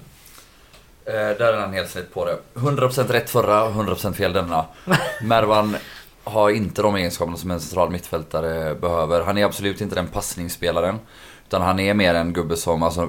[1.07, 2.39] Eh, där är han helt snett på det.
[2.55, 4.65] 100% rätt förra, 100% fel denna.
[5.23, 5.77] Mervan
[6.25, 9.21] har inte de egenskaperna som en central mittfältare behöver.
[9.25, 10.99] Han är absolut inte den passningsspelaren.
[11.49, 13.09] Utan han är mer en gubbe som alltså,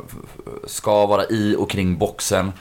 [0.67, 2.51] ska vara i och kring boxen.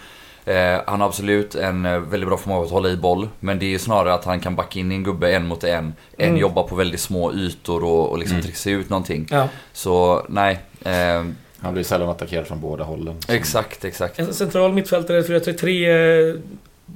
[0.45, 3.29] Eh, han har absolut en eh, väldigt bra förmåga att hålla i boll.
[3.41, 5.65] Men det är ju snarare att han kan backa in i en gubbe en mot
[5.65, 5.95] en.
[6.19, 6.41] En Mm.
[6.41, 8.45] jobba på väldigt små ytor och, och liksom Mm.
[8.47, 9.27] trixa ut någonting.
[9.31, 9.49] Ja.
[9.73, 10.59] Så nej.
[10.85, 11.25] Eh,
[11.65, 13.15] Han blir sällan attackerad från båda hållen.
[13.29, 14.19] exakt, exakt.
[14.19, 16.31] En central mittfältare 4-3-3?
[16.31, 16.37] eh,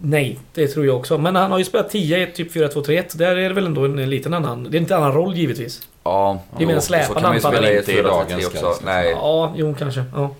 [0.02, 1.18] Nej, det tror jag också.
[1.18, 3.16] Men han har ju spelat 10 i typ 4-2-3-1.
[3.18, 4.64] Där är det väl ändå en, en liten annan...
[4.70, 5.80] Det är inte en annan roll givetvis.
[6.04, 7.98] Ja, Det är mer en släpande så kan man ju anfallare, spela i inte ett
[7.98, 8.74] i 4 dagens också.
[8.84, 9.10] Nej.
[9.10, 10.04] Ja, jo kanske.
[10.14, 10.30] Ja.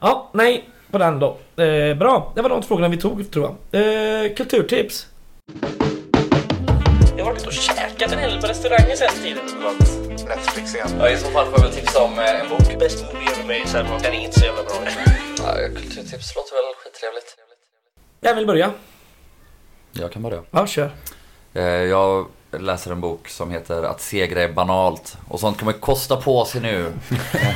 [0.00, 1.36] ja, nej på den då.
[1.62, 3.80] Eh, bra, det var de frågorna vi tog tror jag.
[4.24, 5.06] Eh, kulturtips.
[7.16, 10.11] Jag har varit och käkat en hel del på restauranger sen tiden.
[10.28, 10.88] Netflix igen.
[10.98, 12.78] Ja, i så fall får jag väl tipsa om eh, en bok.
[12.78, 14.74] Bäst movie ever made, sen var den är inte så jävla bra.
[15.38, 17.36] Ja, kulturtips låter väl skittrevligt.
[18.20, 18.70] Jag vill börja.
[19.92, 20.42] Jag kan börja.
[20.50, 20.90] Ja, kör.
[21.54, 25.16] Eh, Jag läser en bok som heter Att segra är banalt.
[25.28, 26.92] Och sånt kan man kosta på sig nu.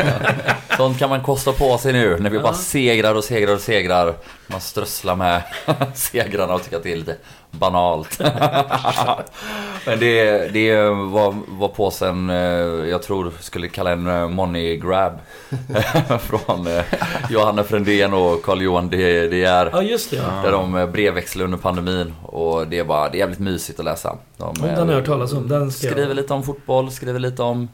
[0.76, 4.14] sånt kan man kosta på sig nu när vi bara segrar och segrar och segrar.
[4.46, 5.42] Man strösslar med
[5.94, 7.16] segrarna och tycker att det är lite
[7.50, 8.18] banalt.
[9.86, 12.36] Men det, det var, var påsen eh,
[12.90, 15.12] jag tror skulle kalla en eh, money grab.
[16.20, 16.84] Från eh,
[17.30, 19.70] Johanna Frändén och Carl-Johan De Geer.
[19.72, 20.16] Ja, just det.
[20.16, 20.42] Ja.
[20.44, 24.18] Där de brevväxlar under pandemin och det är bara, det är jävligt mysigt att läsa.
[24.36, 25.48] De, Om den har jag hört talas om.
[25.48, 26.16] Den skriver jag...
[26.16, 27.68] lite om fotboll, skriver lite om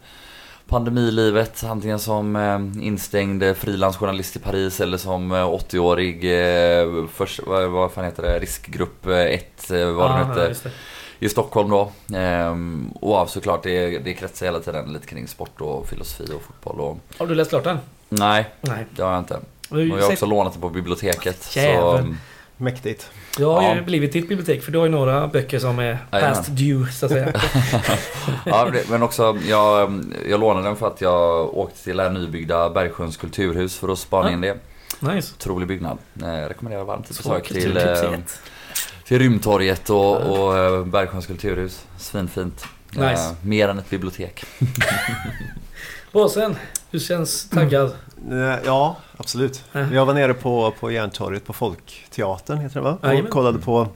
[0.73, 1.65] pandemilivet.
[1.65, 7.70] Antingen som eh, instängd eh, frilansjournalist i Paris eller som eh, 80-årig, eh, först, vad,
[7.70, 10.70] vad fan heter det, riskgrupp 1, eh, vad det nu Ja, hette,
[11.19, 11.93] i Stockholm då.
[12.16, 16.43] Ehm, och ja, såklart, det, det kretsar hela tiden lite kring sport och filosofi och
[16.43, 16.99] fotboll och...
[17.19, 17.78] Har du läst klart den?
[18.09, 18.86] Nej, Nej.
[18.97, 19.40] det har jag inte.
[19.70, 21.43] Och jag har sett- också lånat det på biblioteket.
[21.43, 22.05] Så.
[22.57, 23.11] Mäktigt.
[23.36, 23.82] Du har ju Ja.
[23.82, 27.12] blivit ditt bibliotek för du har ju några böcker som är past due så att
[27.12, 27.32] säga.
[28.46, 32.70] Ja, men också, jag, jag lånade den för att jag åkte till det här nybyggda
[32.70, 34.32] Bergsjöns kulturhus för att spana Ja.
[34.34, 34.56] in det.
[35.00, 35.32] Nice.
[35.38, 35.98] Otrolig byggnad.
[36.14, 37.94] Jag rekommenderar varmt ett besök till, eh,
[39.04, 41.84] till Rymdtorget och, och eh, Bergsjöns kulturhus.
[41.98, 42.64] Svinfint.
[42.90, 43.04] Nice.
[43.12, 44.44] Eh, mer än ett bibliotek.
[46.12, 46.56] Båsen,
[46.90, 47.93] hur känns taggad?
[48.30, 49.64] Eh, Ja, absolut.
[49.72, 49.80] Ja.
[49.93, 52.98] Jag var nere på, på Järntorget på Folkteatern, heter det va?
[53.02, 53.24] Jajamän.
[53.24, 53.89] Och kollade på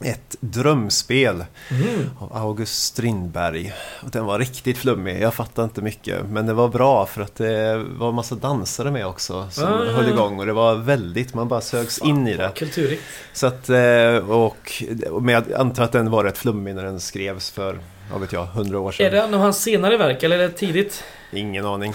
[0.00, 2.10] ett drömspel Mm.
[2.18, 3.72] av August Strindberg.
[4.04, 6.26] Och den var riktigt flummig, jag fattade inte mycket.
[6.30, 9.84] Men det var bra för att det var en massa dansare med också som Ah,
[9.92, 10.40] höll igång.
[10.40, 12.50] Och det var väldigt, man bara sögs in i det.
[12.54, 13.02] Kulturigt.
[13.32, 14.82] Så att, eh, och,
[15.20, 17.78] men jag antar att den var rätt flummig när den skrevs för
[18.12, 19.06] vad vet jag, hundra år sedan.
[19.06, 21.04] Är det en av hans senare verk eller är det tidigt?
[21.32, 21.94] Ingen aning.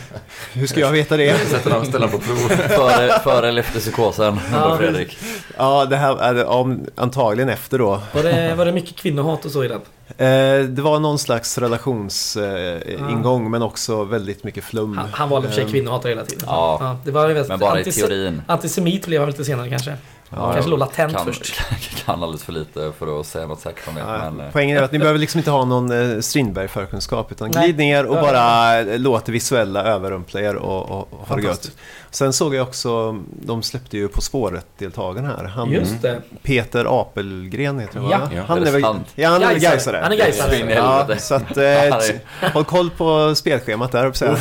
[0.52, 1.38] Hur ska jag veta det?
[1.38, 2.36] Sätter honom ställa på prov.
[2.48, 5.18] Före, före eller efter psykosen, Ja, Fredrik.
[5.56, 8.00] Ja, det här är om, antagligen efter då.
[8.14, 9.80] Var det, var det mycket kvinnohat och så i den?
[10.08, 14.98] Eh, det var någon slags relationsingång eh, ingång, men också väldigt mycket flum.
[14.98, 16.44] Han, han var i och för sig Eh, kvinnohatare hela tiden.
[16.46, 16.98] Ja.
[17.04, 18.42] det var ju Men bara i teorin.
[18.46, 19.96] Antisemit blev han lite senare kanske.
[20.30, 21.60] Ja, kanske låg latent kan, först.
[22.04, 24.00] kan alldeles för lite för att säga något säkert om det.
[24.00, 27.50] Ja, Men, eh, poängen är att ni behöver liksom inte ha någon eh, Strindberg-förkunskap utan
[27.50, 31.42] glid ner och bara eh, låt det visuella överrumpla er och, och, och ha det
[31.42, 31.70] gött.
[32.10, 35.44] Sen såg jag också, de släppte ju På spåret-deltagarna här.
[35.44, 36.22] Han, Just det.
[36.42, 38.30] Peter Apelgren heter han Ja.
[38.34, 38.42] Ja.
[38.48, 38.82] Han Är väl,
[39.14, 40.00] ja, han är Gaisare.
[40.02, 40.74] Han är Gaisare.
[40.74, 44.36] Ja, så att, eh, håll koll på spelschemat där, höll jag.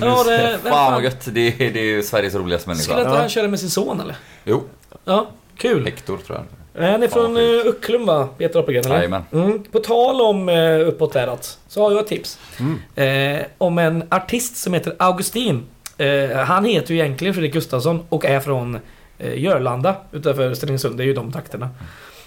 [0.00, 2.82] Ja, det, Fan vad gött, det är, det är ju Sveriges roligaste människa.
[2.84, 3.18] Skulle inte Ja.
[3.20, 4.16] han köra med sin son eller?
[4.44, 4.62] Jo,
[5.04, 5.84] Ja, kul.
[5.84, 6.44] Hector tror jag.
[6.90, 8.28] Han är från uh, Ucklum va?
[8.38, 9.22] Peter Apelgren eller?
[9.32, 9.62] Mm.
[9.72, 12.38] På tal om uh, uppåt däråt så har jag ett tips.
[12.60, 13.38] Mm.
[13.40, 15.66] Eh, om en artist som heter Augustin.
[15.98, 18.78] Eh, han heter ju egentligen Fredrik Gustafsson och är från
[19.18, 20.96] eh, Jörlanda utanför Stenungsund.
[20.96, 21.70] Det är ju de takterna.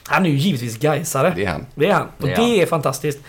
[0.04, 1.34] Han är ju givetvis gaisare.
[1.36, 1.66] Det är han.
[1.76, 2.08] Det är han.
[2.18, 3.20] Och Det det är är, fantastiskt.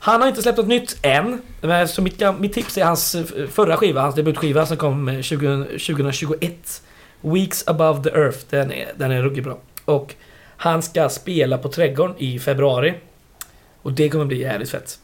[0.00, 1.42] Han har inte släppt något nytt än.
[1.60, 5.20] Men Så mitt, mitt tips är hans eh, förra skiva, hans debutskiva som kom eh,
[5.20, 6.82] 20, 2021.
[7.20, 8.38] Weeks above the earth.
[8.50, 9.58] Den är, den är ruggigt bra.
[9.84, 10.14] Och
[10.56, 12.94] han ska spela på Trädgården i februari.
[13.82, 14.98] Och det kommer bli jävligt fett.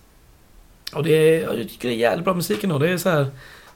[0.92, 2.78] Och det är, jag tycker det är jävligt bra musik ändå.
[2.78, 3.26] Det är så här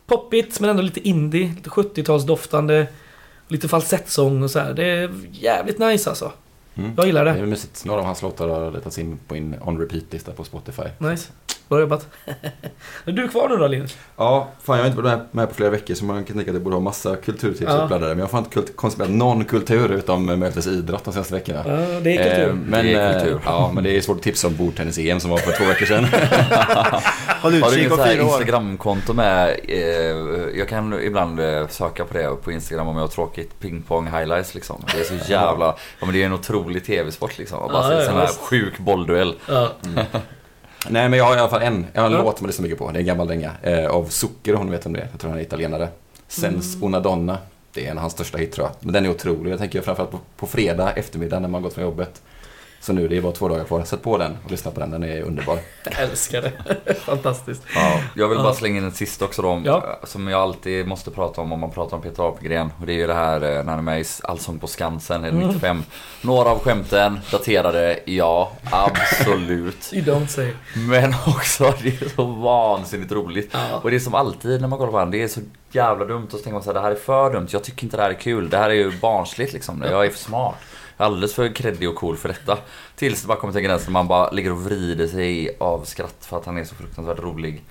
[0.08, 1.52] poppigt men ändå lite indie.
[1.56, 2.86] Lite 70-talsdoftande.
[3.48, 4.74] Lite falsettsång och så här.
[4.74, 6.32] Det är jävligt nice alltså.
[6.74, 6.92] Mm.
[6.96, 7.38] Jag gillar Det det.
[7.38, 7.84] är mysigt.
[7.84, 10.82] Några av hans låtar har letats in på en on repeat-lista på Spotify.
[10.98, 11.28] Nice.
[11.68, 12.06] Bra jobbat.
[13.04, 13.96] är du kvar nu då Linus?
[14.16, 16.54] Ja, fan jag har inte varit med, på flera veckor så man kan tänka att
[16.54, 17.72] jag borde ha massa kulturtips Ja.
[17.84, 18.08] uppladdade.
[18.14, 21.62] Men jag har fan inte konsumerat någon kultur utom mötes idrott de senaste veckorna.
[21.66, 22.48] Ja, det är kultur.
[22.48, 23.40] Eh, men, Det är eh, kultur.
[23.44, 26.04] Ja, men det är svårt att tipsa om bordtennis-EM som var för två veckor sedan.
[26.04, 28.28] Håll Har du utkik om här fyra år.
[28.28, 29.48] Instagramkonto med?
[29.68, 29.78] Eh,
[30.58, 33.60] jag kan ibland eh, söka på det på Instagram om jag har tråkigt.
[33.60, 34.82] Pingpong highlights liksom.
[34.94, 35.66] Det är så jävla...
[36.00, 37.58] Ja men det är en otrolig tv-sport liksom.
[37.72, 39.34] Bara Ja, se en sån här sjuk bollduell.
[39.48, 39.70] Ja.
[40.88, 41.86] Nej, men jag har i alla fall en.
[41.92, 42.22] Jag har en Ja.
[42.22, 42.90] låt som jag lyssnar mycket på.
[42.90, 43.52] Det är en gammal dänga.
[43.62, 45.08] Eh, av Zucker, hon vet om det.
[45.10, 45.88] Jag tror han är italienare.
[46.28, 46.86] Sens Mm.
[46.88, 47.38] una donna.
[47.72, 48.74] Det är en av hans största hit tror jag.
[48.80, 49.52] Men den är otrolig.
[49.52, 52.22] Jag tänker framförallt på, på fredag eftermiddag när man gått från jobbet.
[52.80, 53.84] Så nu, det är bara två dagar kvar.
[53.84, 54.90] Sätt på den och lyssna på den.
[54.90, 55.58] Den är underbar.
[55.84, 56.94] Jag älskar det.
[57.04, 57.62] Fantastiskt.
[57.74, 59.98] Ja, jag vill bara slänga in ett sista också då, Ja.
[60.04, 62.70] som jag alltid måste prata om om man pratar om Peter Apelgren.
[62.80, 65.24] Och det är ju det här eh, när han är med i Allsång på Skansen,
[65.24, 65.48] är det Mm.
[65.48, 65.82] 95.
[66.22, 69.90] Några av skämten daterade, ja, absolut.
[69.92, 70.52] You don't say.
[70.88, 73.50] Men också, det är så vansinnigt roligt.
[73.52, 73.78] Ja.
[73.82, 75.40] Och det är som alltid när man kollar på honom, det är så
[75.72, 76.24] jävla dumt.
[76.24, 77.46] Och så tänker man så här, det här är för dumt.
[77.50, 78.50] Jag tycker inte det här är kul.
[78.50, 79.84] Det här är ju barnsligt liksom.
[79.90, 80.54] Jag är för smart.
[81.00, 82.58] Alldeles för kreddig och cool för detta.
[82.96, 86.16] Tills det bara kommer till gränsen när man bara ligger och vrider sig av skratt
[86.20, 87.62] för att han är så fruktansvärt rolig.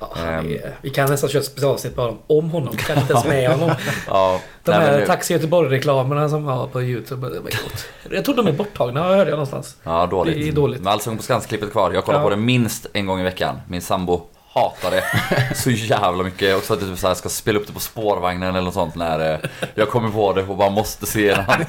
[0.00, 0.46] Ja, Ehm.
[0.50, 2.76] är, vi kan nästan köra ett specialavsnitt bara om honom.
[2.76, 3.70] Kan inte ens med honom.
[4.06, 7.28] Ja, De nej, här nu- Taxi Göteborg-reklamerna som var på YouTube.
[7.28, 7.86] Det var gott.
[8.10, 9.76] Jag tror de är borttagna, hörde jag någonstans.
[9.82, 10.34] Ja, dåligt.
[10.36, 10.80] Det är dåligt.
[10.82, 11.92] Men Allsång på Skansen-klippet kvar.
[11.92, 12.24] Jag kollar Ja.
[12.24, 13.56] på det minst en gång i veckan.
[13.68, 14.22] Min sambo
[14.52, 15.04] hatar det
[15.56, 16.56] så jävla mycket.
[16.56, 18.94] Också att jag typ så här ska spela upp det på spårvagnen eller något sånt
[18.94, 19.38] när eh,
[19.74, 21.64] jag kommer på det och bara måste se när han,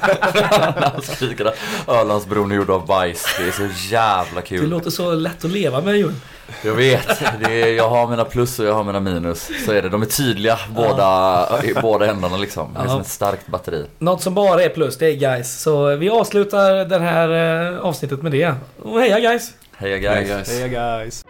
[0.80, 3.36] när han skriker att Ölandsbron är gjord av bajs.
[3.38, 4.68] Det är så jävla Det kul.
[4.68, 6.20] låter så lätt att leva med Jon.
[6.64, 7.22] Jag vet.
[7.46, 9.50] Det är, jag har mina plus och jag har mina minus.
[9.66, 9.88] Så är det.
[9.88, 12.74] De är tydliga båda, i båda ändarna liksom.
[12.74, 13.86] Det är som ett starkt batteri.
[13.98, 15.60] Något som bara är plus, det är guys.
[15.60, 18.54] Så vi avslutar det här eh, avsnittet med det.
[18.82, 19.50] Och heja guys!
[19.76, 20.28] Heja guys.
[20.28, 20.60] guys.
[20.60, 21.24] Hej guys!